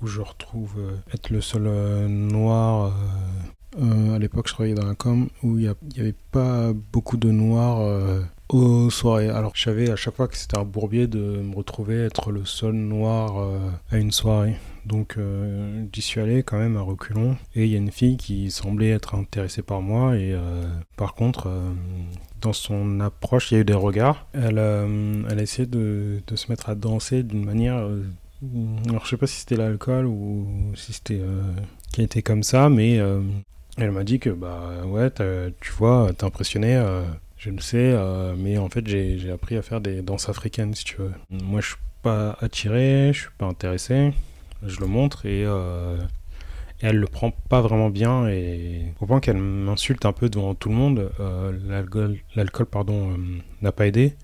où 0.01 0.07
je 0.07 0.21
retrouve 0.21 0.77
être 1.13 1.31
le 1.33 1.41
seul 1.41 1.63
noir. 2.07 2.93
à 3.77 4.19
l'époque, 4.19 4.49
je 4.49 4.55
travaillais 4.55 4.75
dans 4.75 4.87
un 4.87 4.95
com 4.95 5.29
où 5.43 5.59
il 5.59 5.75
n'y 5.95 6.01
avait 6.01 6.15
pas 6.31 6.73
beaucoup 6.93 7.17
de 7.17 7.31
noirs 7.31 7.81
aux 8.49 8.89
soirées. 8.91 9.31
Alors, 9.31 9.53
je 9.55 9.63
savais 9.63 9.91
à 9.91 9.97
chaque 9.97 10.15
fois 10.15 10.29
que 10.29 10.37
c'était 10.37 10.59
un 10.59 10.65
bourbier 10.65 11.09
de 11.09 11.19
me 11.19 11.57
retrouver 11.57 11.97
être 12.05 12.31
le 12.31 12.45
seul 12.45 12.75
noir 12.75 13.51
à 13.91 13.99
une 13.99 14.13
soirée. 14.13 14.57
Donc 14.89 15.17
euh, 15.19 15.85
j'y 15.93 16.01
suis 16.01 16.21
allé 16.21 16.43
quand 16.43 16.59
même 16.59 16.77
à 16.77 16.81
reculons. 16.81 17.37
Et 17.55 17.65
il 17.65 17.71
y 17.71 17.75
a 17.75 17.79
une 17.79 17.93
fille 17.93 18.17
qui 18.17 18.51
semblait 18.51 18.91
être 18.91 19.15
intéressée 19.15 19.63
par 19.63 19.83
moi. 19.83 20.17
Et 20.17 20.33
euh, 20.33 20.67
par 20.97 21.15
contre, 21.15 21.49
euh, 21.49 21.71
dans 22.41 22.55
son 22.55 23.01
approche, 23.01 23.53
il 23.53 23.55
y 23.55 23.59
a 23.59 23.61
eu 23.61 23.65
des 23.65 23.75
regards. 23.75 24.27
Elle, 24.33 24.59
elle 24.59 25.39
a 25.39 25.43
essayé 25.43 25.67
de, 25.67 26.21
de, 26.27 26.37
se 26.37 26.51
mettre 26.51 26.71
à 26.71 26.75
danser 26.75 27.23
d'une 27.23 27.45
manière... 27.45 27.77
alors 28.89 29.05
je 29.05 29.11
sais 29.11 29.17
pas 29.17 29.27
si 29.27 29.41
c'était 29.41 29.57
l'alcool 29.57 30.07
ou 30.07 30.47
si 30.75 30.93
c'était... 30.93 31.21
qui 31.93 32.03
était 32.03 32.23
comme 32.23 32.43
ça, 32.43 32.69
mais 32.69 33.01
elle 33.77 33.91
m'a 33.91 34.05
dit 34.05 34.21
que 34.21 34.31
bah 34.31 34.85
ouais, 34.87 35.11
tu 35.61 35.73
vois, 35.73 36.13
t'es 36.17 36.25
impressionné. 36.25 36.81
je 37.37 37.51
le 37.51 37.61
sais, 37.61 37.97
mais 38.37 38.57
en 38.57 38.69
fait 38.69 38.87
j'ai 38.87 39.31
appris 39.33 39.57
à 39.57 39.63
faire 39.63 39.81
des 39.81 40.01
danses 40.01 40.29
africaines 40.29 40.75
si 40.75 40.85
tu 40.85 40.97
veux. 40.99 41.13
Moi 41.31 41.61
je 41.61 41.71
suis 41.71 41.77
pas 42.03 42.39
attiré, 42.41 43.11
je 43.13 43.23
suis 43.23 43.31
pas 43.37 43.47
intéressé 43.47 44.13
je 44.67 44.81
le 44.81 44.87
montre 44.87 45.27
et, 45.27 45.45
euh, 45.45 45.97
et, 46.81 46.87
elle 46.87 46.97
le 46.97 47.07
prend 47.07 47.31
pas 47.31 47.61
vraiment 47.61 47.91
bien 47.91 48.29
et 48.29 48.93
au 49.01 49.07
point 49.07 49.21
qu'elle 49.21 49.39
m'insulte 49.39 50.05
un 50.07 50.13
peu 50.13 50.29
devant 50.29 50.55
tout 50.55 50.69
le 50.69 50.75
monde. 50.75 51.11
Euh, 51.21 51.53
L'alcool, 52.35 52.67
pardon, 52.67 53.13
euh, 53.13 53.17
n'a 53.63 53.73
pas 53.73 53.87
aidé. 53.87 54.15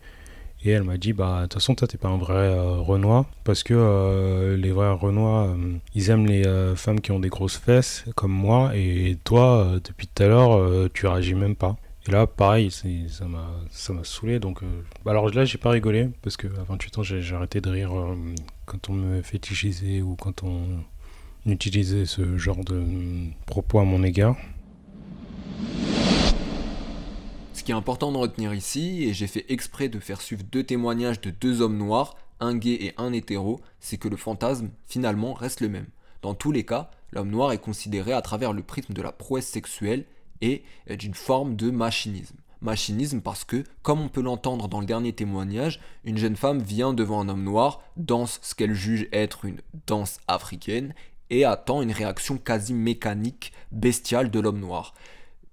Et 0.66 0.70
elle 0.70 0.82
m'a 0.82 0.96
dit, 0.96 1.12
bah, 1.12 1.40
de 1.40 1.42
toute 1.42 1.54
façon, 1.54 1.74
toi, 1.74 1.86
t'es 1.86 1.98
pas 1.98 2.08
un 2.08 2.16
vrai 2.16 2.36
euh, 2.36 2.76
Renoir, 2.78 3.26
parce 3.44 3.62
que 3.62 3.74
euh, 3.76 4.56
les 4.56 4.72
vrais 4.72 4.90
Renois, 4.92 5.54
ils 5.94 6.08
aiment 6.08 6.26
les 6.26 6.42
femmes 6.74 7.00
qui 7.02 7.12
ont 7.12 7.20
des 7.20 7.28
grosses 7.28 7.58
fesses, 7.58 8.06
comme 8.16 8.32
moi, 8.32 8.74
et 8.74 9.18
toi, 9.24 9.74
depuis 9.84 10.06
tout 10.06 10.22
à 10.22 10.26
l'heure, 10.26 10.88
tu 10.94 11.06
réagis 11.06 11.34
même 11.34 11.54
pas. 11.54 11.76
Et 12.06 12.10
là, 12.10 12.26
pareil, 12.26 12.70
ça 12.70 13.24
m'a, 13.26 13.48
ça 13.70 13.94
m'a 13.94 14.04
saoulé. 14.04 14.38
Donc, 14.38 14.62
euh, 14.62 14.66
alors 15.06 15.30
là, 15.30 15.46
j'ai 15.46 15.56
pas 15.56 15.70
rigolé 15.70 16.10
parce 16.20 16.36
que 16.36 16.46
à 16.46 16.64
28 16.64 16.98
ans, 16.98 17.02
j'ai, 17.02 17.34
arrêté 17.34 17.62
de 17.62 17.70
rire 17.70 17.96
euh, 17.96 18.14
quand 18.66 18.90
on 18.90 18.92
me 18.92 19.22
fétichisait 19.22 20.02
ou 20.02 20.14
quand 20.14 20.42
on 20.42 20.84
utilisait 21.46 22.04
ce 22.04 22.36
genre 22.36 22.62
de 22.62 22.84
propos 23.46 23.78
à 23.78 23.84
mon 23.84 24.02
égard. 24.02 24.36
Ce 27.54 27.62
qui 27.62 27.72
est 27.72 27.74
important 27.74 28.12
de 28.12 28.18
retenir 28.18 28.52
ici, 28.52 29.04
et 29.04 29.14
j'ai 29.14 29.26
fait 29.26 29.46
exprès 29.48 29.88
de 29.88 29.98
faire 29.98 30.20
suivre 30.20 30.42
deux 30.52 30.64
témoignages 30.64 31.22
de 31.22 31.30
deux 31.30 31.62
hommes 31.62 31.78
noirs, 31.78 32.16
un 32.40 32.54
gay 32.54 32.74
et 32.74 32.92
un 32.98 33.14
hétéro, 33.14 33.60
c'est 33.80 33.96
que 33.96 34.08
le 34.08 34.18
fantasme, 34.18 34.68
finalement, 34.86 35.32
reste 35.32 35.62
le 35.62 35.70
même. 35.70 35.86
Dans 36.20 36.34
tous 36.34 36.52
les 36.52 36.64
cas, 36.64 36.90
l'homme 37.12 37.30
noir 37.30 37.52
est 37.52 37.58
considéré 37.58 38.12
à 38.12 38.20
travers 38.20 38.52
le 38.52 38.62
prisme 38.62 38.92
de 38.92 39.00
la 39.00 39.12
prouesse 39.12 39.46
sexuelle 39.46 40.04
et 40.40 40.62
euh, 40.90 40.96
d'une 40.96 41.14
forme 41.14 41.56
de 41.56 41.70
machinisme. 41.70 42.36
Machinisme 42.60 43.20
parce 43.20 43.44
que, 43.44 43.64
comme 43.82 44.00
on 44.00 44.08
peut 44.08 44.22
l'entendre 44.22 44.68
dans 44.68 44.80
le 44.80 44.86
dernier 44.86 45.12
témoignage, 45.12 45.80
une 46.04 46.16
jeune 46.16 46.36
femme 46.36 46.62
vient 46.62 46.94
devant 46.94 47.20
un 47.20 47.28
homme 47.28 47.44
noir, 47.44 47.82
danse 47.96 48.38
ce 48.42 48.54
qu'elle 48.54 48.74
juge 48.74 49.08
être 49.12 49.44
une 49.44 49.60
danse 49.86 50.18
africaine 50.28 50.94
et 51.30 51.44
attend 51.44 51.82
une 51.82 51.92
réaction 51.92 52.38
quasi 52.38 52.72
mécanique, 52.72 53.52
bestiale 53.72 54.30
de 54.30 54.40
l'homme 54.40 54.60
noir. 54.60 54.94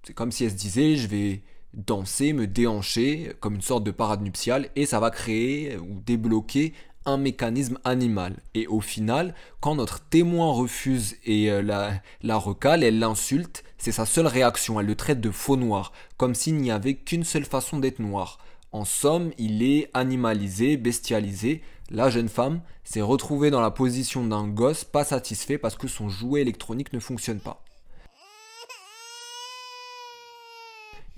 C'est 0.04 0.14
comme 0.14 0.32
si 0.32 0.44
elle 0.44 0.50
se 0.50 0.56
disait 0.56 0.96
je 0.96 1.06
vais 1.06 1.42
danser, 1.74 2.32
me 2.32 2.46
déhancher 2.46 3.32
comme 3.40 3.54
une 3.54 3.62
sorte 3.62 3.84
de 3.84 3.90
parade 3.90 4.22
nuptiale 4.22 4.68
et 4.76 4.86
ça 4.86 5.00
va 5.00 5.10
créer 5.10 5.76
ou 5.76 6.00
débloquer 6.04 6.74
un 7.04 7.16
mécanisme 7.16 7.78
animal. 7.84 8.36
Et 8.54 8.66
au 8.66 8.80
final, 8.80 9.34
quand 9.60 9.74
notre 9.74 10.00
témoin 10.00 10.52
refuse 10.52 11.16
et 11.24 11.50
euh, 11.50 11.62
la, 11.62 12.36
recale, 12.36 12.84
elle 12.84 12.98
l'insulte, 12.98 13.64
c'est 13.78 13.92
sa 13.92 14.06
seule 14.06 14.26
réaction, 14.26 14.78
elle 14.80 14.86
le 14.86 14.94
traite 14.94 15.20
de 15.20 15.30
faux 15.30 15.56
noir, 15.56 15.92
comme 16.16 16.34
s'il 16.34 16.56
n'y 16.56 16.70
avait 16.70 16.94
qu'une 16.94 17.24
seule 17.24 17.44
façon 17.44 17.78
d'être 17.78 17.98
noir. 17.98 18.38
En 18.72 18.84
somme, 18.84 19.32
il 19.38 19.62
est 19.62 19.90
animalisé, 19.92 20.76
bestialisé. 20.76 21.62
La 21.90 22.08
jeune 22.08 22.30
femme 22.30 22.62
s'est 22.84 23.02
retrouvée 23.02 23.50
dans 23.50 23.60
la 23.60 23.70
position 23.70 24.24
d'un 24.24 24.48
gosse 24.48 24.84
pas 24.84 25.04
satisfait 25.04 25.58
parce 25.58 25.76
que 25.76 25.88
son 25.88 26.08
jouet 26.08 26.40
électronique 26.40 26.92
ne 26.92 27.00
fonctionne 27.00 27.40
pas. 27.40 27.62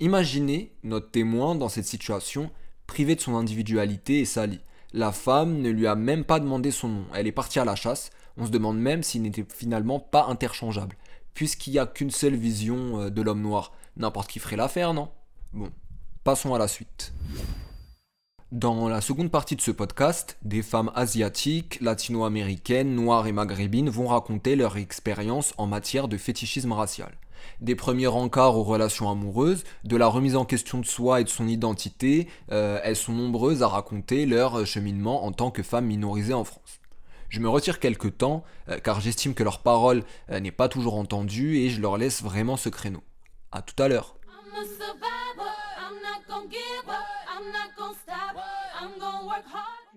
Imaginez 0.01 0.73
notre 0.83 1.09
témoin 1.09 1.55
dans 1.55 1.69
cette 1.69 1.85
situation, 1.85 2.51
privé 2.85 3.15
de 3.15 3.21
son 3.21 3.35
individualité 3.35 4.19
et 4.19 4.25
sali. 4.25 4.59
La 4.95 5.11
femme 5.11 5.61
ne 5.61 5.69
lui 5.69 5.87
a 5.87 5.95
même 5.95 6.23
pas 6.23 6.39
demandé 6.39 6.71
son 6.71 6.87
nom, 6.87 7.05
elle 7.13 7.27
est 7.27 7.33
partie 7.33 7.59
à 7.59 7.65
la 7.65 7.75
chasse, 7.75 8.11
on 8.37 8.45
se 8.45 8.49
demande 8.49 8.79
même 8.79 9.03
s'il 9.03 9.23
n'était 9.23 9.45
finalement 9.53 9.99
pas 9.99 10.27
interchangeable, 10.27 10.95
puisqu'il 11.33 11.71
n'y 11.71 11.79
a 11.79 11.85
qu'une 11.85 12.11
seule 12.11 12.35
vision 12.35 13.01
euh, 13.01 13.09
de 13.09 13.21
l'homme 13.21 13.41
noir. 13.41 13.73
N'importe 13.97 14.29
qui 14.29 14.39
ferait 14.39 14.55
l'affaire, 14.55 14.93
non? 14.93 15.09
Bon, 15.51 15.69
passons 16.23 16.53
à 16.53 16.59
la 16.59 16.69
suite. 16.69 17.11
Dans 18.53 18.87
la 18.87 19.01
seconde 19.01 19.31
partie 19.31 19.57
de 19.57 19.61
ce 19.61 19.71
podcast, 19.71 20.37
des 20.43 20.61
femmes 20.61 20.93
asiatiques, 20.95 21.81
latino-américaines, 21.81 22.95
noires 22.95 23.27
et 23.27 23.33
maghrébines 23.33 23.89
vont 23.89 24.07
raconter 24.07 24.55
leur 24.55 24.77
expérience 24.77 25.53
en 25.57 25.67
matière 25.67 26.07
de 26.07 26.15
fétichisme 26.15 26.71
racial. 26.71 27.11
Des 27.61 27.75
premiers 27.75 28.07
rencarts 28.07 28.57
aux 28.57 28.63
relations 28.63 29.09
amoureuses, 29.09 29.63
de 29.83 29.97
la 29.97 30.07
remise 30.07 30.35
en 30.35 30.45
question 30.45 30.79
de 30.79 30.85
soi 30.85 31.21
et 31.21 31.23
de 31.23 31.29
son 31.29 31.47
identité, 31.47 32.27
euh, 32.51 32.79
elles 32.83 32.95
sont 32.95 33.13
nombreuses 33.13 33.63
à 33.63 33.67
raconter 33.67 34.25
leur 34.25 34.65
cheminement 34.65 35.25
en 35.25 35.31
tant 35.31 35.51
que 35.51 35.63
femmes 35.63 35.85
minorisées 35.85 36.33
en 36.33 36.43
France. 36.43 36.79
Je 37.29 37.39
me 37.39 37.49
retire 37.49 37.79
quelque 37.79 38.07
temps 38.07 38.43
euh, 38.69 38.79
car 38.79 39.01
j'estime 39.01 39.33
que 39.33 39.43
leur 39.43 39.59
parole 39.59 40.03
euh, 40.29 40.39
n'est 40.39 40.51
pas 40.51 40.69
toujours 40.69 40.95
entendue 40.95 41.57
et 41.57 41.69
je 41.69 41.81
leur 41.81 41.97
laisse 41.97 42.21
vraiment 42.23 42.57
ce 42.57 42.69
créneau. 42.69 43.01
A 43.51 43.61
tout 43.61 43.81
à 43.81 43.87
l'heure. 43.87 44.15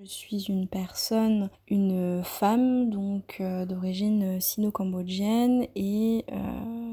Je 0.00 0.08
suis 0.10 0.44
une 0.48 0.68
personne, 0.68 1.50
une 1.68 2.22
femme 2.24 2.88
donc 2.88 3.38
euh, 3.40 3.66
d'origine 3.66 4.40
sino-cambodgienne 4.40 5.66
et 5.74 6.24
euh, 6.32 6.87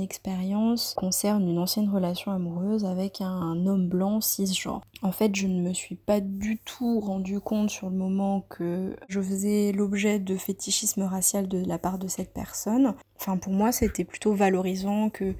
expérience 0.00 0.94
concerne 0.96 1.48
une 1.48 1.58
ancienne 1.58 1.88
relation 1.88 2.32
amoureuse 2.32 2.84
avec 2.84 3.20
un, 3.20 3.66
homme 3.66 3.88
blanc 3.88 4.20
cisgenre. 4.20 4.82
En 5.02 5.12
fait, 5.12 5.34
je 5.34 5.46
ne 5.46 5.60
me 5.60 5.72
suis 5.72 5.96
pas 5.96 6.20
du 6.20 6.58
tout 6.58 7.00
rendu 7.00 7.40
compte 7.40 7.70
sur 7.70 7.90
le 7.90 7.96
moment 7.96 8.42
que 8.48 8.96
je 9.08 9.20
faisais 9.20 9.72
l'objet 9.72 10.18
de 10.18 10.36
fétichisme 10.36 11.02
racial 11.02 11.48
de 11.48 11.62
la 11.64 11.78
part 11.78 11.98
de 11.98 12.08
cette 12.08 12.32
personne. 12.32 12.94
Enfin, 13.20 13.38
pour 13.38 13.52
moi, 13.52 13.72
c'était 13.72 14.04
plutôt 14.04 14.34
valorisant 14.34 15.08
que 15.08 15.34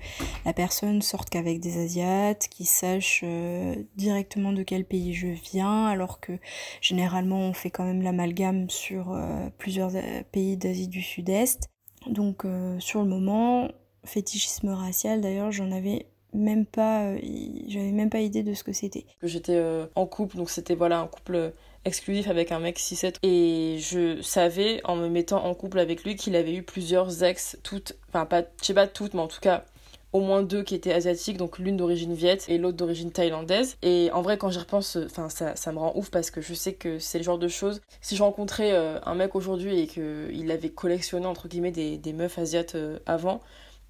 la 0.44 0.52
personne 0.52 1.02
sorte 1.02 1.28
qu'avec 1.28 1.60
des 1.60 1.82
Asiates, 1.82 2.48
qui 2.48 2.64
sache 2.64 3.20
euh, 3.24 3.74
directement 3.96 4.52
de 4.52 4.62
quel 4.62 4.84
pays 4.84 5.12
je 5.12 5.26
viens, 5.26 5.86
alors 5.86 6.20
que 6.20 6.32
généralement 6.80 7.40
on 7.40 7.52
fait 7.52 7.70
quand 7.70 7.84
même 7.84 8.02
l'amalgame 8.02 8.70
sur 8.70 9.12
euh, 9.12 9.48
plusieurs 9.58 9.94
euh, 9.94 10.22
pays 10.32 10.56
d'Asie 10.56 10.88
du 10.88 11.02
Sud-Est. 11.02 11.68
Donc 12.06 12.44
sur 12.80 13.02
le 13.02 13.08
moment, 13.08 13.68
fétichisme 14.04 14.70
racial 14.70 15.20
d'ailleurs, 15.20 15.52
j'en 15.52 15.70
avais 15.72 16.06
même 16.32 16.66
pas 16.66 17.14
j'avais 17.68 17.92
même 17.92 18.10
pas 18.10 18.20
idée 18.20 18.42
de 18.42 18.54
ce 18.54 18.64
que 18.64 18.72
c'était. 18.72 19.06
J'étais 19.22 19.62
en 19.94 20.06
couple 20.06 20.36
donc 20.36 20.50
c'était 20.50 20.74
voilà 20.74 20.98
un 20.98 21.06
couple 21.06 21.52
exclusif 21.84 22.28
avec 22.28 22.50
un 22.50 22.58
mec 22.58 22.78
6-7 22.78 23.16
et 23.22 23.76
je 23.78 24.20
savais 24.22 24.80
en 24.84 24.96
me 24.96 25.08
mettant 25.08 25.44
en 25.44 25.54
couple 25.54 25.78
avec 25.78 26.02
lui 26.02 26.16
qu'il 26.16 26.34
avait 26.34 26.54
eu 26.54 26.62
plusieurs 26.62 27.22
ex 27.22 27.58
toutes 27.62 27.94
enfin 28.08 28.26
pas 28.26 28.42
je 28.60 28.66
sais 28.66 28.74
pas 28.74 28.86
toutes 28.86 29.14
mais 29.14 29.20
en 29.20 29.28
tout 29.28 29.40
cas 29.40 29.64
au 30.14 30.20
moins 30.20 30.44
deux 30.44 30.62
qui 30.62 30.76
étaient 30.76 30.92
asiatiques, 30.92 31.36
donc 31.36 31.58
l'une 31.58 31.76
d'origine 31.76 32.14
viette 32.14 32.46
et 32.48 32.56
l'autre 32.56 32.76
d'origine 32.76 33.10
thaïlandaise. 33.10 33.76
Et 33.82 34.10
en 34.12 34.22
vrai, 34.22 34.38
quand 34.38 34.48
j'y 34.48 34.60
repense, 34.60 34.96
enfin, 35.04 35.28
ça, 35.28 35.56
ça 35.56 35.72
me 35.72 35.78
rend 35.80 35.92
ouf 35.96 36.08
parce 36.08 36.30
que 36.30 36.40
je 36.40 36.54
sais 36.54 36.72
que 36.72 37.00
c'est 37.00 37.18
le 37.18 37.24
genre 37.24 37.36
de 37.36 37.48
choses. 37.48 37.82
Si 38.00 38.14
je 38.14 38.22
rencontrais 38.22 38.72
euh, 38.72 39.00
un 39.04 39.16
mec 39.16 39.34
aujourd'hui 39.34 39.80
et 39.80 39.88
qu'il 39.88 40.50
avait 40.52 40.68
collectionné, 40.68 41.26
entre 41.26 41.48
guillemets, 41.48 41.72
des, 41.72 41.98
des 41.98 42.12
meufs 42.12 42.38
asiates 42.38 42.76
euh, 42.76 43.00
avant, 43.06 43.40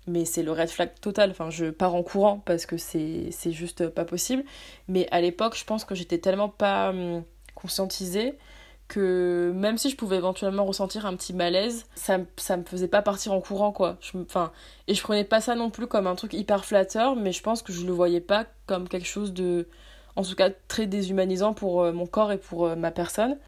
mais 0.06 0.24
c'est 0.24 0.42
le 0.42 0.52
red 0.52 0.68
flag 0.68 0.90
total. 1.00 1.30
Enfin, 1.30 1.50
je 1.50 1.66
pars 1.66 1.94
en 1.94 2.02
courant 2.02 2.42
parce 2.44 2.66
que 2.66 2.76
c'est 2.76 3.30
juste 3.52 3.88
pas 3.88 4.04
possible. 4.04 4.44
Mais 4.88 5.08
à 5.10 5.20
l'époque, 5.20 5.56
je 5.56 5.64
pense 5.64 5.84
que 5.84 5.94
j'étais 5.94 6.18
tellement 6.18 6.48
pas 6.48 6.90
hum, 6.90 7.22
conscientisée 7.54 8.38
que 8.86 9.50
même 9.54 9.78
si 9.78 9.88
je 9.88 9.96
pouvais 9.96 10.16
éventuellement 10.16 10.64
ressentir 10.64 11.06
un 11.06 11.16
petit 11.16 11.32
malaise, 11.32 11.86
ça, 11.94 12.18
ça 12.36 12.56
me 12.56 12.64
faisait 12.64 12.88
pas 12.88 13.00
partir 13.00 13.32
en 13.32 13.40
courant 13.40 13.72
quoi. 13.72 13.96
Je, 14.00 14.18
enfin, 14.18 14.52
et 14.88 14.94
je 14.94 15.02
prenais 15.02 15.24
pas 15.24 15.40
ça 15.40 15.54
non 15.54 15.70
plus 15.70 15.86
comme 15.86 16.06
un 16.06 16.14
truc 16.14 16.34
hyper 16.34 16.64
flatteur, 16.64 17.16
mais 17.16 17.32
je 17.32 17.42
pense 17.42 17.62
que 17.62 17.72
je 17.72 17.86
le 17.86 17.92
voyais 17.92 18.20
pas 18.20 18.44
comme 18.66 18.88
quelque 18.88 19.06
chose 19.06 19.32
de, 19.32 19.66
en 20.16 20.22
tout 20.22 20.34
cas 20.34 20.50
très 20.50 20.86
déshumanisant 20.86 21.54
pour 21.54 21.82
euh, 21.82 21.92
mon 21.92 22.06
corps 22.06 22.32
et 22.32 22.38
pour 22.38 22.66
euh, 22.66 22.76
ma 22.76 22.90
personne. 22.90 23.38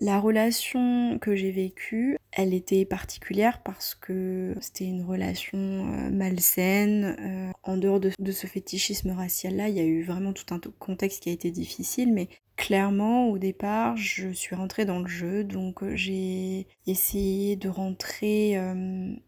La 0.00 0.18
relation 0.18 1.18
que 1.18 1.36
j'ai 1.36 1.50
vécue, 1.50 2.16
elle 2.32 2.54
était 2.54 2.86
particulière 2.86 3.60
parce 3.62 3.94
que 3.94 4.54
c'était 4.60 4.86
une 4.86 5.04
relation 5.04 5.58
euh, 5.58 6.10
malsaine. 6.10 7.52
En 7.62 7.76
dehors 7.76 8.00
de, 8.00 8.10
ce 8.32 8.46
fétichisme 8.46 9.10
racial-là, 9.10 9.68
il 9.68 9.76
y 9.76 9.80
a 9.80 9.84
eu 9.84 10.02
vraiment 10.02 10.32
tout 10.32 10.54
un 10.54 10.60
contexte 10.78 11.22
qui 11.22 11.28
a 11.28 11.32
été 11.32 11.50
difficile, 11.50 12.12
mais 12.12 12.28
clairement, 12.56 13.28
au 13.28 13.36
départ, 13.36 13.98
je 13.98 14.30
suis 14.30 14.56
rentrée 14.56 14.86
dans 14.86 15.00
le 15.00 15.08
jeu, 15.08 15.44
donc 15.44 15.84
j'ai 15.94 16.66
essayé 16.86 17.56
de 17.56 17.68
rentrer 17.68 18.58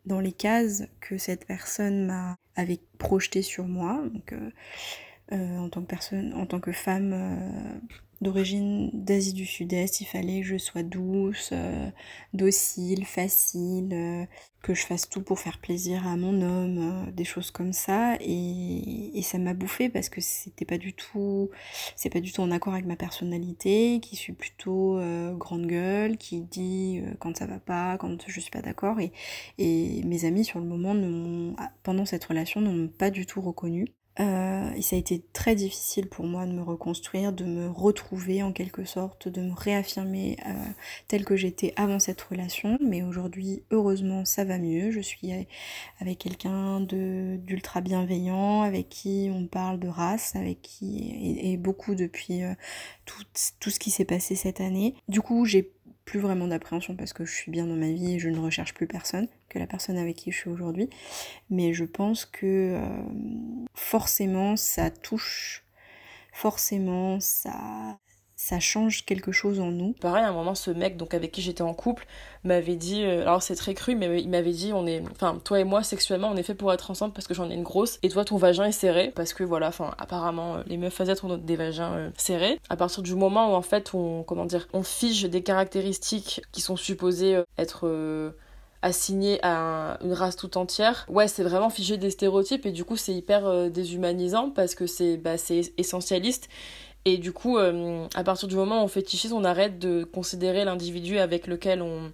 dans 0.06 0.20
les 0.20 0.32
cases 0.32 0.84
que 1.00 1.18
cette 1.18 1.46
personne 1.46 2.06
m'a 2.06 2.37
avait 2.56 2.80
projetées 2.98 3.42
sur 3.42 3.66
moi. 3.66 4.02
En 5.36 5.68
tant 5.68 5.82
que 5.82 5.86
personne, 5.86 6.32
en 6.34 6.46
tant 6.46 6.60
que 6.60 6.72
femme 6.72 7.12
euh, 7.12 7.78
d'origine 8.20 8.90
d'Asie 8.94 9.34
du 9.34 9.46
Sud-Est, 9.46 10.00
il 10.00 10.06
fallait 10.06 10.40
que 10.40 10.46
je 10.46 10.56
sois 10.56 10.82
douce, 10.82 11.50
euh, 11.52 11.90
docile, 12.32 13.04
facile, 13.04 14.26
que 14.62 14.74
je 14.74 14.86
fasse 14.86 15.08
tout 15.08 15.22
pour 15.22 15.38
faire 15.38 15.58
plaisir 15.58 16.06
à 16.06 16.16
mon 16.16 16.40
homme, 16.42 17.12
des 17.12 17.24
choses 17.24 17.50
comme 17.50 17.72
ça. 17.72 18.16
Et, 18.20 19.20
ça 19.22 19.38
m'a 19.38 19.52
bouffé 19.54 19.90
parce 19.90 20.08
que 20.08 20.20
c'était 20.22 20.64
pas 20.64 20.78
du 20.78 20.94
tout, 20.94 21.50
c'est 21.96 22.08
pas 22.10 22.20
du 22.20 22.32
tout 22.32 22.40
en 22.40 22.50
accord 22.50 22.72
avec 22.72 22.86
ma 22.86 22.96
personnalité, 22.96 24.00
qui 24.00 24.16
suis 24.16 24.32
plutôt 24.32 24.98
grande 25.36 25.66
gueule, 25.66 26.16
qui 26.16 26.40
dit 26.40 27.02
quand 27.20 27.36
ça 27.36 27.46
va 27.46 27.58
pas, 27.58 27.98
quand 27.98 28.24
je 28.26 28.40
suis 28.40 28.50
pas 28.50 28.62
d'accord. 28.62 28.98
Et, 29.00 30.02
mes 30.04 30.24
amis 30.24 30.44
sur 30.44 30.60
le 30.60 30.66
moment, 30.66 30.94
ne 30.94 31.52
pendant 31.82 32.06
cette 32.06 32.24
relation, 32.24 32.60
n'ont 32.60 32.88
pas 32.88 33.10
du 33.10 33.26
tout 33.26 33.40
reconnu. 33.42 33.86
Euh, 34.20 34.72
et 34.74 34.83
ça 34.83 34.96
a 34.96 34.98
été 34.98 35.22
très 35.33 35.54
difficile 35.54 36.09
pour 36.09 36.24
moi 36.26 36.44
de 36.44 36.52
me 36.52 36.62
reconstruire, 36.62 37.33
de 37.33 37.44
me 37.44 37.68
retrouver 37.68 38.42
en 38.42 38.52
quelque 38.52 38.85
sorte, 38.85 39.28
de 39.28 39.42
me 39.42 39.54
réaffirmer 39.54 40.37
euh, 40.46 40.52
telle 41.07 41.24
que 41.24 41.37
j'étais 41.37 41.72
avant 41.76 42.00
cette 42.00 42.20
relation. 42.20 42.78
Mais 42.81 43.02
aujourd'hui, 43.02 43.62
heureusement, 43.70 44.24
ça 44.24 44.44
va 44.44 44.59
mieux. 44.59 44.90
Je 44.90 45.00
suis 45.00 45.31
avec 46.00 46.18
quelqu'un 46.18 46.81
d'ultra 46.81 47.81
bienveillant, 47.81 48.62
avec 48.62 48.88
qui 48.88 49.31
on 49.33 49.46
parle 49.46 49.78
de 49.78 49.88
race, 49.88 50.35
avec 50.35 50.62
qui 50.62 51.38
et, 51.40 51.57
beaucoup 51.57 51.94
depuis 51.94 52.42
euh, 52.42 52.54
tout, 53.04 53.22
tout 53.61 53.70
ce 53.70 53.78
qui 53.78 53.90
s'est 53.90 54.04
passé 54.04 54.35
cette 54.35 54.61
année. 54.61 54.94
Du 55.09 55.20
coup, 55.20 55.44
j'ai 55.44 55.72
plus 56.08 56.20
vraiment 56.20 56.48
d'appréhension 56.48 56.96
parce 56.96 57.12
que 57.12 57.26
je 57.26 57.34
suis 57.34 57.50
bien 57.50 57.66
dans 57.66 57.76
ma 57.76 57.90
vie 57.90 58.14
et 58.14 58.18
je 58.18 58.30
ne 58.30 58.38
recherche 58.38 58.72
plus 58.72 58.86
personne 58.86 59.28
que 59.50 59.58
la 59.58 59.66
personne 59.66 59.98
avec 59.98 60.16
qui 60.16 60.32
je 60.32 60.38
suis 60.38 60.48
aujourd'hui. 60.48 60.88
Mais 61.50 61.74
je 61.74 61.84
pense 61.84 62.24
que 62.24 62.76
euh, 62.76 63.02
forcément 63.74 64.56
ça 64.56 64.90
touche, 64.90 65.66
forcément 66.32 67.20
ça, 67.20 67.98
ça 68.38 68.61
change 68.61 69.05
quelque 69.05 69.33
chose 69.33 69.59
en 69.59 69.72
nous. 69.72 69.94
Pareil, 70.01 70.22
à 70.22 70.29
un 70.29 70.33
moment, 70.33 70.55
ce 70.55 70.70
mec 70.70 70.96
donc 70.96 71.12
avec 71.12 71.33
qui 71.33 71.42
j'étais 71.42 71.62
en 71.62 71.74
couple 71.74 72.07
m'avait 72.44 72.77
dit, 72.77 73.03
euh, 73.03 73.22
alors 73.22 73.42
c'est 73.42 73.57
très 73.57 73.74
cru, 73.74 73.96
mais 73.96 74.22
il 74.22 74.29
m'avait 74.29 74.53
dit, 74.53 74.72
on 74.72 74.87
est, 74.87 75.03
enfin, 75.11 75.40
toi 75.44 75.59
et 75.59 75.64
moi, 75.64 75.83
sexuellement, 75.83 76.31
on 76.33 76.37
est 76.37 76.44
fait 76.44 76.55
pour 76.55 76.72
être 76.72 76.88
ensemble 76.92 77.12
parce 77.12 77.27
que 77.27 77.35
j'en 77.35 77.51
ai 77.51 77.55
une 77.55 77.64
grosse, 77.64 77.98
et 78.05 78.09
toi, 78.09 78.24
ton 78.24 78.37
vagin 78.37 78.64
est 78.64 78.72
serré, 78.72 79.11
parce 79.12 79.35
que 79.35 79.42
voilà, 79.42 79.66
enfin, 79.66 79.92
apparemment, 79.98 80.55
euh, 80.55 80.62
les 80.68 80.77
meufs 80.77 81.01
asiates 81.01 81.24
ont 81.24 81.37
des 81.37 81.57
vagins 81.57 81.92
euh, 81.94 82.11
serrés. 82.16 82.61
À 82.70 82.77
partir 82.77 83.03
du 83.03 83.16
moment 83.16 83.53
où, 83.53 83.57
en 83.57 83.62
fait, 83.62 83.92
on, 83.92 84.22
comment 84.22 84.44
dire, 84.44 84.68
on 84.72 84.85
fige 84.85 85.24
des 85.24 85.42
caractéristiques 85.42 86.40
qui 86.53 86.61
sont 86.61 86.76
supposées 86.76 87.43
être 87.59 88.32
assignées 88.82 89.41
à 89.43 89.99
une 90.05 90.12
race 90.12 90.36
tout 90.36 90.57
entière, 90.59 91.07
ouais, 91.09 91.26
c'est 91.26 91.43
vraiment 91.43 91.70
figer 91.70 91.97
des 91.97 92.11
stéréotypes, 92.11 92.66
et 92.66 92.70
du 92.70 92.84
coup, 92.84 92.97
c'est 92.97 93.14
hyper 93.14 93.68
déshumanisant 93.68 94.51
parce 94.51 94.76
que 94.76 94.86
c'est 94.86 95.16
bah, 95.16 95.34
essentialiste 95.76 96.49
et 97.12 97.16
du 97.18 97.32
coup, 97.32 97.56
euh, 97.56 98.06
à 98.14 98.22
partir 98.22 98.48
du 98.48 98.54
moment 98.54 98.82
où 98.82 98.84
on 98.84 98.88
fétichise, 98.88 99.32
on 99.32 99.44
arrête 99.44 99.78
de 99.78 100.04
considérer 100.04 100.64
l'individu 100.64 101.18
avec 101.18 101.46
lequel 101.46 101.80
on, 101.80 102.12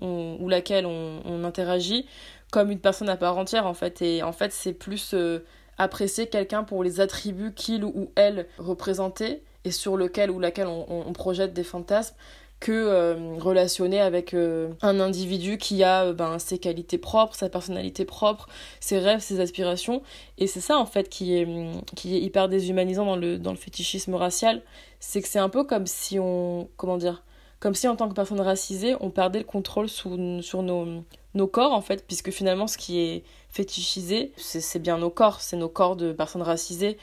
ou 0.00 0.48
laquelle 0.48 0.86
on, 0.86 1.44
interagit 1.44 2.06
comme 2.52 2.70
une 2.70 2.78
personne 2.78 3.08
à 3.08 3.16
part 3.16 3.36
entière 3.38 3.66
en 3.66 3.74
fait. 3.74 4.02
Et 4.02 4.22
en 4.22 4.32
fait, 4.32 4.52
c'est 4.52 4.72
plus 4.72 5.14
euh, 5.14 5.40
apprécier 5.78 6.28
quelqu'un 6.28 6.62
pour 6.62 6.84
les 6.84 7.00
attributs 7.00 7.54
qu'il 7.54 7.84
ou 7.84 8.10
elle 8.14 8.46
représentait 8.58 9.42
et 9.66 9.70
sur 9.70 9.98
lequel 9.98 10.30
ou 10.30 10.38
laquelle 10.38 10.68
on 10.68 11.12
projette 11.12 11.52
des 11.52 11.64
fantasmes 11.64 12.14
que 12.58 12.72
euh, 12.72 13.36
relationner 13.38 14.00
avec 14.00 14.32
euh, 14.32 14.72
un 14.80 14.98
individu 14.98 15.58
qui 15.58 15.82
a 15.82 16.04
euh, 16.04 16.12
ben, 16.14 16.38
ses 16.38 16.58
qualités 16.58 16.96
propres, 16.96 17.34
sa 17.34 17.50
personnalité 17.50 18.04
propre, 18.04 18.48
ses 18.80 18.98
rêves, 18.98 19.20
ses 19.20 19.40
aspirations. 19.40 20.02
Et 20.38 20.46
c'est 20.46 20.60
ça 20.60 20.78
en 20.78 20.86
fait 20.86 21.08
qui 21.08 21.34
est, 21.36 21.46
qui 21.94 22.16
est 22.16 22.20
hyper 22.20 22.48
déshumanisant 22.48 23.04
dans 23.04 23.16
le, 23.16 23.38
dans 23.38 23.50
le 23.50 23.58
fétichisme 23.58 24.14
racial. 24.14 24.62
C'est 25.00 25.20
que 25.20 25.28
c'est 25.28 25.38
un 25.38 25.50
peu 25.50 25.64
comme 25.64 25.86
si 25.86 26.18
on... 26.18 26.68
Comment 26.76 26.96
dire 26.96 27.22
Comme 27.60 27.74
si 27.74 27.88
en 27.88 27.96
tant 27.96 28.08
que 28.08 28.14
personne 28.14 28.40
racisée, 28.40 28.96
on 29.00 29.10
perdait 29.10 29.40
le 29.40 29.44
contrôle 29.44 29.90
sur, 29.90 30.16
sur 30.40 30.62
nos, 30.62 31.04
nos 31.34 31.46
corps 31.46 31.72
en 31.72 31.82
fait, 31.82 32.06
puisque 32.06 32.30
finalement 32.30 32.66
ce 32.66 32.78
qui 32.78 33.00
est 33.00 33.24
fétichisés, 33.50 34.32
c'est 34.36 34.78
bien 34.78 34.96
nos 34.98 35.10
corps, 35.10 35.42
c'est 35.42 35.56
nos 35.56 35.68
corps 35.68 35.96
de 35.96 36.12
personnes 36.12 36.42
racisées 36.42 36.96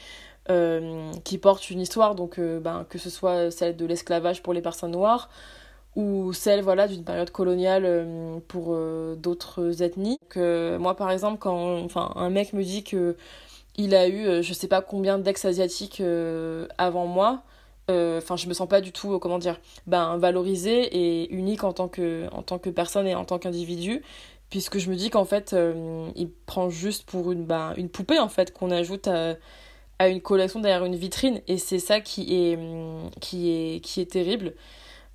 qui 1.24 1.38
portent 1.38 1.70
une 1.70 1.80
histoire, 1.80 2.16
donc 2.16 2.38
euh, 2.38 2.60
ben, 2.60 2.86
que 2.90 2.98
ce 2.98 3.10
soit 3.10 3.50
celle 3.52 3.78
de 3.78 3.86
l'esclavage 3.86 4.44
pour 4.44 4.54
les 4.54 4.62
personnes 4.62 4.92
noires 4.92 5.30
ou 5.96 6.34
celle 6.34 6.64
voilà 6.64 6.88
d'une 6.88 7.04
période 7.04 7.30
coloniale 7.30 7.84
euh, 7.86 8.40
pour 8.48 8.76
d'autres 9.18 9.82
ethnies. 9.84 10.20
Que 10.30 10.78
moi 10.78 10.96
par 10.96 11.12
exemple 11.12 11.38
quand 11.40 11.80
enfin 11.84 12.12
un 12.16 12.30
mec 12.30 12.54
me 12.54 12.64
dit 12.64 12.84
que 12.84 13.16
il 13.76 13.96
a 13.96 14.08
eu 14.08 14.44
je 14.44 14.54
sais 14.54 14.68
pas 14.68 14.82
combien 14.82 15.18
d'ex 15.18 15.46
asiatiques 15.46 16.02
avant 16.78 17.08
moi, 17.08 17.44
enfin 17.90 18.36
je 18.36 18.48
me 18.48 18.54
sens 18.54 18.68
pas 18.68 18.82
du 18.82 18.92
tout 18.92 19.18
comment 19.20 19.40
dire 19.40 19.60
ben 19.88 20.18
valorisée 20.18 20.84
et 20.96 21.34
unique 21.34 21.64
en 21.64 21.74
tant 21.74 21.88
que 21.88 22.28
en 22.34 22.44
tant 22.44 22.60
que 22.60 22.70
personne 22.70 23.08
et 23.08 23.16
en 23.16 23.26
tant 23.26 23.40
qu'individu 23.40 24.04
puisque 24.50 24.78
je 24.78 24.90
me 24.92 24.96
dis 24.96 25.10
qu'en 25.10 25.26
fait 25.26 25.56
il 26.16 26.30
prend 26.46 26.70
juste 26.70 27.06
pour 27.06 27.32
une 27.32 27.46
ben, 27.46 27.74
une 27.78 27.90
poupée 27.90 28.20
en 28.20 28.30
fait 28.30 28.54
qu'on 28.54 28.72
ajoute 28.72 29.08
à 29.08 29.36
à 30.00 30.08
une 30.08 30.22
collection 30.22 30.60
derrière 30.60 30.86
une 30.86 30.96
vitrine 30.96 31.42
et 31.48 31.58
c'est 31.58 31.80
ça 31.80 32.02
qui 32.02 32.36
est, 32.36 32.60
qui 33.20 33.50
est, 33.50 33.80
qui 33.80 34.02
est 34.02 34.12
terrible. 34.12 34.54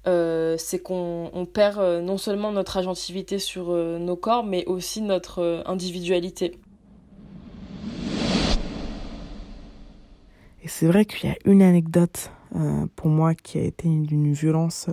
Euh, 0.07 0.57
c'est 0.59 0.79
qu'on 0.79 1.47
perd 1.53 1.79
euh, 1.79 2.01
non 2.01 2.17
seulement 2.17 2.51
notre 2.53 2.77
agentivité 2.77 3.39
sur 3.39 3.71
euh, 3.71 3.99
nos 3.99 4.17
corps, 4.17 4.45
mais 4.45 4.65
aussi 4.67 5.03
notre 5.03 5.63
individualité. 5.67 6.59
Et 10.63 10.69
c'est 10.69 10.87
vrai 10.87 11.05
qu'il 11.05 11.29
y 11.29 11.33
a 11.33 11.37
une 11.45 11.63
anecdote 11.63 12.31
pour 12.97 13.09
moi 13.09 13.35
qui 13.35 13.59
a 13.59 13.63
été 13.63 13.87
d'une 13.87 14.33
violence 14.33 14.89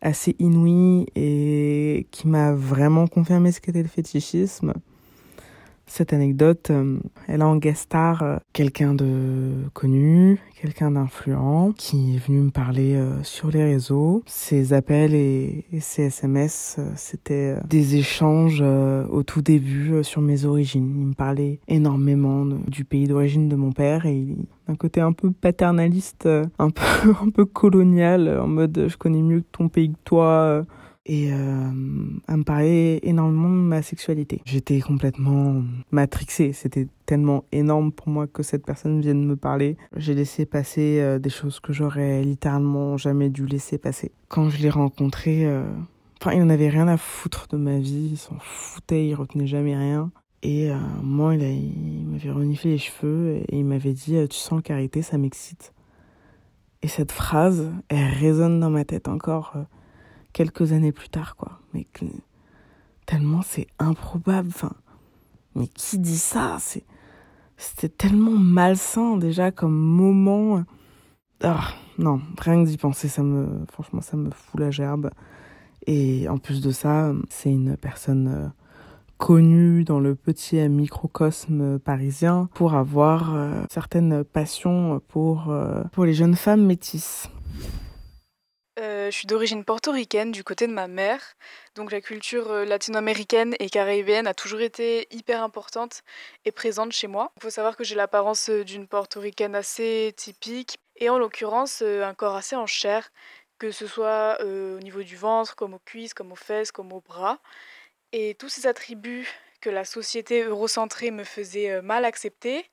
assez 0.00 0.34
inouïe 0.38 1.06
et 1.14 2.06
qui 2.10 2.26
m'a 2.26 2.54
vraiment 2.54 3.06
confirmé 3.06 3.52
ce 3.52 3.60
qu'était 3.60 3.82
le 3.82 3.88
fétichisme 3.88 4.72
cette 5.90 6.12
anecdote, 6.12 6.70
euh, 6.70 6.98
elle 7.26 7.42
a 7.42 7.48
en 7.48 7.56
guest 7.56 7.82
star 7.82 8.22
euh, 8.22 8.36
quelqu'un 8.52 8.94
de 8.94 9.50
connu, 9.74 10.38
quelqu'un 10.62 10.92
d'influent 10.92 11.74
qui 11.76 12.14
est 12.14 12.18
venu 12.18 12.42
me 12.42 12.50
parler 12.50 12.94
euh, 12.94 13.20
sur 13.24 13.50
les 13.50 13.64
réseaux. 13.64 14.22
Ses 14.26 14.72
appels 14.72 15.14
et, 15.14 15.64
ses 15.80 16.04
SMS, 16.04 16.78
c'était 16.94 17.56
des 17.68 17.96
échanges 17.96 18.62
au 18.62 19.22
tout 19.24 19.42
début 19.42 20.04
sur 20.04 20.20
mes 20.20 20.44
origines. 20.44 20.94
Il 20.96 21.06
me 21.06 21.14
parlait 21.14 21.58
énormément 21.66 22.44
du 22.44 22.84
pays 22.84 23.08
d'origine 23.08 23.48
de 23.48 23.56
mon 23.56 23.72
père 23.72 24.06
et 24.06 24.28
un 24.68 24.76
côté 24.76 25.00
un 25.00 25.12
peu 25.12 25.32
paternaliste, 25.32 26.28
un 26.58 26.70
peu, 26.70 27.10
un 27.22 27.30
peu 27.30 27.44
colonial, 27.44 28.38
en 28.40 28.46
mode 28.46 28.86
je 28.88 28.96
connais 28.96 29.22
mieux 29.22 29.42
ton 29.50 29.68
pays 29.68 29.90
que 29.90 29.98
toi 30.04 30.64
et 31.06 31.32
euh, 31.32 31.70
à 32.26 32.36
me 32.36 32.42
parler 32.42 33.00
énormément 33.02 33.48
de 33.48 33.54
ma 33.54 33.82
sexualité. 33.82 34.42
J'étais 34.44 34.80
complètement 34.80 35.62
matrixée, 35.90 36.52
c'était 36.52 36.88
tellement 37.06 37.44
énorme 37.52 37.90
pour 37.90 38.08
moi 38.08 38.26
que 38.26 38.42
cette 38.42 38.64
personne 38.64 39.00
vienne 39.00 39.24
me 39.24 39.36
parler. 39.36 39.76
J'ai 39.96 40.14
laissé 40.14 40.44
passer 40.44 41.00
euh, 41.00 41.18
des 41.18 41.30
choses 41.30 41.60
que 41.60 41.72
j'aurais 41.72 42.22
littéralement 42.22 42.96
jamais 42.96 43.30
dû 43.30 43.46
laisser 43.46 43.78
passer. 43.78 44.12
Quand 44.28 44.50
je 44.50 44.58
l'ai 44.58 44.70
rencontré, 44.70 45.46
euh, 45.46 45.64
enfin 46.20 46.32
il 46.32 46.42
en 46.42 46.50
avait 46.50 46.68
rien 46.68 46.86
à 46.86 46.96
foutre 46.96 47.48
de 47.48 47.56
ma 47.56 47.78
vie, 47.78 48.10
il 48.12 48.18
s'en 48.18 48.36
foutait, 48.38 49.06
il 49.06 49.14
retenait 49.14 49.46
jamais 49.46 49.76
rien. 49.76 50.10
Et 50.42 50.70
moi, 51.02 51.34
il, 51.34 51.42
il 51.42 52.06
m'avait 52.06 52.30
reniflé 52.30 52.70
les 52.70 52.78
cheveux 52.78 53.42
et 53.46 53.58
il 53.58 53.64
m'avait 53.66 53.92
dit 53.92 54.16
Tu 54.30 54.38
sens 54.38 54.62
carité, 54.62 55.02
ça 55.02 55.18
m'excite. 55.18 55.74
Et 56.80 56.88
cette 56.88 57.12
phrase, 57.12 57.70
elle 57.88 58.10
résonne 58.14 58.58
dans 58.58 58.70
ma 58.70 58.86
tête 58.86 59.08
encore 59.08 59.52
quelques 60.32 60.72
années 60.72 60.92
plus 60.92 61.08
tard, 61.08 61.36
quoi. 61.36 61.60
Mais 61.74 61.86
tellement 63.06 63.42
c'est 63.42 63.66
improbable. 63.78 64.48
Enfin, 64.48 64.72
mais 65.54 65.66
qui 65.68 65.98
dit 65.98 66.18
ça? 66.18 66.56
C'est 66.60 66.84
c'était 67.60 67.90
tellement 67.90 68.30
malsain 68.30 69.18
déjà 69.18 69.50
comme 69.50 69.76
moment. 69.76 70.64
Ah, 71.42 71.68
non, 71.98 72.20
rien 72.38 72.64
que 72.64 72.68
d'y 72.68 72.78
penser, 72.78 73.08
ça 73.08 73.22
me, 73.22 73.66
franchement, 73.70 74.00
ça 74.00 74.16
me 74.16 74.30
fout 74.30 74.58
la 74.58 74.70
gerbe. 74.70 75.10
Et 75.86 76.26
en 76.28 76.38
plus 76.38 76.62
de 76.62 76.70
ça, 76.70 77.12
c'est 77.28 77.50
une 77.50 77.76
personne 77.76 78.28
euh, 78.28 78.48
connue 79.18 79.84
dans 79.84 80.00
le 80.00 80.14
petit 80.14 80.66
microcosme 80.68 81.78
parisien 81.78 82.48
pour 82.54 82.74
avoir 82.74 83.34
euh, 83.34 83.62
certaines 83.70 84.24
passions 84.24 85.00
pour, 85.08 85.50
euh, 85.50 85.82
pour 85.92 86.06
les 86.06 86.14
jeunes 86.14 86.36
femmes 86.36 86.64
métisses. 86.64 87.28
Euh, 88.80 89.10
je 89.10 89.16
suis 89.16 89.26
d'origine 89.26 89.62
portoricaine 89.62 90.32
du 90.32 90.42
côté 90.42 90.66
de 90.66 90.72
ma 90.72 90.88
mère, 90.88 91.20
donc 91.74 91.92
la 91.92 92.00
culture 92.00 92.50
euh, 92.50 92.64
latino-américaine 92.64 93.54
et 93.58 93.68
caribéenne 93.68 94.26
a 94.26 94.32
toujours 94.32 94.62
été 94.62 95.06
hyper 95.10 95.42
importante 95.42 96.02
et 96.46 96.50
présente 96.50 96.92
chez 96.92 97.06
moi. 97.06 97.30
Il 97.36 97.42
faut 97.42 97.50
savoir 97.50 97.76
que 97.76 97.84
j'ai 97.84 97.94
l'apparence 97.94 98.48
euh, 98.48 98.64
d'une 98.64 98.88
portoricaine 98.88 99.54
assez 99.54 100.14
typique 100.16 100.78
et 100.96 101.10
en 101.10 101.18
l'occurrence 101.18 101.82
un 101.82 102.14
corps 102.14 102.36
assez 102.36 102.56
en 102.56 102.66
chair, 102.66 103.10
que 103.58 103.70
ce 103.70 103.86
soit 103.86 104.38
au 104.42 104.78
niveau 104.80 105.02
du 105.02 105.16
ventre, 105.16 105.56
comme 105.56 105.74
aux 105.74 105.80
cuisses, 105.80 106.14
comme 106.14 106.32
aux 106.32 106.36
fesses, 106.36 106.72
comme 106.72 106.92
aux 106.92 107.00
bras. 107.00 107.38
Et 108.12 108.34
tous 108.34 108.50
ces 108.50 108.66
attributs 108.66 109.28
que 109.62 109.70
la 109.70 109.86
société 109.86 110.42
eurocentrée 110.42 111.10
me 111.10 111.24
faisait 111.24 111.80
mal 111.80 112.04
accepter, 112.04 112.66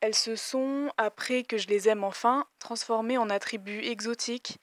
elles 0.00 0.14
se 0.14 0.34
sont, 0.34 0.90
après 0.96 1.42
que 1.42 1.58
je 1.58 1.68
les 1.68 1.88
aime 1.88 2.04
enfin, 2.04 2.46
transformées 2.58 3.18
en 3.18 3.28
attributs 3.28 3.84
exotiques 3.84 4.58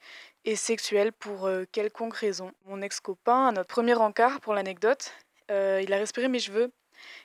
et 0.48 0.56
sexuelle 0.56 1.12
pour 1.12 1.46
euh, 1.46 1.64
quelconque 1.72 2.14
raison. 2.14 2.52
Mon 2.64 2.80
ex-copain, 2.80 3.48
à 3.48 3.52
notre 3.52 3.68
premier 3.68 3.94
encart, 3.94 4.40
pour 4.40 4.54
l'anecdote, 4.54 5.12
euh, 5.50 5.82
il 5.84 5.92
a 5.92 5.98
respiré 5.98 6.26
mes 6.28 6.38
cheveux 6.38 6.72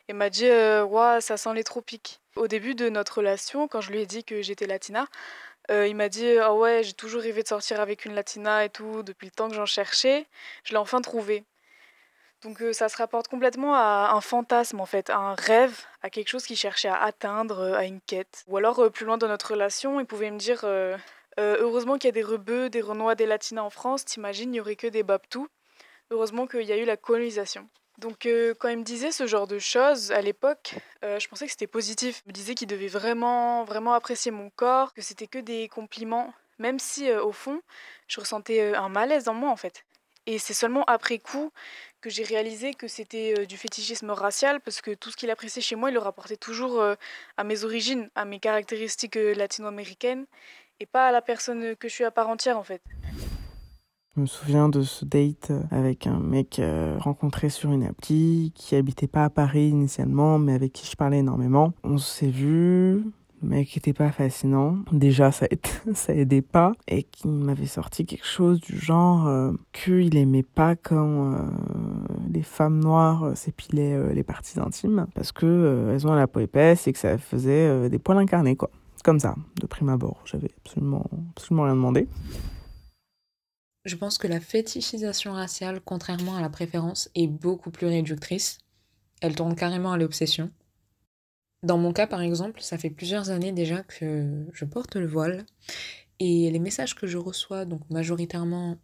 et 0.09 0.13
m'a 0.13 0.30
dit 0.30 0.49
euh, 0.49 1.21
ça 1.21 1.38
sent 1.38 1.53
les 1.53 1.63
tropiques. 1.63 2.19
Au 2.36 2.49
début 2.49 2.76
de 2.76 2.89
notre 2.89 3.19
relation, 3.19 3.69
quand 3.69 3.80
je 3.80 3.91
lui 3.91 4.01
ai 4.01 4.05
dit 4.05 4.26
que 4.26 4.41
j'étais 4.41 4.67
latina, 4.67 5.07
il 5.69 5.95
m'a 5.95 6.09
dit 6.09 6.38
Ah 6.39 6.53
ouais, 6.53 6.84
j'ai 6.84 6.91
toujours 6.91 7.21
rêvé 7.21 7.41
de 7.43 7.47
sortir 7.47 7.80
avec 7.80 8.03
une 8.03 8.13
latina 8.13 8.65
et 8.65 8.69
tout, 8.69 9.03
depuis 9.03 9.28
le 9.28 9.32
temps 9.32 9.47
que 9.47 9.55
j'en 9.55 9.65
cherchais, 9.65 10.26
je 10.65 10.71
l'ai 10.71 10.78
enfin 10.78 10.99
trouvé. 10.99 11.45
Donc 12.41 12.61
ça 12.74 12.89
se 12.89 12.97
rapporte 12.97 13.30
complètement 13.30 13.74
à 13.74 14.11
un 14.13 14.19
fantasme 14.19 14.82
en 14.82 14.86
fait, 14.86 15.09
à 15.09 15.17
un 15.17 15.36
rêve, 15.36 15.80
à 16.01 16.09
quelque 16.09 16.28
chose 16.28 16.45
qu'il 16.45 16.57
cherchait 16.57 16.89
à 16.89 17.01
atteindre, 17.01 17.74
à 17.76 17.86
une 17.86 18.01
quête. 18.01 18.43
Ou 18.49 18.57
alors 18.57 18.91
plus 18.91 19.05
loin 19.05 19.17
dans 19.17 19.30
notre 19.30 19.51
relation, 19.51 20.01
il 20.01 20.05
pouvait 20.05 20.32
me 20.32 20.38
dire 20.38 20.65
euh, 21.39 21.57
heureusement 21.59 21.97
qu'il 21.97 22.07
y 22.07 22.09
a 22.09 22.11
des 22.11 22.23
rebeux, 22.23 22.69
des 22.69 22.81
renois, 22.81 23.15
des 23.15 23.25
latinas 23.25 23.63
en 23.63 23.69
France. 23.69 24.05
T'imagines, 24.05 24.49
il 24.49 24.53
n'y 24.53 24.59
aurait 24.59 24.75
que 24.75 24.88
des 24.88 25.03
babtous. 25.03 25.47
Heureusement 26.11 26.47
qu'il 26.47 26.63
y 26.63 26.71
a 26.71 26.77
eu 26.77 26.86
la 26.86 26.97
colonisation. 26.97 27.67
Donc 27.97 28.25
euh, 28.25 28.53
quand 28.59 28.69
il 28.69 28.77
me 28.77 28.84
disait 28.84 29.11
ce 29.11 29.27
genre 29.27 29.47
de 29.47 29.59
choses 29.59 30.11
à 30.11 30.21
l'époque, 30.21 30.75
euh, 31.03 31.19
je 31.19 31.27
pensais 31.27 31.45
que 31.45 31.51
c'était 31.51 31.67
positif. 31.67 32.21
Il 32.25 32.29
me 32.29 32.34
disait 32.34 32.55
qu'il 32.55 32.67
devait 32.67 32.88
vraiment, 32.88 33.63
vraiment 33.63 33.93
apprécier 33.93 34.31
mon 34.31 34.49
corps, 34.49 34.93
que 34.93 35.01
c'était 35.01 35.27
que 35.27 35.39
des 35.39 35.67
compliments, 35.69 36.34
même 36.59 36.79
si 36.79 37.11
au 37.11 37.31
fond, 37.31 37.61
je 38.07 38.19
ressentais 38.19 38.73
un 38.75 38.89
malaise 38.89 39.27
en 39.27 39.34
moi 39.34 39.49
en 39.49 39.55
fait. 39.55 39.86
Et 40.25 40.39
c'est 40.39 40.53
seulement 40.53 40.86
après 40.86 41.19
coup 41.19 41.51
que 41.99 42.09
j'ai 42.09 42.23
réalisé 42.23 42.73
que 42.73 42.88
c'était 42.88 43.45
du 43.45 43.57
fétichisme 43.57 44.09
racial, 44.11 44.61
parce 44.61 44.81
que 44.81 44.91
tout 44.91 45.11
ce 45.11 45.17
qu'il 45.17 45.29
appréciait 45.29 45.61
chez 45.61 45.75
moi, 45.75 45.89
il 45.89 45.93
le 45.93 45.99
rapportait 45.99 46.38
toujours 46.38 46.81
à 47.38 47.43
mes 47.43 47.63
origines, 47.63 48.09
à 48.15 48.23
mes 48.23 48.39
caractéristiques 48.39 49.15
latino-américaines 49.15 50.25
et 50.80 50.86
pas 50.86 51.07
à 51.07 51.11
la 51.11 51.21
personne 51.21 51.76
que 51.76 51.88
je 51.88 51.93
suis 51.93 52.03
à 52.03 52.11
part 52.11 52.30
entière 52.30 52.57
en 52.57 52.63
fait. 52.63 52.82
Je 54.15 54.21
me 54.21 54.26
souviens 54.28 54.69
de 54.69 54.84
ce 54.84 55.05
date 55.05 55.51
avec 55.71 56.05
un 56.05 56.19
mec 56.19 56.59
euh, 56.59 56.97
rencontré 56.99 57.49
sur 57.49 57.71
une 57.71 57.84
appli 57.84 58.51
qui 58.53 58.76
habitait 58.76 59.07
pas 59.07 59.24
à 59.24 59.32
Paris 59.32 59.69
initialement, 59.69 60.38
mais 60.38 60.53
avec 60.53 60.71
qui 60.71 60.86
je 60.86 60.95
parlais 60.95 61.17
énormément. 61.17 61.74
On 61.84 61.97
s'est 61.97 62.30
vu, 62.30 63.01
le 63.41 63.49
mec 63.49 63.76
était 63.76 63.93
pas 63.93 64.11
fascinant. 64.11 64.78
Déjà, 64.91 65.32
ça, 65.32 65.47
aidait 66.09 66.43
pas. 66.43 66.74
Et 66.88 67.01
qui 67.01 67.28
m'avait 67.28 67.65
sorti 67.65 68.05
quelque 68.05 68.28
chose 68.28 68.61
du 68.61 68.78
genre 68.78 69.28
euh, 69.28 69.51
qu'il 69.71 70.15
aimait 70.15 70.43
pas 70.43 70.76
quand 70.76 71.34
euh, 71.34 71.38
les 72.32 72.43
femmes 72.43 72.84
noires 72.84 73.36
s'épilaient 73.36 74.13
les 74.13 74.24
parties 74.24 74.59
intimes 74.59 75.07
parce 75.15 75.32
que 75.32 75.89
elles 75.91 76.05
ont 76.05 76.13
la 76.13 76.28
peau 76.28 76.39
épaisse 76.39 76.86
et 76.86 76.93
que 76.93 76.99
ça 76.99 77.17
faisait 77.17 77.89
des 77.89 77.97
poils 77.97 78.19
incarnés, 78.19 78.55
quoi 78.55 78.69
comme 79.03 79.19
ça, 79.19 79.35
de 79.61 79.67
prime 79.67 79.89
abord. 79.89 80.21
J'avais 80.25 80.51
absolument, 80.65 81.05
absolument 81.35 81.63
rien 81.63 81.75
demandé. 81.75 82.07
Je 83.85 83.95
pense 83.97 84.17
que 84.17 84.27
la 84.27 84.39
fétichisation 84.39 85.33
raciale, 85.33 85.81
contrairement 85.83 86.37
à 86.37 86.41
la 86.41 86.49
préférence, 86.49 87.09
est 87.15 87.27
beaucoup 87.27 87.69
plus 87.69 87.87
réductrice. 87.87 88.59
Elle 89.21 89.35
tourne 89.35 89.55
carrément 89.55 89.91
à 89.91 89.97
l'obsession. 89.97 90.51
Dans 91.63 91.77
mon 91.77 91.93
cas, 91.93 92.07
par 92.07 92.21
exemple, 92.21 92.61
ça 92.61 92.77
fait 92.77 92.89
plusieurs 92.89 93.29
années 93.29 93.51
déjà 93.51 93.83
que 93.83 94.45
je 94.53 94.65
porte 94.65 94.95
le 94.95 95.07
voile. 95.07 95.45
Et 96.19 96.49
les 96.49 96.59
messages 96.59 96.95
que 96.95 97.07
je 97.07 97.17
reçois, 97.17 97.65
donc 97.65 97.81
majoritairement 97.89 98.77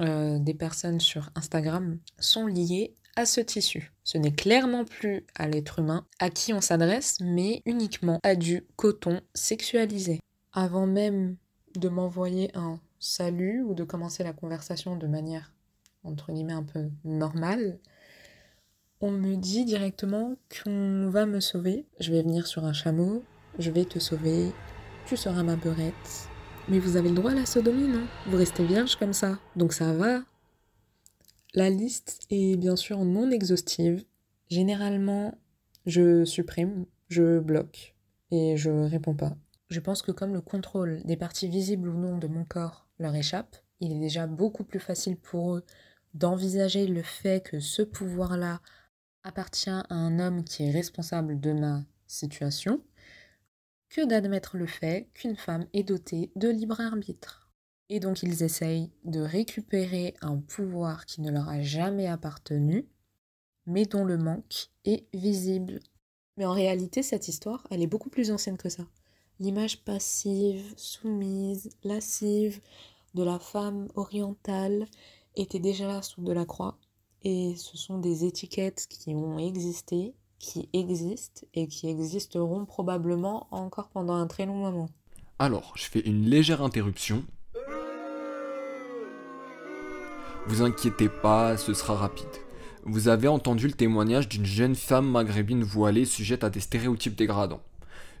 euh, 0.00 0.38
des 0.38 0.54
personnes 0.54 1.00
sur 1.00 1.30
Instagram, 1.34 1.98
sont 2.18 2.46
liés 2.46 2.94
à 3.16 3.26
ce 3.26 3.40
tissu. 3.40 3.92
Ce 4.04 4.18
n'est 4.18 4.34
clairement 4.34 4.84
plus 4.84 5.24
à 5.34 5.48
l'être 5.48 5.80
humain 5.80 6.06
à 6.20 6.30
qui 6.30 6.52
on 6.52 6.60
s'adresse, 6.60 7.18
mais 7.20 7.62
uniquement 7.66 8.20
à 8.22 8.36
du 8.36 8.64
coton 8.76 9.20
sexualisé. 9.34 10.20
Avant 10.52 10.86
même 10.86 11.36
de 11.74 11.88
m'envoyer 11.88 12.50
un 12.54 12.78
salut 12.98 13.62
ou 13.62 13.74
de 13.74 13.84
commencer 13.84 14.22
la 14.22 14.32
conversation 14.32 14.96
de 14.96 15.06
manière 15.06 15.52
entre 16.04 16.32
guillemets 16.32 16.52
un 16.52 16.62
peu 16.62 16.88
normale, 17.04 17.78
on 19.00 19.10
me 19.10 19.36
dit 19.36 19.64
directement 19.64 20.36
qu'on 20.48 21.08
va 21.10 21.26
me 21.26 21.40
sauver. 21.40 21.84
Je 22.00 22.12
vais 22.12 22.22
venir 22.22 22.46
sur 22.46 22.64
un 22.64 22.72
chameau, 22.72 23.24
je 23.58 23.70
vais 23.70 23.84
te 23.84 23.98
sauver, 23.98 24.52
tu 25.04 25.16
seras 25.16 25.42
ma 25.42 25.56
beurette. 25.56 26.28
Mais 26.68 26.78
vous 26.78 26.96
avez 26.96 27.10
le 27.10 27.14
droit 27.14 27.30
à 27.30 27.34
la 27.34 27.46
sodomie, 27.46 27.88
non? 27.88 28.06
Vous 28.26 28.36
restez 28.36 28.64
vierge 28.64 28.96
comme 28.96 29.12
ça, 29.12 29.38
donc 29.54 29.72
ça 29.72 29.92
va. 29.92 30.22
La 31.56 31.70
liste 31.70 32.26
est 32.28 32.58
bien 32.58 32.76
sûr 32.76 33.02
non 33.06 33.30
exhaustive. 33.30 34.04
Généralement, 34.50 35.38
je 35.86 36.26
supprime, 36.26 36.84
je 37.08 37.38
bloque 37.38 37.94
et 38.30 38.58
je 38.58 38.68
réponds 38.68 39.14
pas. 39.14 39.38
Je 39.70 39.80
pense 39.80 40.02
que 40.02 40.12
comme 40.12 40.34
le 40.34 40.42
contrôle 40.42 41.02
des 41.04 41.16
parties 41.16 41.48
visibles 41.48 41.88
ou 41.88 41.98
non 41.98 42.18
de 42.18 42.26
mon 42.26 42.44
corps 42.44 42.86
leur 42.98 43.14
échappe, 43.14 43.56
il 43.80 43.92
est 43.92 44.00
déjà 44.00 44.26
beaucoup 44.26 44.64
plus 44.64 44.80
facile 44.80 45.16
pour 45.16 45.54
eux 45.54 45.64
d'envisager 46.12 46.86
le 46.86 47.02
fait 47.02 47.42
que 47.42 47.58
ce 47.58 47.80
pouvoir-là 47.80 48.60
appartient 49.24 49.70
à 49.70 49.86
un 49.88 50.18
homme 50.18 50.44
qui 50.44 50.64
est 50.64 50.70
responsable 50.70 51.40
de 51.40 51.52
ma 51.54 51.86
situation 52.06 52.82
que 53.88 54.06
d'admettre 54.06 54.58
le 54.58 54.66
fait 54.66 55.08
qu'une 55.14 55.36
femme 55.36 55.64
est 55.72 55.84
dotée 55.84 56.30
de 56.36 56.50
libre 56.50 56.82
arbitre. 56.82 57.45
Et 57.88 58.00
donc 58.00 58.22
ils 58.22 58.42
essayent 58.42 58.90
de 59.04 59.20
récupérer 59.20 60.14
un 60.20 60.38
pouvoir 60.38 61.06
qui 61.06 61.20
ne 61.20 61.30
leur 61.30 61.48
a 61.48 61.62
jamais 61.62 62.06
appartenu, 62.06 62.88
mais 63.66 63.84
dont 63.84 64.04
le 64.04 64.18
manque 64.18 64.70
est 64.84 65.06
visible. 65.14 65.80
Mais 66.36 66.44
en 66.44 66.52
réalité, 66.52 67.02
cette 67.02 67.28
histoire, 67.28 67.66
elle 67.70 67.82
est 67.82 67.86
beaucoup 67.86 68.10
plus 68.10 68.30
ancienne 68.30 68.58
que 68.58 68.68
ça. 68.68 68.84
L'image 69.38 69.84
passive, 69.84 70.74
soumise, 70.76 71.70
lascive 71.84 72.60
de 73.14 73.22
la 73.22 73.38
femme 73.38 73.88
orientale 73.94 74.86
était 75.34 75.58
déjà 75.58 75.86
là 75.86 76.02
sous 76.02 76.22
de 76.22 76.32
la 76.32 76.44
croix. 76.44 76.78
Et 77.22 77.54
ce 77.56 77.76
sont 77.76 77.98
des 77.98 78.24
étiquettes 78.24 78.86
qui 78.88 79.14
ont 79.14 79.38
existé, 79.38 80.14
qui 80.38 80.68
existent 80.72 81.46
et 81.54 81.66
qui 81.66 81.88
existeront 81.88 82.66
probablement 82.66 83.46
encore 83.50 83.88
pendant 83.88 84.14
un 84.14 84.26
très 84.26 84.46
long 84.46 84.56
moment. 84.56 84.88
Alors, 85.38 85.72
je 85.76 85.84
fais 85.84 86.00
une 86.00 86.24
légère 86.24 86.62
interruption. 86.62 87.24
Vous 90.48 90.62
inquiétez 90.62 91.08
pas, 91.08 91.56
ce 91.56 91.74
sera 91.74 91.96
rapide. 91.96 92.24
Vous 92.84 93.08
avez 93.08 93.26
entendu 93.26 93.66
le 93.66 93.72
témoignage 93.72 94.28
d'une 94.28 94.46
jeune 94.46 94.76
femme 94.76 95.10
maghrébine 95.10 95.64
voilée 95.64 96.04
sujette 96.04 96.44
à 96.44 96.50
des 96.50 96.60
stéréotypes 96.60 97.16
dégradants. 97.16 97.62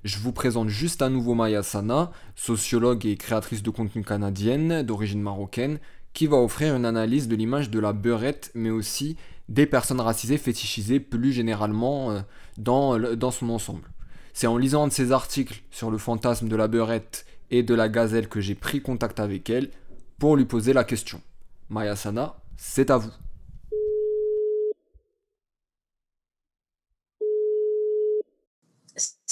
Je 0.02 0.18
vous 0.18 0.32
présente 0.32 0.68
juste 0.68 1.02
à 1.02 1.08
nouveau 1.08 1.34
Maya 1.34 1.62
Sana, 1.62 2.10
sociologue 2.34 3.06
et 3.06 3.16
créatrice 3.16 3.62
de 3.62 3.70
contenu 3.70 4.02
canadienne 4.02 4.82
d'origine 4.82 5.22
marocaine, 5.22 5.78
qui 6.14 6.26
va 6.26 6.36
offrir 6.38 6.74
une 6.74 6.84
analyse 6.84 7.28
de 7.28 7.36
l'image 7.36 7.70
de 7.70 7.78
la 7.78 7.92
beurette, 7.92 8.50
mais 8.56 8.70
aussi 8.70 9.16
des 9.48 9.66
personnes 9.66 10.00
racisées 10.00 10.38
fétichisées 10.38 10.98
plus 10.98 11.32
généralement 11.32 12.10
euh, 12.10 12.20
dans, 12.58 12.98
dans 12.98 13.30
son 13.30 13.50
ensemble. 13.50 13.88
C'est 14.32 14.48
en 14.48 14.56
lisant 14.56 14.82
un 14.82 14.88
de 14.88 14.92
ses 14.92 15.12
articles 15.12 15.62
sur 15.70 15.92
le 15.92 15.98
fantasme 15.98 16.48
de 16.48 16.56
la 16.56 16.66
beurette 16.66 17.24
et 17.52 17.62
de 17.62 17.74
la 17.74 17.88
gazelle 17.88 18.28
que 18.28 18.40
j'ai 18.40 18.56
pris 18.56 18.82
contact 18.82 19.20
avec 19.20 19.48
elle 19.48 19.70
pour 20.18 20.36
lui 20.36 20.44
poser 20.44 20.72
la 20.72 20.82
question. 20.82 21.20
Maya 21.68 21.96
Sana, 21.96 22.36
c'est 22.56 22.90
à 22.90 22.98
vous. 22.98 23.10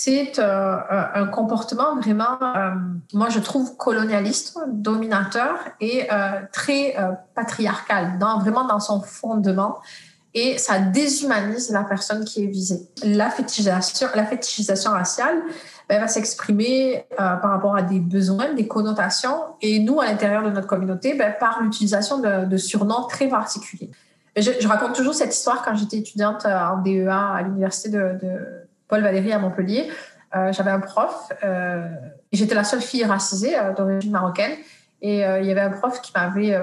c'est 0.05 0.39
euh, 0.39 0.77
un 1.15 1.27
comportement 1.29 1.97
vraiment, 1.97 2.39
euh, 2.43 2.73
moi 3.15 3.31
je 3.31 3.39
trouve 3.39 3.77
colonialiste, 3.79 4.59
dominateur 4.69 5.57
et 5.81 6.13
euh, 6.13 6.43
très 6.53 6.95
patriarcal, 7.35 8.19
vraiment 8.19 8.67
dans 8.67 8.81
son 8.81 9.01
fondement. 9.01 9.79
Et 10.35 10.59
ça 10.59 10.79
déshumanise 10.79 11.71
la 11.71 11.85
personne 11.85 12.25
qui 12.25 12.45
est 12.45 12.49
visée. 12.49 12.81
La 13.05 13.31
fétichisation, 13.31 14.91
raciale 14.91 15.37
ben, 15.89 16.01
va 16.01 16.09
s'exprimer 16.09 17.07
par 17.17 17.51
rapport 17.51 17.77
à 17.77 17.83
des 17.83 18.01
besoins, 18.01 18.53
des 18.53 18.67
connotations, 18.67 19.37
et 19.63 19.79
nous, 19.79 20.01
à 20.01 20.07
l'intérieur 20.07 20.43
de 20.43 20.51
notre 20.51 20.67
communauté, 20.67 21.15
ben, 21.15 21.33
par 21.39 21.63
l'utilisation 21.63 22.19
de, 22.19 22.57
surnoms 22.57 23.07
très 23.09 23.29
particuliers. 23.29 23.91
Je, 24.37 24.67
raconte 24.67 24.97
toujours 24.97 25.15
cette 25.15 25.33
histoire 25.33 25.63
quand 25.63 25.77
j'étais 25.77 25.99
étudiante 25.99 26.47
en 26.47 26.79
DEA 26.79 27.09
à 27.09 27.43
l'université 27.43 27.91
de 27.91 28.19
Paul 28.89 29.03
Valéry 29.03 29.33
à 29.33 29.39
Montpellier. 29.39 29.91
Euh, 30.37 30.53
j'avais 30.53 30.71
un 30.71 30.81
prof, 30.81 31.33
euh, 31.45 31.87
j'étais 32.33 32.55
la 32.55 32.65
seule 32.65 32.81
fille 32.81 33.05
racisée 33.05 33.57
euh, 33.57 33.73
d'origine 33.73 34.11
marocaine, 34.11 34.53
et 35.01 35.19
il 35.19 35.45
y 35.45 35.51
avait 35.51 35.61
un 35.61 35.71
prof 35.71 36.01
qui 36.01 36.13
m'avait 36.17 36.59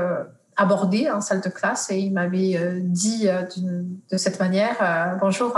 abordé 0.61 1.09
en 1.09 1.21
salle 1.21 1.41
de 1.41 1.49
classe 1.49 1.89
et 1.91 1.99
il 1.99 2.13
m'avait 2.13 2.79
dit 2.81 3.27
de 3.27 4.17
cette 4.17 4.39
manière 4.39 5.17
Bonjour, 5.19 5.57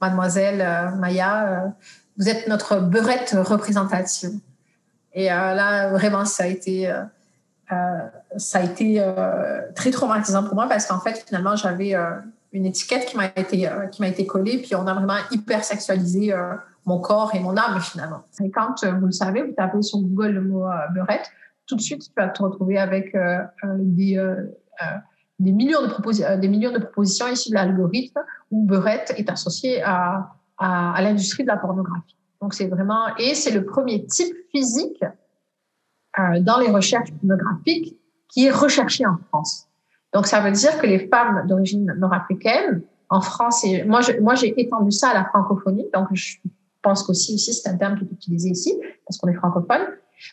mademoiselle 0.00 0.92
Maya, 0.98 1.72
vous 2.18 2.28
êtes 2.28 2.46
notre 2.48 2.80
beurette 2.80 3.34
représentative. 3.38 4.38
Et 5.12 5.26
là, 5.26 5.88
vraiment, 5.88 6.24
ça 6.24 6.44
a 6.44 6.46
été, 6.46 6.92
ça 8.36 8.58
a 8.58 8.62
été 8.62 9.04
très 9.74 9.90
traumatisant 9.90 10.44
pour 10.44 10.54
moi 10.54 10.68
parce 10.68 10.86
qu'en 10.86 11.00
fait, 11.00 11.24
finalement, 11.26 11.56
j'avais 11.56 11.94
une 12.54 12.66
étiquette 12.66 13.04
qui 13.06 13.16
m'a 13.16 13.26
été, 13.26 13.68
euh, 13.68 13.86
qui 13.88 14.02
été 14.04 14.26
collée, 14.26 14.58
puis 14.58 14.74
on 14.76 14.86
a 14.86 14.94
vraiment 14.94 15.18
hyper 15.32 15.64
sexualisé 15.64 16.32
euh, 16.32 16.54
mon 16.86 17.00
corps 17.00 17.34
et 17.34 17.40
mon 17.40 17.56
âme 17.56 17.80
finalement. 17.80 18.22
Et 18.40 18.50
quand 18.50 18.84
euh, 18.84 18.92
vous 18.92 19.06
le 19.06 19.12
savez, 19.12 19.42
vous 19.42 19.52
tapez 19.52 19.82
sur 19.82 19.98
Google 19.98 20.28
le 20.28 20.40
mot 20.40 20.64
beurette, 20.94 21.30
tout 21.66 21.76
de 21.76 21.80
suite 21.80 22.02
tu 22.02 22.10
vas 22.16 22.28
te 22.28 22.42
retrouver 22.42 22.78
avec 22.78 23.16
des, 23.78 24.34
des, 25.38 25.52
millions 25.52 25.82
de 25.82 26.36
des 26.40 26.48
millions 26.48 26.72
de 26.72 26.78
propositions 26.78 27.28
issues 27.28 27.50
de 27.50 27.54
l'algorithme 27.54 28.20
où 28.50 28.66
beurette 28.66 29.14
est 29.16 29.30
associée 29.30 29.82
à, 29.82 30.30
à, 30.58 30.92
à 30.94 31.02
l'industrie 31.02 31.42
de 31.42 31.48
la 31.48 31.56
pornographie. 31.56 32.16
Donc 32.40 32.54
c'est 32.54 32.66
vraiment 32.66 33.14
et 33.16 33.34
c'est 33.34 33.52
le 33.52 33.64
premier 33.64 34.04
type 34.06 34.34
physique 34.50 35.02
dans 36.40 36.58
les 36.58 36.70
recherches 36.70 37.10
pornographiques 37.12 37.96
qui 38.28 38.46
est 38.46 38.50
recherché 38.50 39.06
en 39.06 39.16
France. 39.28 39.68
Donc, 40.12 40.26
ça 40.26 40.40
veut 40.40 40.52
dire 40.52 40.78
que 40.78 40.86
les 40.86 41.08
femmes 41.08 41.46
d'origine 41.46 41.92
nord-africaine, 41.98 42.82
en 43.10 43.20
France, 43.20 43.64
et 43.64 43.84
moi, 43.84 44.00
moi, 44.20 44.34
j'ai 44.34 44.58
étendu 44.60 44.90
ça 44.90 45.10
à 45.10 45.14
la 45.14 45.24
francophonie. 45.24 45.86
Donc, 45.92 46.08
je 46.12 46.36
pense 46.82 47.02
qu'aussi, 47.02 47.34
ici, 47.34 47.52
c'est 47.52 47.68
un 47.68 47.76
terme 47.76 47.96
qui 47.98 48.04
est 48.04 48.12
utilisé 48.12 48.50
ici, 48.50 48.74
parce 49.06 49.18
qu'on 49.18 49.28
est 49.28 49.34
francophone. 49.34 49.82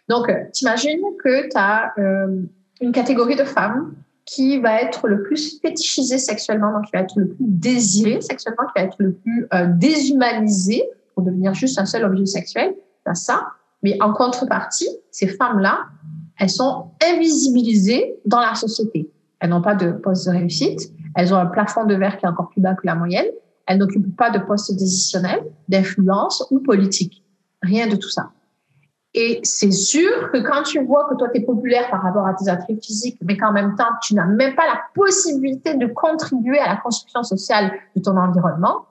Donc, 0.09 0.29
euh, 0.29 0.33
t'imagines 0.51 1.01
que 1.23 1.49
tu 1.49 1.57
as 1.57 1.93
euh, 1.97 2.41
une 2.79 2.91
catégorie 2.91 3.35
de 3.35 3.43
femmes 3.43 3.93
qui 4.25 4.59
va 4.59 4.81
être 4.81 5.07
le 5.07 5.23
plus 5.23 5.59
fétichisée 5.61 6.17
sexuellement, 6.17 6.71
donc 6.71 6.85
qui 6.85 6.91
va 6.93 6.99
être 6.99 7.15
le 7.17 7.27
plus 7.27 7.45
désirée 7.45 8.21
sexuellement, 8.21 8.65
qui 8.67 8.81
va 8.81 8.85
être 8.85 8.95
le 8.99 9.13
plus 9.13 9.47
euh, 9.53 9.67
déshumanisée 9.67 10.83
pour 11.13 11.23
devenir 11.23 11.53
juste 11.53 11.79
un 11.79 11.85
seul 11.85 12.05
objet 12.05 12.25
sexuel. 12.25 12.73
Tu 13.05 13.15
ça. 13.15 13.47
Mais 13.83 13.97
en 14.01 14.13
contrepartie, 14.13 14.89
ces 15.09 15.27
femmes-là, 15.27 15.85
elles 16.39 16.49
sont 16.49 16.91
invisibilisées 17.03 18.15
dans 18.25 18.39
la 18.39 18.55
société. 18.55 19.11
Elles 19.39 19.49
n'ont 19.49 19.61
pas 19.61 19.75
de 19.75 19.91
poste 19.91 20.27
de 20.27 20.31
réussite. 20.31 20.91
Elles 21.15 21.33
ont 21.33 21.37
un 21.37 21.47
plafond 21.47 21.85
de 21.85 21.95
verre 21.95 22.17
qui 22.17 22.25
est 22.25 22.29
encore 22.29 22.49
plus 22.49 22.61
bas 22.61 22.75
que 22.75 22.85
la 22.85 22.95
moyenne. 22.95 23.25
Elles 23.65 23.79
n'occupent 23.79 24.15
pas 24.15 24.29
de 24.29 24.39
poste 24.39 24.71
décisionnel, 24.73 25.41
d'influence 25.67 26.45
ou 26.51 26.59
politique. 26.59 27.23
Rien 27.61 27.87
de 27.87 27.95
tout 27.95 28.09
ça. 28.09 28.31
Et 29.13 29.41
c'est 29.43 29.71
sûr 29.71 30.31
que 30.31 30.37
quand 30.37 30.63
tu 30.63 30.83
vois 30.85 31.07
que 31.09 31.15
toi, 31.15 31.27
tu 31.33 31.41
es 31.41 31.43
populaire 31.43 31.89
par 31.89 32.01
rapport 32.01 32.25
à 32.25 32.33
tes 32.33 32.49
attributs 32.49 32.81
physiques, 32.81 33.17
mais 33.21 33.35
qu'en 33.35 33.51
même 33.51 33.75
temps, 33.75 33.89
tu 34.01 34.15
n'as 34.15 34.25
même 34.25 34.55
pas 34.55 34.65
la 34.65 34.79
possibilité 34.93 35.73
de 35.73 35.87
contribuer 35.87 36.59
à 36.59 36.67
la 36.67 36.77
construction 36.77 37.21
sociale 37.23 37.73
de 37.95 38.01
ton 38.01 38.15
environnement, 38.15 38.85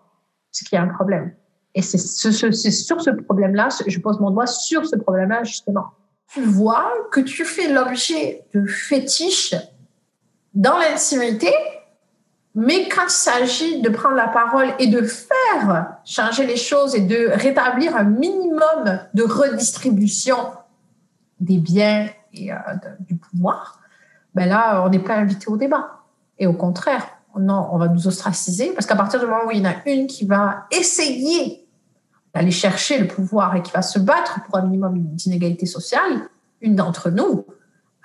c'est 0.50 0.66
qu'il 0.66 0.76
y 0.76 0.78
a 0.78 0.84
un 0.84 0.88
problème. 0.88 1.32
Et 1.74 1.80
c'est 1.80 1.98
sur 1.98 3.00
ce 3.00 3.10
problème-là, 3.10 3.68
je 3.86 3.98
pose 3.98 4.20
mon 4.20 4.30
doigt 4.30 4.46
sur 4.46 4.84
ce 4.84 4.96
problème-là, 4.96 5.44
justement. 5.44 5.86
Tu 6.32 6.42
vois 6.42 6.92
que 7.10 7.20
tu 7.20 7.44
fais 7.44 7.72
l'objet 7.72 8.44
de 8.52 8.66
fétiches 8.66 9.54
dans 10.52 10.76
l'intimité, 10.78 11.52
mais 12.54 12.88
quand 12.88 13.04
il 13.04 13.10
s'agit 13.10 13.80
de 13.80 13.88
prendre 13.88 14.16
la 14.16 14.28
parole 14.28 14.68
et 14.78 14.88
de 14.88 15.02
faire 15.02 15.96
changer 16.04 16.46
les 16.46 16.56
choses 16.56 16.94
et 16.96 17.00
de 17.00 17.30
rétablir 17.32 17.96
un 17.96 18.04
minimum 18.04 19.00
de 19.14 19.22
redistribution 19.22 20.36
des 21.38 21.58
biens 21.58 22.08
et 22.32 22.52
euh, 22.52 22.56
du 23.00 23.16
pouvoir, 23.16 23.80
ben 24.34 24.48
là, 24.48 24.82
on 24.84 24.88
n'est 24.88 24.98
pas 24.98 25.14
invité 25.14 25.48
au 25.48 25.56
débat. 25.56 26.00
Et 26.38 26.46
au 26.46 26.52
contraire, 26.52 27.06
non, 27.38 27.68
on 27.72 27.78
va 27.78 27.88
nous 27.88 28.08
ostraciser 28.08 28.72
parce 28.72 28.86
qu'à 28.86 28.96
partir 28.96 29.20
du 29.20 29.26
moment 29.26 29.46
où 29.46 29.50
il 29.52 29.58
y 29.58 29.60
en 29.60 29.70
a 29.70 29.74
une 29.86 30.06
qui 30.06 30.26
va 30.26 30.66
essayer 30.72 31.68
d'aller 32.34 32.50
chercher 32.50 32.98
le 32.98 33.06
pouvoir 33.06 33.54
et 33.56 33.62
qui 33.62 33.72
va 33.72 33.82
se 33.82 33.98
battre 33.98 34.40
pour 34.44 34.56
un 34.56 34.62
minimum 34.62 34.98
d'inégalité 34.98 35.66
sociale, 35.66 36.28
une 36.60 36.74
d'entre 36.74 37.10
nous, 37.10 37.46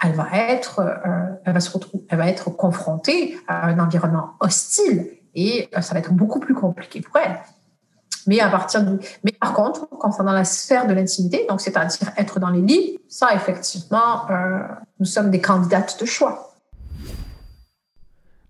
elle 0.06 0.14
va 0.14 0.28
être, 0.34 0.80
euh, 0.80 1.36
elle 1.46 1.54
va 1.54 1.60
se 1.60 1.72
retrouver, 1.72 2.04
elle 2.10 2.18
va 2.18 2.28
être 2.28 2.50
confrontée 2.50 3.38
à 3.48 3.68
un 3.68 3.80
environnement 3.80 4.34
hostile 4.40 5.08
et 5.34 5.70
euh, 5.76 5.82
ça 5.82 5.94
va 5.94 6.00
être 6.00 6.14
beaucoup 6.14 6.40
plus 6.40 6.54
compliqué 6.54 7.02
pour 7.02 7.18
elle. 7.18 7.38
Mais 8.28 8.40
à 8.40 8.50
partir 8.50 8.84
de, 8.84 9.00
mais 9.24 9.32
par 9.32 9.54
contre, 9.54 9.88
concernant 9.90 10.32
la 10.32 10.46
sphère 10.46 10.88
de 10.88 10.94
l'intimité, 10.94 11.46
donc 11.48 11.62
c'est-à-dire 11.62 12.12
être 12.18 12.40
dans 12.40 12.50
les 12.50 12.62
lits, 12.62 13.00
ça 13.08 13.34
effectivement, 13.36 14.30
euh, 14.30 14.60
nous 15.00 15.06
sommes 15.06 15.30
des 15.30 15.42
candidates 15.42 16.00
de 16.00 16.06
choix. 16.06 16.56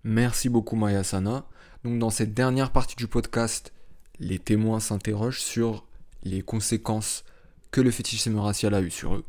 Merci 0.04 0.48
beaucoup 0.48 0.76
Maya 0.76 1.04
Sana. 1.04 1.44
Donc 1.84 1.98
dans 1.98 2.10
cette 2.10 2.32
dernière 2.32 2.70
partie 2.70 2.96
du 2.96 3.06
podcast, 3.06 3.72
les 4.18 4.38
témoins 4.38 4.80
s'interrogent 4.80 5.42
sur 5.42 5.86
les 6.22 6.42
conséquences 6.42 7.24
que 7.70 7.80
le 7.80 7.90
fétichisme 7.90 8.38
racial 8.38 8.74
a 8.74 8.80
eu 8.80 8.90
sur 8.90 9.14
eux. 9.14 9.24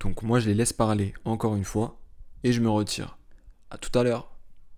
Donc 0.00 0.22
moi 0.22 0.38
je 0.38 0.48
les 0.48 0.54
laisse 0.54 0.72
parler 0.72 1.14
encore 1.24 1.56
une 1.56 1.64
fois 1.64 1.98
et 2.44 2.52
je 2.52 2.60
me 2.60 2.70
retire. 2.70 3.18
À 3.70 3.78
tout 3.78 3.96
à 3.98 4.02
l'heure. 4.02 4.30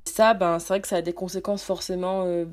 Ça, 0.04 0.34
ben, 0.34 0.58
c'est 0.58 0.68
vrai 0.68 0.80
que 0.80 0.88
ça 0.88 0.96
a 0.96 1.02
des 1.02 1.12
conséquences 1.12 1.62
forcément 1.62 2.24
euh, 2.24 2.46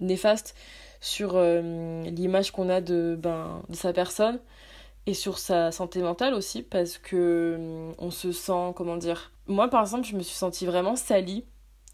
néfastes 0.00 0.54
sur 1.00 1.32
euh, 1.34 2.02
l'image 2.02 2.50
qu'on 2.50 2.68
a 2.68 2.80
de, 2.80 3.16
ben, 3.18 3.62
de 3.68 3.76
sa 3.76 3.92
personne 3.92 4.40
et 5.06 5.14
sur 5.14 5.38
sa 5.38 5.70
santé 5.70 6.00
mentale 6.00 6.34
aussi 6.34 6.62
parce 6.62 6.98
que 6.98 7.56
euh, 7.58 7.92
on 7.98 8.10
se 8.10 8.32
sent 8.32 8.72
comment 8.74 8.96
dire 8.96 9.32
moi 9.46 9.68
par 9.68 9.82
exemple 9.82 10.06
je 10.06 10.16
me 10.16 10.22
suis 10.22 10.34
sentie 10.34 10.66
vraiment 10.66 10.96
salie 10.96 11.44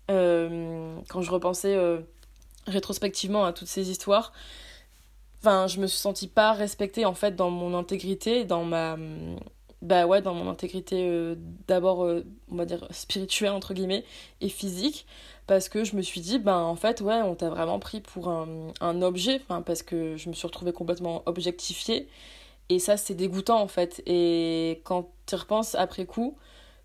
quand 0.08 1.22
je 1.22 1.30
repensais 1.30 1.78
rétrospectivement 2.66 3.44
à 3.44 3.52
toutes 3.52 3.68
ces 3.68 3.90
histoires 3.90 4.32
enfin 5.38 5.68
je 5.68 5.78
me 5.78 5.86
suis 5.86 5.98
sentie 5.98 6.26
pas 6.26 6.52
respectée 6.52 7.04
en 7.04 7.14
fait 7.14 7.36
dans 7.36 7.50
mon 7.50 7.78
intégrité 7.78 8.44
dans 8.44 8.64
ma 8.64 8.96
bah 9.82 10.06
ouais 10.06 10.20
dans 10.22 10.34
mon 10.34 10.50
intégrité 10.50 11.08
euh, 11.08 11.36
d'abord 11.66 12.04
euh, 12.04 12.24
on 12.50 12.56
va 12.56 12.66
dire 12.66 12.86
spirituelle 12.90 13.52
entre 13.52 13.72
guillemets 13.74 14.04
et 14.40 14.48
physique 14.48 15.06
parce 15.46 15.68
que 15.68 15.84
je 15.84 15.96
me 15.96 16.02
suis 16.02 16.20
dit 16.20 16.38
ben 16.38 16.58
en 16.58 16.76
fait 16.76 17.00
ouais 17.00 17.22
on 17.22 17.34
t'a 17.34 17.48
vraiment 17.48 17.78
pris 17.78 18.00
pour 18.00 18.28
un, 18.28 18.72
un 18.80 19.02
objet 19.02 19.40
parce 19.64 19.82
que 19.82 20.16
je 20.16 20.28
me 20.28 20.34
suis 20.34 20.46
retrouvée 20.46 20.72
complètement 20.72 21.22
objectifiée 21.26 22.08
et 22.68 22.78
ça 22.78 22.96
c'est 22.96 23.14
dégoûtant 23.14 23.60
en 23.60 23.68
fait. 23.68 24.02
Et 24.06 24.80
quand 24.84 25.10
tu 25.26 25.34
repenses 25.34 25.74
après 25.74 26.06
coup 26.06 26.36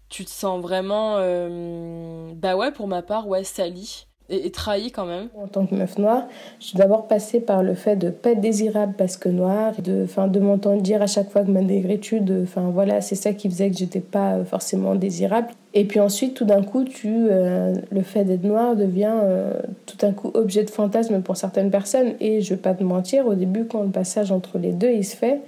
tu 0.09 0.23
te 0.25 0.29
sens 0.29 0.61
vraiment 0.61 1.15
euh, 1.17 2.31
bah 2.35 2.55
ouais 2.55 2.71
pour 2.71 2.87
ma 2.87 3.01
part 3.01 3.27
ouais 3.27 3.43
salie 3.43 4.07
et, 4.29 4.49
trahi 4.51 4.91
quand 4.91 5.05
même. 5.05 5.27
En 5.41 5.47
tant 5.47 5.65
que 5.65 5.75
meuf 5.75 5.97
noire, 5.97 6.23
je 6.59 6.67
suis 6.67 6.77
d'abord 6.77 7.07
passée 7.07 7.39
par 7.39 7.63
le 7.63 7.75
fait 7.75 7.95
de 7.95 8.09
pas 8.09 8.31
être 8.31 8.41
désirable 8.41 8.93
parce 8.97 9.17
que 9.17 9.29
noire, 9.29 9.73
de, 9.83 10.05
fin, 10.05 10.27
de 10.27 10.39
m'entendre 10.39 10.81
dire 10.81 11.01
à 11.01 11.07
chaque 11.07 11.29
fois 11.29 11.43
que 11.43 11.51
ma 11.51 11.61
négritude, 11.61 12.45
voilà, 12.73 13.01
c'est 13.01 13.15
ça 13.15 13.33
qui 13.33 13.49
faisait 13.49 13.69
que 13.69 13.77
j'étais 13.77 13.99
pas 13.99 14.43
forcément 14.45 14.95
désirable. 14.95 15.49
Et 15.73 15.83
puis 15.85 15.99
ensuite, 15.99 16.35
tout 16.35 16.45
d'un 16.45 16.63
coup, 16.63 16.85
tu, 16.85 17.09
euh, 17.09 17.75
le 17.91 18.01
fait 18.01 18.23
d'être 18.23 18.45
noire 18.45 18.75
devient 18.75 19.13
euh, 19.13 19.59
tout 19.85 19.97
d'un 19.97 20.13
coup 20.13 20.31
objet 20.33 20.63
de 20.63 20.69
fantasme 20.69 21.21
pour 21.21 21.35
certaines 21.37 21.69
personnes. 21.69 22.13
Et 22.19 22.41
je 22.41 22.51
vais 22.51 22.59
pas 22.59 22.73
te 22.73 22.83
mentir, 22.83 23.27
au 23.27 23.35
début, 23.35 23.65
quand 23.65 23.83
le 23.83 23.89
passage 23.89 24.31
entre 24.31 24.57
les 24.57 24.71
deux 24.71 24.91
il 24.91 25.03
se 25.03 25.15
fait, 25.15 25.41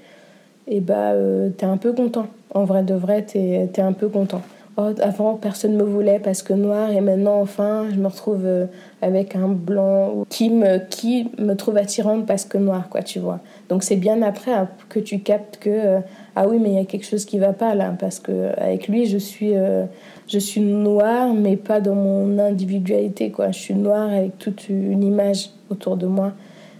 et 0.69 0.78
eh 0.78 0.80
bah, 0.82 1.13
euh, 1.13 1.49
t'es 1.49 1.65
un 1.65 1.78
peu 1.78 1.93
content. 1.93 2.28
En 2.53 2.65
vrai 2.65 2.84
de 2.84 2.93
vrai, 2.93 3.21
t'es 3.21 3.69
es 3.73 3.82
un 3.82 3.93
peu 3.93 4.09
content. 4.09 4.41
Oh, 4.80 4.93
avant, 5.01 5.34
personne 5.38 5.71
ne 5.75 5.78
me 5.78 5.89
voulait 5.89 6.19
parce 6.19 6.43
que 6.43 6.53
noir, 6.53 6.91
et 6.91 7.01
maintenant, 7.01 7.41
enfin, 7.41 7.88
je 7.91 7.95
me 7.95 8.05
retrouve 8.05 8.45
euh, 8.45 8.67
avec 9.01 9.36
un 9.36 9.47
blanc 9.47 10.23
qui 10.30 10.51
me, 10.51 10.78
qui 10.78 11.32
me 11.39 11.55
trouve 11.55 11.78
attirante 11.78 12.28
parce 12.28 12.45
que 12.45 12.59
noir, 12.59 12.88
quoi, 12.88 13.01
tu 13.01 13.17
vois. 13.17 13.39
Donc, 13.69 13.82
c'est 13.82 13.95
bien 13.95 14.21
après 14.21 14.53
hein, 14.53 14.69
que 14.88 14.99
tu 14.99 15.17
captes 15.17 15.57
que, 15.57 15.71
euh, 15.71 15.99
ah 16.36 16.47
oui, 16.47 16.59
mais 16.61 16.69
il 16.69 16.75
y 16.75 16.80
a 16.80 16.86
quelque 16.86 17.07
chose 17.07 17.25
qui 17.25 17.39
va 17.39 17.53
pas 17.53 17.73
là, 17.73 17.95
parce 17.99 18.19
que 18.19 18.51
avec 18.55 18.88
lui, 18.88 19.07
je 19.07 19.17
suis, 19.17 19.55
euh, 19.55 19.86
je 20.28 20.38
suis 20.38 20.61
noire, 20.61 21.34
mais 21.34 21.57
pas 21.57 21.82
dans 21.82 21.95
mon 21.95 22.38
individualité, 22.38 23.32
quoi. 23.32 23.49
Je 23.49 23.57
suis 23.57 23.73
noire 23.73 24.11
avec 24.11 24.38
toute 24.38 24.69
une 24.69 25.03
image 25.03 25.49
autour 25.71 25.97
de 25.97 26.05
moi. 26.05 26.34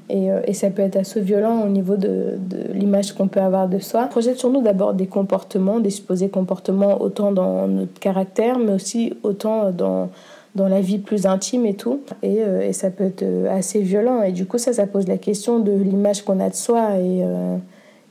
Et, 0.10 0.32
euh, 0.32 0.42
et, 0.46 0.54
ça 0.54 0.70
peut 0.70 0.82
être 0.82 0.96
assez 0.96 1.20
violent 1.20 1.64
au 1.64 1.68
niveau 1.68 1.98
de, 1.98 2.38
l'image 2.74 3.14
qu'on 3.14 3.28
peut 3.28 3.42
avoir 3.42 3.68
de 3.68 3.80
soi. 3.80 4.06
Projette 4.06 4.40
sur 4.40 4.50
nous 4.50 4.62
d'abord 4.62 4.94
des 4.94 5.08
comportements, 5.08 5.80
des 5.80 5.90
supposés 5.90 6.30
comportements, 6.30 7.02
autant 7.02 7.34
dans 7.34 7.68
notre 7.68 8.00
caractère, 8.00 8.58
mais 8.58 8.72
aussi 8.72 9.14
autant 9.24 9.72
dans, 9.72 10.10
dans 10.56 10.70
la 10.70 10.80
vie 10.80 11.00
plus 11.00 11.26
intime 11.26 11.66
et 11.66 11.76
tout. 11.76 12.02
Et, 12.24 12.42
euh, 12.42 12.72
ça 12.72 12.90
peut 12.90 13.04
être 13.04 13.24
euh, 13.24 13.54
assez 13.54 13.82
violent. 13.82 14.24
Et 14.24 14.32
du 14.32 14.46
coup, 14.46 14.58
ça, 14.58 14.72
ça 14.72 14.88
pose 14.88 15.08
la 15.08 15.18
question 15.18 15.60
de 15.60 15.74
l'image 15.74 16.24
qu'on 16.24 16.40
a 16.40 16.50
de 16.50 16.56
soi 16.56 16.98
et, 16.98 17.26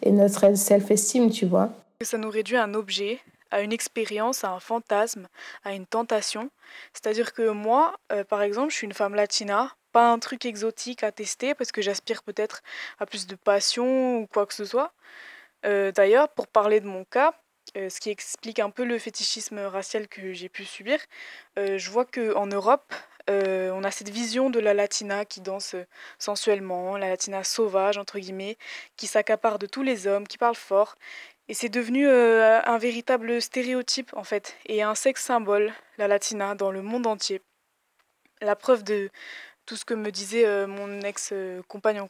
et 0.02 0.12
notre 0.12 0.54
self-esteem, 0.54 1.30
tu 1.30 1.46
vois. 1.46 1.70
Ça 2.02 2.18
nous 2.18 2.28
réduit 2.28 2.56
à 2.56 2.64
un 2.64 2.74
objet, 2.74 3.20
à 3.50 3.62
une 3.62 3.72
expérience, 3.72 4.44
à 4.44 4.50
un 4.50 4.60
fantasme, 4.60 5.28
à 5.64 5.72
une 5.72 5.86
tentation. 5.86 6.50
C'est-à-dire 6.92 7.32
que 7.32 7.50
moi, 7.50 7.94
par 8.28 8.42
exemple, 8.42 8.70
je 8.70 8.76
suis 8.76 8.86
une 8.86 8.92
femme 8.92 9.14
latina, 9.14 9.70
pas 9.96 10.12
un 10.12 10.18
truc 10.18 10.44
exotique 10.44 11.02
à 11.04 11.10
tester 11.10 11.54
parce 11.54 11.72
que 11.72 11.80
j'aspire 11.80 12.22
peut-être 12.22 12.60
à 12.98 13.06
plus 13.06 13.26
de 13.26 13.34
passion 13.34 14.18
ou 14.18 14.26
quoi 14.26 14.44
que 14.44 14.52
ce 14.52 14.66
soit. 14.66 14.92
Euh, 15.64 15.90
d'ailleurs, 15.90 16.28
pour 16.28 16.48
parler 16.48 16.80
de 16.80 16.86
mon 16.86 17.06
cas, 17.06 17.32
euh, 17.78 17.88
ce 17.88 17.98
qui 17.98 18.10
explique 18.10 18.58
un 18.58 18.68
peu 18.68 18.84
le 18.84 18.98
fétichisme 18.98 19.58
racial 19.58 20.06
que 20.06 20.34
j'ai 20.34 20.50
pu 20.50 20.66
subir, 20.66 20.98
euh, 21.58 21.78
je 21.78 21.90
vois 21.90 22.04
qu'en 22.04 22.46
Europe, 22.46 22.92
on 23.28 23.84
a 23.84 23.90
cette 23.90 24.10
vision 24.10 24.50
de 24.50 24.60
la 24.60 24.74
latina 24.74 25.24
qui 25.24 25.40
danse 25.40 25.74
sensuellement, 26.18 26.98
la 26.98 27.08
latina 27.08 27.42
sauvage, 27.42 27.96
entre 27.96 28.18
guillemets, 28.18 28.58
qui 28.98 29.06
s'accapare 29.06 29.58
de 29.58 29.66
tous 29.66 29.82
les 29.82 30.06
hommes, 30.06 30.28
qui 30.28 30.36
parle 30.36 30.56
fort. 30.56 30.94
Et 31.48 31.54
c'est 31.54 31.70
devenu 31.70 32.06
un 32.08 32.78
véritable 32.78 33.40
stéréotype, 33.40 34.12
en 34.14 34.24
fait, 34.24 34.56
et 34.66 34.82
un 34.82 34.94
sexe 34.94 35.24
symbole, 35.24 35.72
la 35.96 36.06
latina, 36.06 36.54
dans 36.54 36.70
le 36.70 36.82
monde 36.82 37.06
entier. 37.06 37.40
La 38.42 38.54
preuve 38.54 38.84
de, 38.84 39.10
tout 39.66 39.76
ce 39.76 39.84
que 39.84 39.94
me 39.94 40.10
disait 40.10 40.46
euh, 40.46 40.66
mon 40.66 41.00
ex-compagnon. 41.02 42.08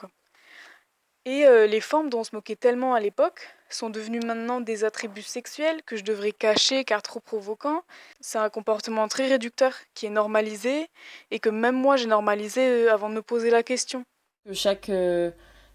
Et 1.26 1.44
euh, 1.44 1.66
les 1.66 1.80
formes 1.80 2.08
dont 2.08 2.20
on 2.20 2.24
se 2.24 2.34
moquait 2.34 2.54
tellement 2.54 2.94
à 2.94 3.00
l'époque 3.00 3.48
sont 3.68 3.90
devenues 3.90 4.20
maintenant 4.20 4.60
des 4.60 4.84
attributs 4.84 5.22
sexuels 5.22 5.82
que 5.82 5.96
je 5.96 6.04
devrais 6.04 6.30
cacher 6.30 6.84
car 6.84 7.02
trop 7.02 7.18
provoquants. 7.18 7.82
C'est 8.20 8.38
un 8.38 8.48
comportement 8.48 9.08
très 9.08 9.26
réducteur 9.26 9.72
qui 9.94 10.06
est 10.06 10.10
normalisé 10.10 10.86
et 11.32 11.40
que 11.40 11.48
même 11.48 11.74
moi 11.74 11.96
j'ai 11.96 12.06
normalisé 12.06 12.60
euh, 12.60 12.92
avant 12.92 13.10
de 13.10 13.14
me 13.14 13.22
poser 13.22 13.50
la 13.50 13.64
question. 13.64 14.04
Chaque 14.52 14.88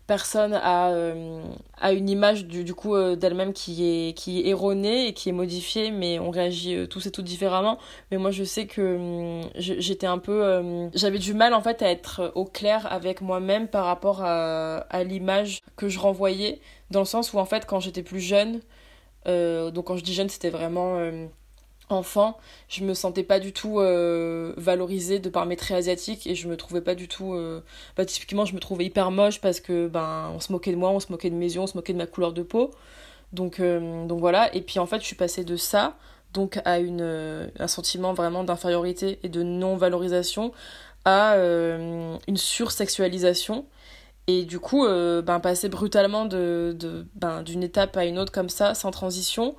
personne 0.08 0.54
a, 0.54 0.90
euh, 0.92 1.44
a 1.80 1.94
une 1.94 2.10
image 2.10 2.46
du, 2.46 2.74
coup 2.74 2.96
euh, 2.96 3.16
d'elle-même 3.16 3.54
qui 3.54 3.86
est, 3.86 4.14
qui 4.14 4.40
est 4.40 4.48
erronée 4.48 5.08
et 5.08 5.14
qui 5.14 5.30
est 5.30 5.34
modifiée, 5.34 5.92
mais 5.92 6.20
on 6.20 6.30
réagit 6.30 6.76
euh, 6.76 6.88
tous 6.88 7.06
et 7.06 7.12
toutes 7.12 7.26
différemment. 7.26 7.78
Mais 8.12 8.18
moi, 8.18 8.32
je 8.32 8.44
sais 8.44 8.68
que 8.68 8.96
hum, 8.96 9.50
j'étais 9.56 10.08
un 10.08 10.18
peu. 10.18 10.90
J'avais 10.94 11.20
du 11.20 11.34
mal 11.34 11.54
en 11.54 11.62
fait 11.62 11.82
à 11.82 11.90
être 11.90 12.32
au 12.36 12.46
clair 12.46 12.92
avec 12.92 13.22
moi-même 13.22 13.68
par 13.68 13.86
rapport 13.86 14.22
à, 14.24 14.78
à 14.90 15.04
l'image 15.04 15.62
que 15.76 15.88
je 15.90 16.00
renvoyais, 16.00 16.60
dans 16.90 17.00
le 17.00 17.06
sens 17.06 17.34
où 17.34 17.40
en 17.40 17.46
fait, 17.46 17.66
quand 17.66 17.80
j'étais 17.80 18.04
plus 18.04 18.20
jeune, 18.20 18.62
donc 19.26 19.86
quand 19.86 19.98
je 19.98 20.04
dis 20.04 20.14
jeune, 20.14 20.30
c'était 20.30 20.50
vraiment 20.50 20.98
enfant, 21.92 22.38
je 22.68 22.84
me 22.84 22.94
sentais 22.94 23.24
pas 23.24 23.40
du 23.40 23.54
tout 23.54 23.80
euh, 23.80 24.54
valorisée 24.58 25.20
de 25.20 25.30
par 25.30 25.46
mes 25.46 25.56
traits 25.56 25.78
asiatiques 25.78 26.28
et 26.28 26.36
je 26.36 26.48
me 26.48 26.58
trouvais 26.58 26.82
pas 26.82 26.96
du 26.96 27.08
tout. 27.08 27.34
Euh, 27.34 27.62
bah, 27.98 28.06
typiquement, 28.06 28.46
je 28.46 28.54
me 28.54 28.60
trouvais 28.60 28.86
hyper 28.86 29.12
moche 29.12 29.42
parce 29.42 29.60
que 29.60 29.88
ben 29.88 30.32
on 30.34 30.40
se 30.40 30.52
moquait 30.52 30.72
de 30.72 30.78
moi, 30.78 30.92
on 30.92 31.00
se 31.00 31.12
moquait 31.12 31.30
de 31.30 31.36
mes 31.36 31.54
yeux, 31.54 31.60
on 31.62 31.68
se 31.68 31.78
moquait 31.78 31.94
de 31.94 31.98
ma 31.98 32.08
couleur 32.08 32.34
de 32.34 32.44
peau. 32.44 32.72
Donc, 33.34 33.60
euh, 33.60 34.06
donc 34.08 34.20
voilà. 34.20 34.54
Et 34.56 34.62
puis 34.62 34.80
en 34.80 34.86
fait, 34.86 35.00
je 35.02 35.06
suis 35.06 35.16
passée 35.16 35.44
de 35.44 35.56
ça 35.56 35.98
donc 36.34 36.60
à 36.64 36.80
une, 36.80 37.52
un 37.60 37.68
sentiment 37.68 38.14
vraiment 38.14 38.46
d'infériorité 38.46 39.20
et 39.24 39.30
de 39.30 39.44
non-valorisation 39.44 40.54
à 41.04 41.36
une 41.36 42.38
sursexualisation. 42.38 43.66
Et 44.28 44.44
du 44.46 44.60
coup, 44.60 44.86
ben, 44.86 45.40
passer 45.42 45.68
brutalement 45.68 46.24
de, 46.26 46.74
de, 46.80 47.06
ben, 47.16 47.44
d'une 47.44 47.64
étape 47.64 47.98
à 47.98 48.06
une 48.06 48.18
autre 48.18 48.32
comme 48.32 48.48
ça, 48.48 48.76
sans 48.76 48.92
transition, 48.92 49.56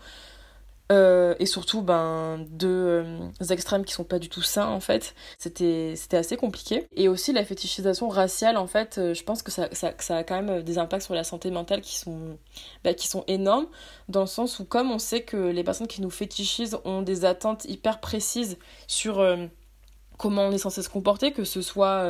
euh, 0.93 1.35
et 1.39 1.47
surtout, 1.47 1.81
ben, 1.81 2.45
deux 2.51 2.69
euh, 2.69 3.29
extrêmes 3.49 3.85
qui 3.85 3.95
sont 3.95 4.05
pas 4.05 4.19
du 4.19 4.29
tout 4.29 4.43
sains, 4.43 4.69
en 4.69 4.81
fait. 4.81 5.15
C'était, 5.39 5.95
assez 6.13 6.37
compliqué. 6.37 6.87
Et 6.95 7.09
aussi, 7.09 7.33
la 7.33 7.45
fétichisation 7.45 8.09
raciale, 8.09 8.59
en 8.59 8.67
fait, 8.67 8.99
euh, 8.99 9.15
je 9.15 9.25
pense 9.25 9.43
que 9.43 9.51
ça, 9.51 9.69
ça, 9.73 9.95
ça, 9.99 10.19
a 10.19 10.25
quand 10.25 10.41
même 10.41 10.63
des 10.63 10.77
impacts 10.79 11.05
sur 11.05 11.15
la 11.15 11.25
santé 11.25 11.51
mentale 11.51 11.81
qui 11.81 11.97
sont, 11.97 12.39
bah, 12.85 12.93
qui 12.93 13.09
sont 13.09 13.25
énormes, 13.27 13.67
dans 14.09 14.21
le 14.21 14.27
sens 14.27 14.59
où, 14.59 14.65
comme 14.67 14.91
on 14.91 14.99
sait 14.99 15.23
que 15.23 15.37
les 15.37 15.65
personnes 15.65 15.87
qui 15.87 16.03
nous 16.03 16.11
fétichisent 16.11 16.79
ont 16.85 17.01
des 17.01 17.25
attentes 17.25 17.65
hyper 17.65 18.01
précises 18.01 18.59
sur 18.87 19.25
comment 20.19 20.43
on 20.43 20.53
est 20.53 20.59
censé 20.59 20.83
se 20.83 20.91
comporter, 20.91 21.33
que 21.33 21.45
ce 21.45 21.63
soit 21.63 22.07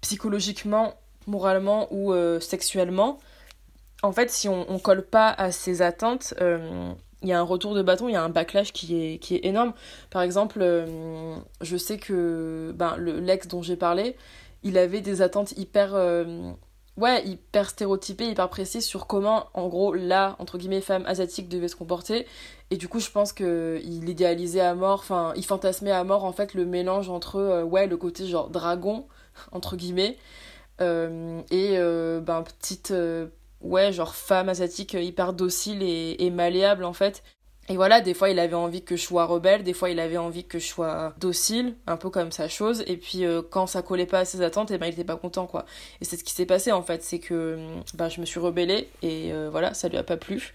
psychologiquement, 0.00 0.94
moralement 1.26 1.86
ou 1.92 2.12
sexuellement, 2.40 3.18
en 4.02 4.12
fait, 4.12 4.30
si 4.30 4.48
on, 4.48 4.70
on 4.70 4.78
colle 4.78 5.04
pas 5.04 5.30
à 5.30 5.52
ces 5.52 5.82
attentes, 5.82 6.34
il 7.22 7.28
y 7.28 7.32
a 7.32 7.38
un 7.38 7.44
retour 7.44 7.74
de 7.74 7.82
bâton, 7.82 8.08
il 8.08 8.12
y 8.12 8.16
a 8.16 8.22
un 8.22 8.28
backlash 8.28 8.72
qui 8.72 8.96
est, 8.96 9.18
qui 9.18 9.34
est 9.34 9.44
énorme. 9.44 9.72
Par 10.10 10.22
exemple, 10.22 10.58
euh, 10.62 11.36
je 11.60 11.76
sais 11.76 11.98
que 11.98 12.72
ben, 12.76 12.96
l'ex 12.96 13.48
dont 13.48 13.62
j'ai 13.62 13.76
parlé, 13.76 14.16
il 14.62 14.78
avait 14.78 15.00
des 15.00 15.20
attentes 15.20 15.52
hyper, 15.58 15.94
euh, 15.94 16.52
ouais, 16.96 17.26
hyper 17.26 17.70
stéréotypées, 17.70 18.28
hyper 18.28 18.48
précises 18.48 18.84
sur 18.84 19.06
comment, 19.08 19.46
en 19.54 19.68
gros, 19.68 19.94
la, 19.94 20.36
entre 20.38 20.58
guillemets, 20.58 20.80
femme 20.80 21.04
asiatique 21.06 21.48
devait 21.48 21.68
se 21.68 21.76
comporter. 21.76 22.26
Et 22.70 22.76
du 22.76 22.86
coup, 22.86 23.00
je 23.00 23.10
pense 23.10 23.32
qu'il 23.32 24.08
idéalisait 24.08 24.60
à 24.60 24.74
mort, 24.74 25.00
enfin, 25.00 25.32
il 25.34 25.44
fantasmait 25.44 25.90
à 25.90 26.04
mort, 26.04 26.24
en 26.24 26.32
fait, 26.32 26.54
le 26.54 26.66
mélange 26.66 27.08
entre, 27.08 27.36
euh, 27.36 27.64
ouais, 27.64 27.88
le 27.88 27.96
côté 27.96 28.26
genre 28.26 28.48
dragon, 28.48 29.06
entre 29.52 29.76
guillemets, 29.76 30.16
et 30.80 31.76
ben, 32.20 32.44
petite 32.44 32.92
ouais, 33.60 33.92
genre 33.92 34.14
femme 34.14 34.48
asiatique 34.48 34.94
hyper 34.94 35.32
docile 35.32 35.82
et, 35.82 36.30
malléable 36.30 36.84
en 36.84 36.92
fait. 36.92 37.22
Et 37.70 37.76
voilà, 37.76 38.00
des 38.00 38.14
fois 38.14 38.30
il 38.30 38.38
avait 38.38 38.54
envie 38.54 38.82
que 38.82 38.96
je 38.96 39.02
sois 39.02 39.26
rebelle, 39.26 39.62
des 39.62 39.74
fois 39.74 39.90
il 39.90 40.00
avait 40.00 40.16
envie 40.16 40.44
que 40.44 40.58
je 40.58 40.66
sois 40.66 41.14
docile, 41.20 41.74
un 41.86 41.98
peu 41.98 42.08
comme 42.08 42.32
sa 42.32 42.48
chose. 42.48 42.82
Et 42.86 42.96
puis 42.96 43.26
euh, 43.26 43.42
quand 43.42 43.66
ça 43.66 43.82
collait 43.82 44.06
pas 44.06 44.20
à 44.20 44.24
ses 44.24 44.40
attentes, 44.40 44.70
et 44.70 44.74
eh 44.74 44.78
ben 44.78 44.86
il 44.86 44.92
était 44.92 45.04
pas 45.04 45.16
content 45.16 45.46
quoi. 45.46 45.66
Et 46.00 46.06
c'est 46.06 46.16
ce 46.16 46.24
qui 46.24 46.32
s'est 46.32 46.46
passé 46.46 46.72
en 46.72 46.82
fait, 46.82 47.02
c'est 47.02 47.18
que 47.18 47.58
bah, 47.94 48.08
je 48.08 48.20
me 48.20 48.26
suis 48.26 48.40
rebellée 48.40 48.88
et 49.02 49.32
euh, 49.32 49.48
voilà, 49.50 49.74
ça 49.74 49.88
lui 49.88 49.98
a 49.98 50.02
pas 50.02 50.16
plu. 50.16 50.54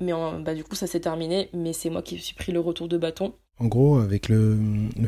Mais 0.00 0.12
bah, 0.40 0.54
du 0.54 0.64
coup 0.64 0.74
ça 0.74 0.86
s'est 0.86 1.00
terminé, 1.00 1.48
mais 1.52 1.72
c'est 1.72 1.90
moi 1.90 2.02
qui 2.02 2.16
me 2.16 2.20
suis 2.20 2.34
pris 2.34 2.52
le 2.52 2.60
retour 2.60 2.88
de 2.88 2.98
bâton. 2.98 3.34
En 3.60 3.66
gros, 3.66 3.98
avec 3.98 4.28
le, 4.28 4.56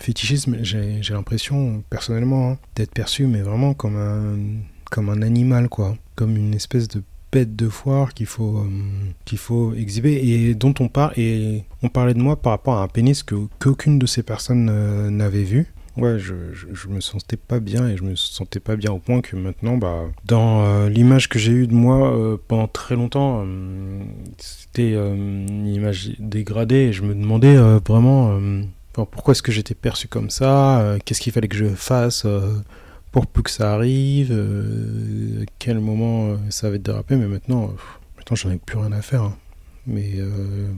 fétichisme, 0.01 0.59
j'ai 0.63 1.01
l'impression 1.15 1.85
personnellement 1.89 2.51
hein, 2.51 2.59
d'être 2.75 2.93
perçu, 2.93 3.27
mais 3.27 3.43
vraiment 3.43 3.75
comme 3.75 3.97
un, 3.97 4.65
comme 4.91 5.09
un 5.09 5.23
animal 5.23 5.69
quoi, 5.69 5.97
comme 6.17 6.37
une 6.37 6.55
espèce 6.55 6.89
de 6.89 7.03
bête 7.33 7.57
de 7.57 7.69
foire 7.69 8.15
qu'il 8.15 8.27
faut, 8.27 8.59
euh, 8.59 8.69
qu'il 9.25 9.39
faut 9.39 9.75
exhiber 9.75 10.15
et 10.15 10.55
dont 10.55 10.75
on 10.81 10.89
parle. 10.89 11.13
Et 11.17 11.65
on 11.83 11.89
parlait 11.89 12.15
de 12.15 12.21
moi 12.21 12.37
par 12.37 12.53
rapport 12.53 12.75
à 12.75 12.83
un 12.83 12.89
pénis 12.89 13.23
que 13.23 13.35
qu'aucune 13.59 13.99
de 13.99 14.07
ces 14.07 14.23
personnes 14.23 14.69
euh, 14.71 15.11
n'avait 15.11 15.43
vu. 15.43 15.73
Ouais, 15.97 16.19
je, 16.19 16.35
je, 16.53 16.89
me 16.89 17.01
sentais 17.01 17.37
pas 17.37 17.59
bien 17.59 17.89
et 17.89 17.97
je 17.97 18.05
me 18.05 18.15
sentais 18.15 18.61
pas 18.61 18.77
bien 18.77 18.93
au 18.93 18.99
point 18.99 19.21
que 19.21 19.37
maintenant, 19.37 19.77
bah, 19.77 20.05
dans 20.25 20.65
euh, 20.65 20.89
l'image 20.89 21.29
que 21.29 21.39
j'ai 21.39 21.53
eue 21.53 21.67
de 21.67 21.75
moi 21.75 22.39
pendant 22.47 22.69
très 22.69 22.95
longtemps, 22.95 23.45
c'était 24.39 24.95
une 24.95 25.67
image 25.67 26.13
dégradée 26.21 26.77
et 26.77 26.93
je 26.93 27.03
me 27.03 27.13
demandais 27.13 27.57
vraiment 27.87 28.41
pourquoi 28.93 29.33
est-ce 29.33 29.43
que 29.43 29.53
j'étais 29.53 29.75
perçu 29.75 30.07
comme 30.07 30.31
ça, 30.31 30.97
qu'est-ce 31.05 31.21
qu'il 31.21 31.33
fallait 31.33 31.49
que 31.49 31.57
je 31.57 31.67
fasse 31.67 32.25
pour 33.11 33.27
plus 33.27 33.43
que 33.43 33.51
ça 33.51 33.75
arrive, 33.75 34.31
euh, 34.31 35.45
quel 35.59 35.81
moment 35.81 36.29
euh, 36.29 36.37
ça 36.49 36.71
va 36.71 36.77
être 36.77 36.83
dérapé, 36.83 37.17
mais 37.17 37.27
maintenant, 37.27 37.65
euh, 37.65 37.73
maintenant 38.17 38.37
j'en 38.37 38.51
ai 38.51 38.59
plus 38.59 38.79
rien 38.79 38.93
à 38.93 39.03
faire. 39.03 39.23
Hein. 39.23 39.37
Mais 39.87 40.21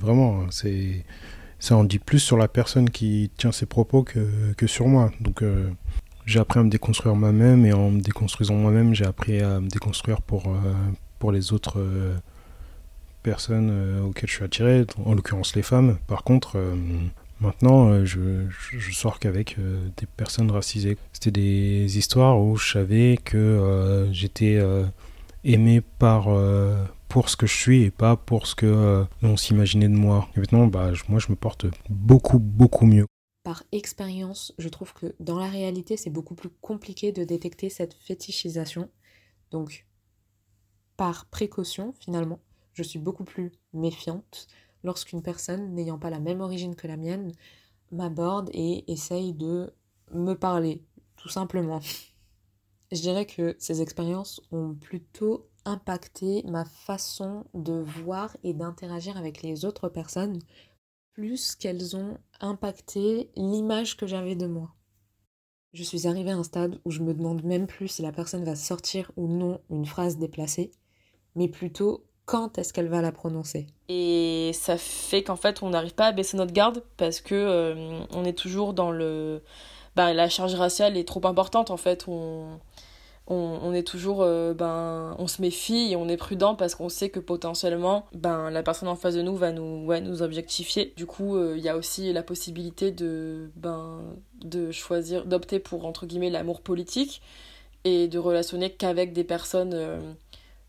vraiment, 0.01 0.47
c'est 0.51 1.05
ça 1.59 1.77
en 1.77 1.85
dit 1.85 1.99
plus 1.99 2.21
sur 2.21 2.37
la 2.37 2.49
personne 2.49 2.89
qui 2.89 3.31
tient 3.37 3.53
ses 3.53 3.67
propos 3.67 4.05
que, 4.05 4.53
que 4.57 4.67
sur 4.67 4.87
moi. 4.87 5.11
Donc 5.21 5.43
j'ai 6.25 6.39
appris 6.39 6.61
à 6.61 6.63
me 6.63 6.71
déconstruire 6.71 7.15
moi-même 7.17 7.67
et 7.67 7.73
en 7.73 7.91
me 7.91 8.01
déconstruisant 8.01 8.55
moi-même, 8.55 8.95
j'ai 8.95 9.05
appris 9.05 9.41
à 9.41 9.59
me 9.61 9.69
déconstruire 9.69 10.23
pour, 10.23 10.45
pour 11.19 11.33
les 11.33 11.53
autres 11.53 11.85
personnes 13.25 14.01
auxquelles 14.07 14.31
je 14.31 14.37
suis 14.37 14.45
attiré, 14.45 14.87
en 15.05 15.15
l'occurrence 15.15 15.57
les 15.57 15.63
femmes. 15.63 15.99
Par 16.07 16.23
contre, 16.23 16.59
Maintenant, 17.43 17.91
euh, 17.91 18.05
je, 18.05 18.49
je, 18.49 18.93
sors 18.93 19.19
qu'avec 19.19 19.59
euh, 19.59 19.89
des 19.97 20.07
personnes 20.07 20.53
racisées. 20.53 20.97
C'était 21.13 21.33
des 21.33 21.99
histoires 21.99 22.41
où 22.41 22.57
je 22.57 22.73
savais 22.73 23.19
que 23.23 23.37
euh, 23.37 24.13
j'étais 24.13 24.63
aimé 25.43 25.81
par, 25.81 26.29
pour 27.09 27.29
ce 27.29 27.37
que 27.37 27.47
je 27.47 27.57
suis 27.57 27.83
et 27.83 27.91
pas 27.91 28.17
pour 28.17 28.47
ce 28.47 28.55
que 28.55 29.05
l'on 29.23 29.37
s'imaginait 29.37 29.89
de 29.89 29.97
moi. 29.97 30.29
Et 30.37 30.41
maintenant, 30.41 30.69
bah, 30.69 30.93
moi, 31.09 31.19
je 31.19 31.31
me 31.31 31.37
porte 31.37 31.67
beaucoup, 31.91 32.39
beaucoup 32.39 32.87
mieux. 32.87 33.07
Par 33.43 33.65
expérience, 33.73 34.55
je 34.59 34.69
trouve 34.69 34.95
que 34.95 35.17
dans 35.19 35.41
la 35.41 35.49
réalité, 35.49 35.97
c'est 35.97 36.11
beaucoup 36.11 36.37
plus 36.37 36.51
compliqué 36.61 37.11
de 37.11 37.25
détecter 37.25 37.71
cette 37.71 37.95
fétichisation. 37.95 38.89
Donc, 39.51 39.85
par 40.97 41.27
précaution, 41.27 41.93
finalement, 41.99 42.39
je 42.73 42.85
suis 42.85 43.01
beaucoup 43.01 43.25
plus 43.25 43.51
méfiante 43.73 44.47
lorsqu'une 44.83 45.23
personne 45.23 45.75
n'ayant 45.75 45.99
pas 45.99 46.11
la 46.11 46.21
même 46.21 46.41
origine 46.41 46.75
que 46.75 46.87
la 46.87 46.97
mienne 46.97 47.33
m'aborde 47.91 48.51
et 48.53 48.91
essaye 48.91 49.33
de 49.35 49.73
me 50.13 50.35
parler, 50.35 50.83
tout 51.17 51.29
simplement. 51.29 51.81
Je 52.93 53.01
dirais 53.01 53.27
que 53.27 53.57
ces 53.59 53.81
expériences 53.81 54.41
ont 54.51 54.75
plutôt 54.75 55.49
impacté 55.65 56.43
ma 56.47 56.65
façon 56.65 57.45
de 57.55 57.73
voir 57.73 58.37
et 58.43 58.53
d'interagir 58.53 59.17
avec 59.17 59.43
les 59.43 59.65
autres 59.65 59.89
personnes, 59.89 60.39
plus 61.13 61.55
qu'elles 61.55 61.97
ont 61.97 62.19
impacté 62.41 63.31
l'image 63.37 63.97
que 63.97 64.07
j'avais 64.07 64.35
de 64.35 64.47
moi. 64.47 64.75
Je 65.73 65.85
suis 65.85 66.07
arrivée 66.07 66.33
à 66.33 66.37
un 66.37 66.43
stade 66.43 66.81
où 66.85 66.91
je 66.91 67.03
me 67.03 67.15
demande 67.15 67.45
même 67.45 67.67
plus 67.67 67.89
si 67.89 68.03
la 68.03 68.13
personne 68.13 68.45
va 68.45 68.57
sortir 68.57 69.11
ou 69.17 69.27
non 69.27 69.61
une 69.71 69.87
phrase 69.87 70.19
déplacée, 70.19 70.71
mais 71.35 71.49
plutôt 71.49 72.05
quand 72.33 72.57
est-ce 72.57 72.73
qu'elle 72.73 72.89
va 72.89 73.03
la 73.03 73.13
prononcer? 73.13 73.67
Et 73.91 74.53
ça 74.55 74.79
fait 74.79 75.23
qu'en 75.23 75.37
fait, 75.37 75.63
on 75.63 75.69
n'arrive 75.69 75.93
pas 75.93 76.07
à 76.07 76.13
baisser 76.13 76.39
notre 76.39 76.55
garde 76.55 76.83
parce 76.97 77.21
que 77.21 77.35
euh, 77.35 78.01
on 78.11 78.25
est 78.25 78.33
toujours 78.33 78.73
dans 78.73 78.91
le. 78.91 79.43
Ben, 79.97 80.15
la 80.15 80.31
charge 80.31 80.55
raciale 80.55 80.97
est 80.97 81.07
trop 81.07 81.21
importante 81.27 81.71
en 81.71 81.77
fait. 81.77 82.07
On, 82.09 82.59
on, 83.27 83.75
est 83.75 83.87
toujours. 83.87 84.23
Euh, 84.23 84.55
ben, 84.55 85.15
on 85.19 85.27
se 85.27 85.43
méfie 85.43 85.93
et 85.93 85.97
on 85.97 86.09
est 86.09 86.17
prudent 86.17 86.55
parce 86.55 86.75
qu'on 86.75 86.89
sait 86.89 87.11
que 87.11 87.21
potentiellement, 87.21 88.07
ben, 88.15 88.49
la 88.49 88.63
personne 88.63 88.89
en 88.89 88.97
face 88.97 89.15
de 89.15 89.21
nous 89.21 89.37
va 89.37 89.53
nous, 89.53 89.85
ouais, 89.85 90.01
nous 90.01 90.23
objectifier. 90.23 90.95
Du 90.97 91.05
coup, 91.05 91.37
euh, 91.37 91.57
il 91.59 91.63
y 91.63 91.69
a 91.69 91.77
aussi 91.77 92.15
la 92.15 92.23
possibilité 92.23 92.93
de, 92.93 93.51
ben, 93.57 94.01
de 94.43 94.71
choisir, 94.73 95.27
d'opter 95.27 95.59
pour 95.59 95.85
entre 95.85 96.07
guillemets 96.07 96.31
l'amour 96.31 96.63
politique 96.63 97.21
et 97.85 98.09
de 98.09 98.19
relationner 98.19 98.71
qu'avec 98.71 99.13
des 99.13 99.25
personnes 99.25 100.15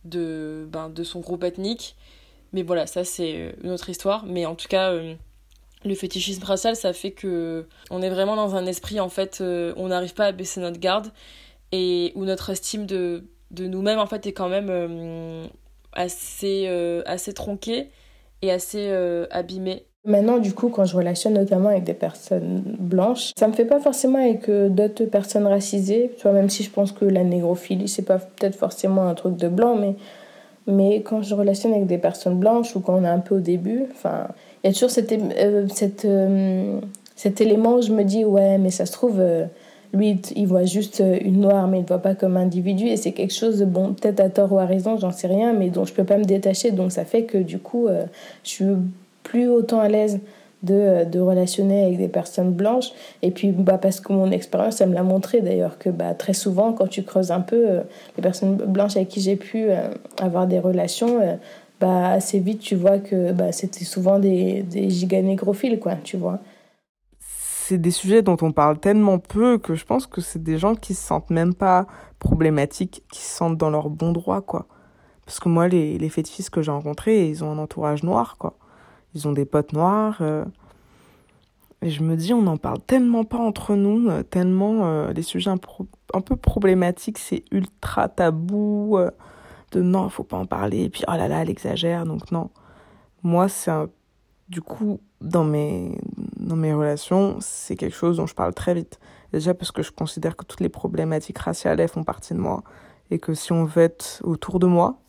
de, 0.06 0.68
ben, 0.72 0.90
de 0.90 1.04
son 1.04 1.20
groupe 1.20 1.44
ethnique. 1.44 1.96
Mais 2.54 2.62
voilà, 2.64 2.88
ça 2.88 3.04
c'est 3.04 3.34
euh, 3.36 3.52
une 3.64 3.72
autre 3.72 3.90
histoire. 3.90 4.26
Mais 4.26 4.46
en 4.46 4.56
tout 4.56 4.68
cas, 4.68 4.92
euh, 4.92 5.16
le 5.84 5.96
fétichisme 5.96 6.44
racial, 6.44 6.76
ça 6.76 6.94
fait 6.94 7.12
que 7.12 7.68
on 7.90 8.02
est 8.02 8.10
vraiment 8.10 8.36
dans 8.36 8.56
un 8.56 8.66
esprit, 8.66 9.00
en 9.00 9.10
fait, 9.10 9.40
euh, 9.42 9.74
on 9.78 9.88
n'arrive 9.88 10.14
pas 10.14 10.26
à 10.26 10.32
baisser 10.32 10.62
notre 10.62 10.80
garde 10.80 11.12
et 11.72 12.14
où 12.16 12.26
notre 12.26 12.52
estime 12.52 12.86
de, 12.86 13.26
de 13.52 13.68
nous-mêmes, 13.68 14.00
en 14.00 14.06
fait, 14.06 14.28
est 14.28 14.34
quand 14.34 14.50
même 14.50 15.50
assez, 15.92 16.68
assez 17.08 17.34
tronquée 17.34 17.90
et 18.44 18.52
assez 18.52 18.92
abîmée. 19.32 19.88
Maintenant, 20.06 20.38
du 20.38 20.52
coup, 20.54 20.68
quand 20.68 20.84
je 20.84 20.98
relationne 20.98 21.36
notamment 21.36 21.70
avec 21.70 21.86
des 21.86 21.94
personnes 21.94 22.62
blanches, 22.78 23.32
ça 23.38 23.48
me 23.48 23.54
fait 23.54 23.64
pas 23.64 23.80
forcément 23.80 24.20
avec 24.20 24.50
euh, 24.50 24.68
d'autres 24.68 25.06
personnes 25.06 25.48
racisées, 25.48 26.12
tu 26.18 26.28
même 26.28 26.50
si 26.50 26.64
je 26.64 26.70
pense 26.70 26.92
que 26.92 27.06
la 27.06 27.24
négrophilie, 27.24 27.88
c'est 27.88 28.02
pas 28.02 28.18
peut-être 28.18 28.58
forcément 28.58 29.08
un 29.08 29.14
truc 29.14 29.38
de 29.38 29.48
blanc, 29.48 29.78
mais, 29.78 29.96
mais 30.68 31.02
quand 31.04 31.22
je 31.22 31.34
relationne 31.34 31.72
avec 31.72 31.88
des 31.88 31.98
personnes 31.98 32.38
blanches 32.38 32.76
ou 32.76 32.82
quand 32.82 32.96
on 33.00 33.06
est 33.06 33.08
un 33.08 33.20
peu 33.20 33.36
au 33.36 33.40
début, 33.40 33.86
enfin, 33.92 34.28
il 34.64 34.68
y 34.68 34.70
a 34.72 34.74
toujours 34.74 34.90
euh, 35.00 35.68
euh, 36.04 36.80
cet 37.16 37.40
élément 37.40 37.76
où 37.76 37.82
je 37.82 37.94
me 37.94 38.04
dis, 38.04 38.26
ouais, 38.26 38.58
mais 38.58 38.72
ça 38.72 38.86
se 38.86 38.92
trouve, 38.92 39.24
lui, 39.94 40.20
il 40.36 40.48
voit 40.48 40.66
juste 40.66 41.02
une 41.22 41.40
noire, 41.40 41.70
mais 41.70 41.78
il 41.78 41.84
ne 41.84 41.88
voit 41.88 42.00
pas 42.00 42.14
comme 42.14 42.36
individu, 42.36 42.88
et 42.88 42.98
c'est 42.98 43.14
quelque 43.14 43.34
chose, 43.34 43.62
bon, 43.64 43.94
peut-être 43.94 44.20
à 44.20 44.28
tort 44.28 44.52
ou 44.52 44.60
à 44.60 44.66
raison, 44.66 44.98
j'en 44.98 45.12
sais 45.12 45.28
rien, 45.28 45.54
mais 45.54 45.70
dont 45.70 45.86
je 45.86 45.94
peux 45.94 46.04
pas 46.04 46.18
me 46.18 46.26
détacher, 46.26 46.72
donc 46.72 46.92
ça 46.92 47.06
fait 47.06 47.24
que 47.24 47.38
du 47.38 47.60
coup, 47.60 47.88
je 48.44 48.50
suis 48.50 48.66
plus 49.34 49.50
autant 49.50 49.80
à 49.80 49.88
l'aise 49.88 50.20
de, 50.62 51.06
de, 51.10 51.20
relationner 51.20 51.86
avec 51.86 51.98
des 51.98 52.08
personnes 52.08 52.52
blanches. 52.52 52.92
Et 53.24 53.32
puis, 53.32 53.52
bah, 53.52 53.80
parce 53.80 54.00
que 54.00 54.14
mon 54.14 54.30
expérience, 54.30 54.76
ça 54.76 54.86
me 54.86 54.94
l'a 54.94 55.02
montré 55.02 55.42
d'ailleurs, 55.42 55.80
que 55.80 55.90
bah, 55.90 56.14
très 56.14 56.34
souvent, 56.34 56.72
quand 56.72 56.88
tu 56.88 57.02
creuses 57.02 57.32
un 57.32 57.42
peu, 57.42 57.68
euh, 57.68 57.82
les 58.16 58.22
personnes 58.22 58.58
blanches 58.58 58.96
avec 58.96 59.10
qui 59.10 59.22
j'ai 59.22 59.36
pu 59.36 59.72
euh, 59.72 59.90
avoir 60.22 60.46
des 60.46 60.60
relations, 60.60 61.20
euh, 61.20 61.36
bah, 61.82 62.12
assez 62.12 62.40
vite, 62.40 62.60
tu 62.60 62.76
vois 62.76 63.00
que 63.00 63.32
bah, 63.32 63.52
c'était 63.52 63.86
souvent 63.86 64.20
des, 64.20 64.62
des 64.62 64.92
giganégrophiles, 64.92 65.80
quoi, 65.80 65.96
tu 65.96 66.16
vois. 66.16 66.38
C'est 67.20 67.80
des 67.80 67.92
sujets 67.92 68.22
dont 68.22 68.38
on 68.42 68.52
parle 68.52 68.78
tellement 68.78 69.18
peu 69.18 69.58
que 69.58 69.74
je 69.74 69.84
pense 69.84 70.06
que 70.06 70.22
c'est 70.22 70.44
des 70.44 70.60
gens 70.60 70.76
qui 70.76 70.94
se 70.94 71.08
sentent 71.08 71.32
même 71.32 71.56
pas 71.56 71.88
problématiques, 72.20 73.04
qui 73.12 73.22
se 73.22 73.36
sentent 73.36 73.58
dans 73.58 73.72
leur 73.72 73.90
bon 73.90 74.12
droit, 74.12 74.42
quoi. 74.42 74.68
Parce 75.26 75.40
que 75.40 75.50
moi, 75.50 75.68
les, 75.68 75.98
les 75.98 76.10
fétichistes 76.10 76.52
que 76.52 76.62
j'ai 76.62 76.72
rencontrés, 76.72 77.28
ils 77.28 77.44
ont 77.44 77.52
un 77.52 77.58
entourage 77.58 78.04
noir, 78.04 78.38
quoi 78.38 78.58
ils 79.16 79.28
ont 79.28 79.34
des 79.34 79.46
potes 79.46 79.74
noirs. 79.74 80.18
Euh. 80.22 80.46
et 81.82 81.90
je 81.90 82.04
me 82.04 82.16
dis, 82.16 82.34
on 82.34 82.42
n'en 82.42 82.58
parle 82.58 82.80
tellement 82.82 83.24
pas 83.24 83.38
entre 83.38 83.76
nous, 83.76 84.10
euh, 84.10 84.24
tellement 84.24 84.86
euh, 84.86 85.14
les 85.14 85.24
sujets 85.24 85.52
un, 85.52 86.22
peu 86.22 86.36
problématiques, 86.36 87.18
c'est 87.18 87.44
ultra 87.52 88.10
tabou. 88.10 88.98
de 89.72 89.82
non, 89.82 90.10
faut 90.10 90.24
pas 90.24 90.38
en 90.38 90.46
parler, 90.46 90.84
et 90.84 90.90
puis 90.90 91.04
oh 91.08 91.12
là 91.12 91.28
là, 91.28 91.42
elle 91.42 91.50
exagère, 91.50 92.06
donc 92.06 92.32
non. 92.32 92.50
Moi, 93.24 93.48
c'est 93.48 93.72
du 94.50 94.62
coup, 94.62 95.00
dans 95.22 95.44
mes, 95.44 95.98
dans 96.38 96.56
mes 96.56 96.74
relations, 96.74 97.38
c'est 97.40 97.76
quelque 97.76 97.96
chose 97.96 98.18
dont 98.18 98.28
je 98.28 98.36
parle 98.36 98.54
très 98.54 98.74
vite. 98.74 99.00
Déjà 99.32 99.54
parce 99.54 99.72
que 99.72 99.82
je 99.82 99.92
considère 99.92 100.36
que 100.36 100.46
toutes 100.46 100.60
les 100.60 100.70
problématiques 100.70 101.40
raciales, 101.40 101.80
elles 101.80 101.90
font 101.90 102.04
partie 102.04 102.34
de 102.34 102.40
moi. 102.40 102.64
Et 103.10 103.20
que 103.20 103.34
si 103.34 103.52
on 103.52 103.66
veut 103.66 103.84
être 103.84 104.22
autour 104.24 104.60
de 104.60 104.68
moi, 104.68 105.00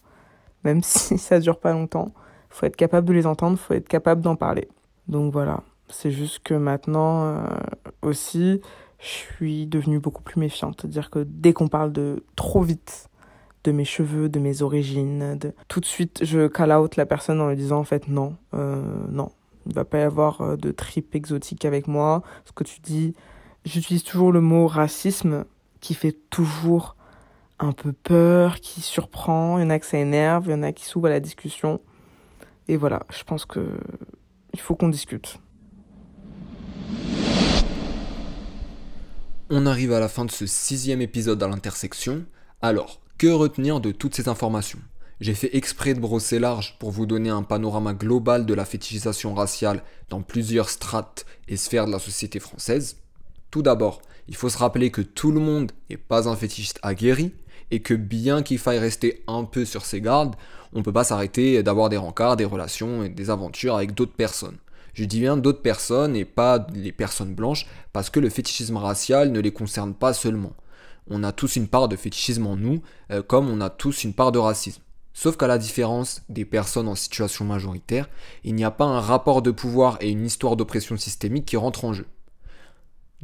même 0.64 0.82
si 0.82 1.18
ça 1.18 1.40
dure 1.40 1.60
pas 1.60 1.72
longtemps, 1.72 2.12
faut 2.54 2.66
être 2.66 2.76
capable 2.76 3.08
de 3.08 3.12
les 3.12 3.26
entendre, 3.26 3.58
faut 3.58 3.74
être 3.74 3.88
capable 3.88 4.20
d'en 4.20 4.36
parler. 4.36 4.68
Donc 5.08 5.32
voilà, 5.32 5.64
c'est 5.88 6.12
juste 6.12 6.38
que 6.44 6.54
maintenant 6.54 7.24
euh, 7.24 7.46
aussi, 8.00 8.60
je 9.00 9.08
suis 9.08 9.66
devenue 9.66 9.98
beaucoup 9.98 10.22
plus 10.22 10.38
méfiante. 10.38 10.78
C'est-à-dire 10.80 11.10
que 11.10 11.26
dès 11.28 11.52
qu'on 11.52 11.66
parle 11.66 11.92
de 11.92 12.22
trop 12.36 12.62
vite 12.62 13.08
de 13.64 13.72
mes 13.72 13.84
cheveux, 13.84 14.28
de 14.28 14.38
mes 14.38 14.62
origines, 14.62 15.38
tout 15.66 15.80
de 15.80 15.84
suite 15.84 16.20
je 16.22 16.46
call 16.46 16.72
out 16.72 16.94
la 16.94 17.06
personne 17.06 17.40
en 17.40 17.48
lui 17.48 17.56
disant 17.56 17.80
en 17.80 17.84
fait 17.84 18.06
non, 18.06 18.36
euh, 18.54 18.80
non, 19.10 19.32
il 19.66 19.70
ne 19.70 19.74
va 19.74 19.84
pas 19.84 19.98
y 19.98 20.02
avoir 20.02 20.40
euh, 20.40 20.56
de 20.56 20.70
trip 20.70 21.12
exotique 21.16 21.64
avec 21.64 21.88
moi. 21.88 22.22
Ce 22.44 22.52
que 22.52 22.62
tu 22.62 22.78
dis, 22.80 23.14
j'utilise 23.64 24.04
toujours 24.04 24.30
le 24.30 24.40
mot 24.40 24.68
racisme 24.68 25.44
qui 25.80 25.94
fait 25.94 26.16
toujours 26.30 26.94
un 27.58 27.72
peu 27.72 27.92
peur, 27.92 28.60
qui 28.60 28.80
surprend. 28.80 29.58
Il 29.58 29.62
y 29.62 29.66
en 29.66 29.70
a 29.70 29.80
que 29.80 29.86
ça 29.86 29.98
énerve, 29.98 30.44
il 30.46 30.52
y 30.52 30.54
en 30.54 30.62
a 30.62 30.70
qui 30.70 30.84
s'ouvrent 30.84 31.08
à 31.08 31.10
la 31.10 31.20
discussion. 31.20 31.80
Et 32.68 32.76
voilà, 32.76 33.02
je 33.10 33.22
pense 33.24 33.44
que 33.44 33.78
il 34.52 34.60
faut 34.60 34.74
qu'on 34.74 34.88
discute. 34.88 35.38
On 39.50 39.66
arrive 39.66 39.92
à 39.92 40.00
la 40.00 40.08
fin 40.08 40.24
de 40.24 40.30
ce 40.30 40.46
sixième 40.46 41.02
épisode 41.02 41.42
à 41.42 41.48
l'intersection. 41.48 42.24
Alors, 42.62 43.00
que 43.18 43.26
retenir 43.26 43.80
de 43.80 43.92
toutes 43.92 44.14
ces 44.14 44.28
informations? 44.28 44.78
J'ai 45.20 45.34
fait 45.34 45.54
exprès 45.54 45.94
de 45.94 46.00
brosser 46.00 46.38
large 46.38 46.76
pour 46.78 46.90
vous 46.90 47.06
donner 47.06 47.30
un 47.30 47.42
panorama 47.42 47.94
global 47.94 48.46
de 48.46 48.54
la 48.54 48.64
fétichisation 48.64 49.34
raciale 49.34 49.82
dans 50.08 50.22
plusieurs 50.22 50.70
strates 50.70 51.26
et 51.46 51.56
sphères 51.56 51.86
de 51.86 51.92
la 51.92 51.98
société 51.98 52.40
française. 52.40 52.96
Tout 53.50 53.62
d'abord, 53.62 54.02
il 54.28 54.34
faut 54.34 54.48
se 54.48 54.58
rappeler 54.58 54.90
que 54.90 55.02
tout 55.02 55.30
le 55.30 55.40
monde 55.40 55.72
n'est 55.90 55.96
pas 55.96 56.28
un 56.28 56.36
fétichiste 56.36 56.80
aguerri 56.82 57.32
et 57.74 57.80
que 57.80 57.94
bien 57.94 58.44
qu'il 58.44 58.58
faille 58.58 58.78
rester 58.78 59.24
un 59.26 59.42
peu 59.42 59.64
sur 59.64 59.84
ses 59.84 60.00
gardes, 60.00 60.36
on 60.74 60.78
ne 60.78 60.84
peut 60.84 60.92
pas 60.92 61.02
s'arrêter 61.02 61.60
d'avoir 61.64 61.88
des 61.88 61.96
rencarts, 61.96 62.36
des 62.36 62.44
relations 62.44 63.02
et 63.02 63.08
des 63.08 63.30
aventures 63.30 63.74
avec 63.74 63.94
d'autres 63.94 64.14
personnes. 64.14 64.58
Je 64.92 65.04
dis 65.04 65.18
bien 65.18 65.36
d'autres 65.36 65.60
personnes 65.60 66.14
et 66.14 66.24
pas 66.24 66.68
les 66.72 66.92
personnes 66.92 67.34
blanches 67.34 67.66
parce 67.92 68.10
que 68.10 68.20
le 68.20 68.30
fétichisme 68.30 68.76
racial 68.76 69.32
ne 69.32 69.40
les 69.40 69.50
concerne 69.50 69.92
pas 69.92 70.12
seulement. 70.12 70.52
On 71.10 71.24
a 71.24 71.32
tous 71.32 71.56
une 71.56 71.66
part 71.66 71.88
de 71.88 71.96
fétichisme 71.96 72.46
en 72.46 72.54
nous, 72.54 72.80
euh, 73.10 73.22
comme 73.22 73.48
on 73.48 73.60
a 73.60 73.70
tous 73.70 74.04
une 74.04 74.14
part 74.14 74.30
de 74.30 74.38
racisme. 74.38 74.82
Sauf 75.12 75.36
qu'à 75.36 75.48
la 75.48 75.58
différence 75.58 76.22
des 76.28 76.44
personnes 76.44 76.86
en 76.86 76.94
situation 76.94 77.44
majoritaire, 77.44 78.08
il 78.44 78.54
n'y 78.54 78.64
a 78.64 78.70
pas 78.70 78.84
un 78.84 79.00
rapport 79.00 79.42
de 79.42 79.50
pouvoir 79.50 79.98
et 80.00 80.10
une 80.10 80.24
histoire 80.24 80.54
d'oppression 80.54 80.96
systémique 80.96 81.46
qui 81.46 81.56
rentrent 81.56 81.84
en 81.84 81.92
jeu. 81.92 82.06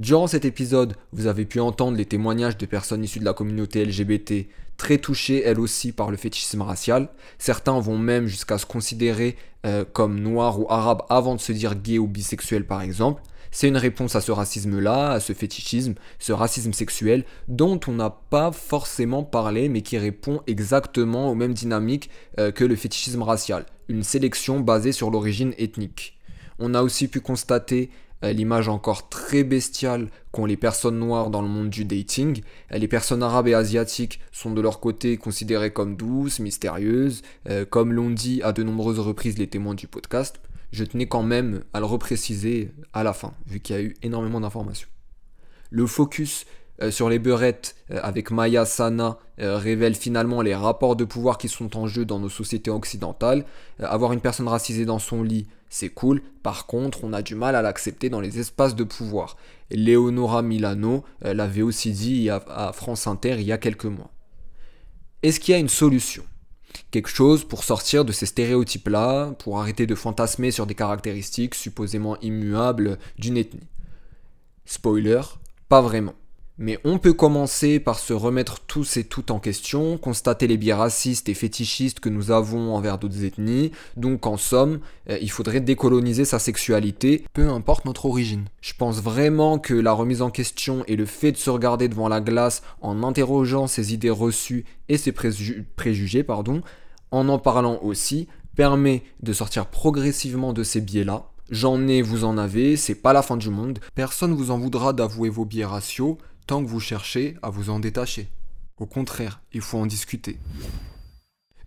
Durant 0.01 0.27
cet 0.27 0.47
épisode, 0.47 0.97
vous 1.13 1.27
avez 1.27 1.45
pu 1.45 1.61
entendre 1.61 1.99
les 1.99 2.07
témoignages 2.07 2.57
de 2.57 2.65
personnes 2.65 3.05
issues 3.05 3.19
de 3.19 3.25
la 3.27 3.35
communauté 3.35 3.85
LGBT, 3.85 4.47
très 4.79 4.97
touchées 4.97 5.43
elles 5.45 5.61
aussi 5.61 5.93
par 5.93 6.11
le 6.11 6.17
fétichisme 6.17 6.63
racial. 6.63 7.11
Certains 7.37 7.79
vont 7.81 7.99
même 7.99 8.27
jusqu'à 8.27 8.57
se 8.57 8.65
considérer 8.65 9.37
euh, 9.67 9.85
comme 9.85 10.19
noirs 10.19 10.59
ou 10.59 10.65
arabes 10.71 11.03
avant 11.11 11.35
de 11.35 11.41
se 11.41 11.53
dire 11.53 11.75
gay 11.75 11.99
ou 11.99 12.07
bisexuel 12.07 12.65
par 12.67 12.81
exemple. 12.81 13.21
C'est 13.51 13.69
une 13.69 13.77
réponse 13.77 14.17
à 14.17 14.23
ce 14.23 14.33
racisme-là, 14.33 15.11
à 15.11 15.21
ce 15.21 15.35
fétichisme, 15.35 15.97
ce 16.19 16.33
racisme 16.33 16.73
sexuel 16.73 17.27
dont 17.49 17.79
on 17.87 17.93
n'a 17.93 18.09
pas 18.09 18.53
forcément 18.53 19.23
parlé 19.23 19.69
mais 19.69 19.83
qui 19.83 19.99
répond 19.99 20.41
exactement 20.47 21.31
aux 21.31 21.35
mêmes 21.35 21.53
dynamiques 21.53 22.09
euh, 22.39 22.53
que 22.53 22.65
le 22.65 22.75
fétichisme 22.75 23.21
racial, 23.21 23.67
une 23.89 24.03
sélection 24.03 24.61
basée 24.61 24.93
sur 24.93 25.11
l'origine 25.11 25.53
ethnique. 25.59 26.17
On 26.59 26.73
a 26.73 26.83
aussi 26.83 27.07
pu 27.07 27.21
constater 27.21 27.91
l'image 28.23 28.69
encore 28.69 29.09
très 29.09 29.45
bestiale 29.45 30.09
qu'ont 30.31 30.47
les 30.47 30.57
personnes 30.57 30.99
noires 30.99 31.31
dans 31.31 31.43
le 31.43 31.49
monde 31.49 31.71
du 31.71 31.85
dating. 31.85 32.43
Euh, 32.73 32.79
les 32.79 32.89
personnes 32.89 33.23
arabes 33.23 33.49
et 33.49 33.55
asiatiques 33.55 34.21
sont 34.33 34.53
de 34.53 34.61
leur 34.61 34.81
côté 34.81 35.17
considérées 35.17 35.73
comme 35.73 35.97
douces, 35.97 36.39
mystérieuses, 36.39 37.23
euh, 37.49 37.65
comme 37.65 37.93
l'ont 37.93 38.11
dit 38.11 38.43
à 38.43 38.53
de 38.53 38.63
nombreuses 38.63 38.99
reprises 38.99 39.39
les 39.39 39.49
témoins 39.49 39.75
du 39.75 39.87
podcast. 39.87 40.41
Je 40.73 40.85
tenais 40.85 41.07
quand 41.07 41.23
même 41.23 41.65
à 41.73 41.81
le 41.81 41.87
repréciser 41.87 42.71
à 42.93 43.03
la 43.03 43.13
fin, 43.13 43.35
vu 43.47 43.61
qu'il 43.61 43.77
y 43.77 43.79
a 43.79 43.83
eu 43.83 43.95
énormément 44.03 44.41
d'informations. 44.41 44.89
Le 45.71 45.87
focus 45.87 46.47
sur 46.91 47.11
les 47.11 47.19
beurettes 47.19 47.77
avec 47.91 48.31
Maya 48.31 48.65
Sana 48.65 49.19
révèle 49.39 49.95
finalement 49.95 50.41
les 50.41 50.55
rapports 50.55 50.97
de 50.97 51.05
pouvoir 51.05 51.37
qui 51.37 51.49
sont 51.49 51.77
en 51.77 51.87
jeu 51.87 52.05
dans 52.05 52.19
nos 52.19 52.29
sociétés 52.29 52.71
occidentales. 52.71 53.45
avoir 53.81 54.13
une 54.13 54.21
personne 54.21 54.49
racisée 54.49 54.85
dans 54.87 54.99
son 54.99 55.23
lit, 55.23 55.47
c'est 55.73 55.89
cool, 55.89 56.21
par 56.43 56.67
contre, 56.67 57.05
on 57.05 57.13
a 57.13 57.23
du 57.23 57.37
mal 57.37 57.55
à 57.55 57.63
l'accepter 57.63 58.11
dans 58.11 58.21
les 58.21 58.41
espaces 58.41 58.75
de 58.75 58.83
pouvoir. 58.83 59.37
Leonora 59.71 60.43
Milano 60.43 61.05
euh, 61.25 61.33
l'avait 61.33 61.63
aussi 61.63 61.93
dit 61.93 62.29
à 62.29 62.73
France 62.75 63.07
Inter 63.07 63.37
il 63.39 63.47
y 63.47 63.53
a 63.53 63.59
quelques 63.59 63.85
mois. 63.85 64.11
Est-ce 65.23 65.39
qu'il 65.39 65.53
y 65.53 65.55
a 65.55 65.61
une 65.61 65.69
solution? 65.69 66.25
Quelque 66.91 67.09
chose 67.09 67.45
pour 67.45 67.63
sortir 67.63 68.05
de 68.05 68.11
ces 68.11 68.27
stéréotypes-là, 68.27 69.33
pour 69.39 69.61
arrêter 69.61 69.87
de 69.87 69.95
fantasmer 69.95 70.51
sur 70.51 70.67
des 70.67 70.75
caractéristiques 70.75 71.55
supposément 71.55 72.19
immuables 72.21 72.99
d'une 73.17 73.37
ethnie? 73.37 73.69
Spoiler, 74.65 75.21
pas 75.69 75.83
vraiment. 75.83 76.15
Mais 76.63 76.79
on 76.85 76.99
peut 76.99 77.15
commencer 77.15 77.81
par 77.81 77.99
se 77.99 78.13
remettre 78.13 78.61
tous 78.61 78.99
et 78.99 79.05
toutes 79.05 79.31
en 79.31 79.39
question, 79.39 79.97
constater 79.97 80.47
les 80.47 80.59
biais 80.59 80.75
racistes 80.75 81.31
et 81.31 81.35
fétichistes 81.35 82.01
que 82.01 82.11
nous 82.11 82.31
avons 82.31 82.75
envers 82.75 82.99
d'autres 82.99 83.25
ethnies, 83.25 83.73
donc 83.97 84.27
en 84.27 84.37
somme, 84.37 84.81
euh, 85.09 85.17
il 85.23 85.31
faudrait 85.31 85.63
décoloniser 85.63 86.27
sa 86.27 86.39
sexualité, 86.39 87.25
peu 87.33 87.49
importe 87.49 87.87
notre 87.87 88.05
origine. 88.05 88.45
Je 88.61 88.75
pense 88.77 89.01
vraiment 89.01 89.59
que 89.59 89.73
la 89.73 89.93
remise 89.93 90.21
en 90.21 90.29
question 90.29 90.85
et 90.87 90.97
le 90.97 91.07
fait 91.07 91.33
de 91.33 91.39
se 91.39 91.49
regarder 91.49 91.89
devant 91.89 92.09
la 92.09 92.21
glace 92.21 92.61
en 92.83 93.03
interrogeant 93.05 93.67
ses 93.67 93.95
idées 93.95 94.11
reçues 94.11 94.67
et 94.91 94.99
ses 94.99 95.13
préjugés, 95.13 96.23
pardon, 96.25 96.61
en 97.11 97.31
en 97.31 97.39
parlant 97.39 97.79
aussi, 97.81 98.29
permet 98.55 99.03
de 99.23 99.33
sortir 99.33 99.65
progressivement 99.65 100.53
de 100.53 100.63
ces 100.63 100.83
biais-là. 100.83 101.31
J'en 101.51 101.89
ai, 101.89 102.01
vous 102.01 102.25
en 102.25 102.39
avez, 102.39 102.77
c'est 102.77 102.95
pas 102.95 103.13
la 103.13 103.23
fin 103.23 103.37
du 103.37 103.51
monde. 103.51 103.81
Personne 103.97 104.35
vous 104.35 104.53
en 104.53 104.59
voudra 104.59 104.93
d'avouer 104.93 105.31
vos 105.31 105.45
biais 105.45 105.65
raciaux 105.65 106.19
que 106.59 106.69
vous 106.69 106.81
cherchez 106.81 107.37
à 107.43 107.51
vous 107.51 107.71
en 107.71 107.79
détacher. 107.79 108.29
Au 108.79 108.87
contraire, 108.87 109.41
il 109.53 109.61
faut 109.61 109.79
en 109.79 109.87
discuter. 109.87 110.39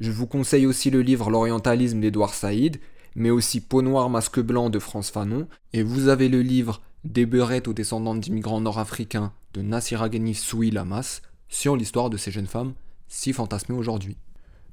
Je 0.01 0.11
vous 0.11 0.27
conseille 0.27 0.65
aussi 0.65 0.89
le 0.89 1.01
livre 1.01 1.29
L'orientalisme 1.29 2.01
d'Edouard 2.01 2.33
Saïd, 2.33 2.81
mais 3.15 3.29
aussi 3.29 3.61
Peau 3.61 3.81
noire, 3.81 4.09
masque 4.09 4.41
blanc 4.41 4.69
de 4.69 4.79
France 4.79 5.09
Fanon, 5.09 5.47
et 5.71 5.83
vous 5.83 6.09
avez 6.09 6.27
le 6.27 6.41
livre 6.41 6.81
Des 7.05 7.25
beurettes 7.25 7.69
aux 7.69 7.73
descendants 7.73 8.15
d'immigrants 8.15 8.59
nord-africains 8.61 9.31
de 9.53 9.61
Nassira 9.61 10.09
Ghenif 10.09 10.39
Soui 10.39 10.71
Lamas 10.71 11.21
sur 11.47 11.77
l'histoire 11.77 12.09
de 12.09 12.17
ces 12.17 12.31
jeunes 12.31 12.47
femmes 12.47 12.73
si 13.07 13.31
fantasmées 13.31 13.77
aujourd'hui. 13.77 14.17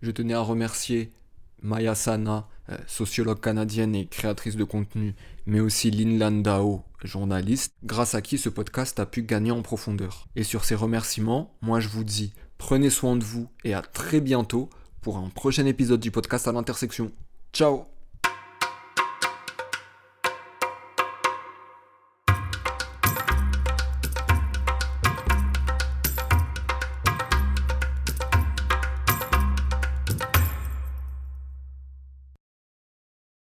Je 0.03 0.11
tenais 0.11 0.35
à 0.35 0.41
remercier 0.41 1.13
Maya 1.63 1.95
Sana, 1.95 2.49
euh, 2.71 2.77
sociologue 2.87 3.41
canadienne 3.41 3.95
et 3.95 4.07
créatrice 4.07 4.57
de 4.57 4.65
contenu, 4.65 5.15
mais 5.47 5.61
aussi 5.61 5.91
Lin 5.91 6.19
Landao, 6.19 6.83
journaliste, 7.03 7.75
grâce 7.85 8.15
à 8.15 8.23
qui 8.23 8.39
ce 8.39 8.49
podcast 8.49 8.99
a 9.01 9.07
pu 9.07 9.23
gagner 9.23 9.51
en 9.51 9.63
profondeur. 9.63 10.27
Et 10.37 10.43
sur 10.43 10.65
ces 10.65 10.75
remerciements, 10.75 11.55
moi 11.63 11.81
je 11.81 11.89
vous 11.89 12.05
dis, 12.05 12.33
prenez 12.59 12.91
soin 12.91 13.17
de 13.17 13.25
vous 13.25 13.49
et 13.65 13.75
à 13.75 13.83
très 13.83 14.21
bientôt 14.21 14.69
pour 15.01 15.17
un 15.17 15.29
prochain 15.29 15.67
épisode 15.67 16.01
du 16.01 16.11
podcast 16.11 16.47
à 16.49 16.53
l'intersection. 16.53 17.11
Ciao 17.53 18.00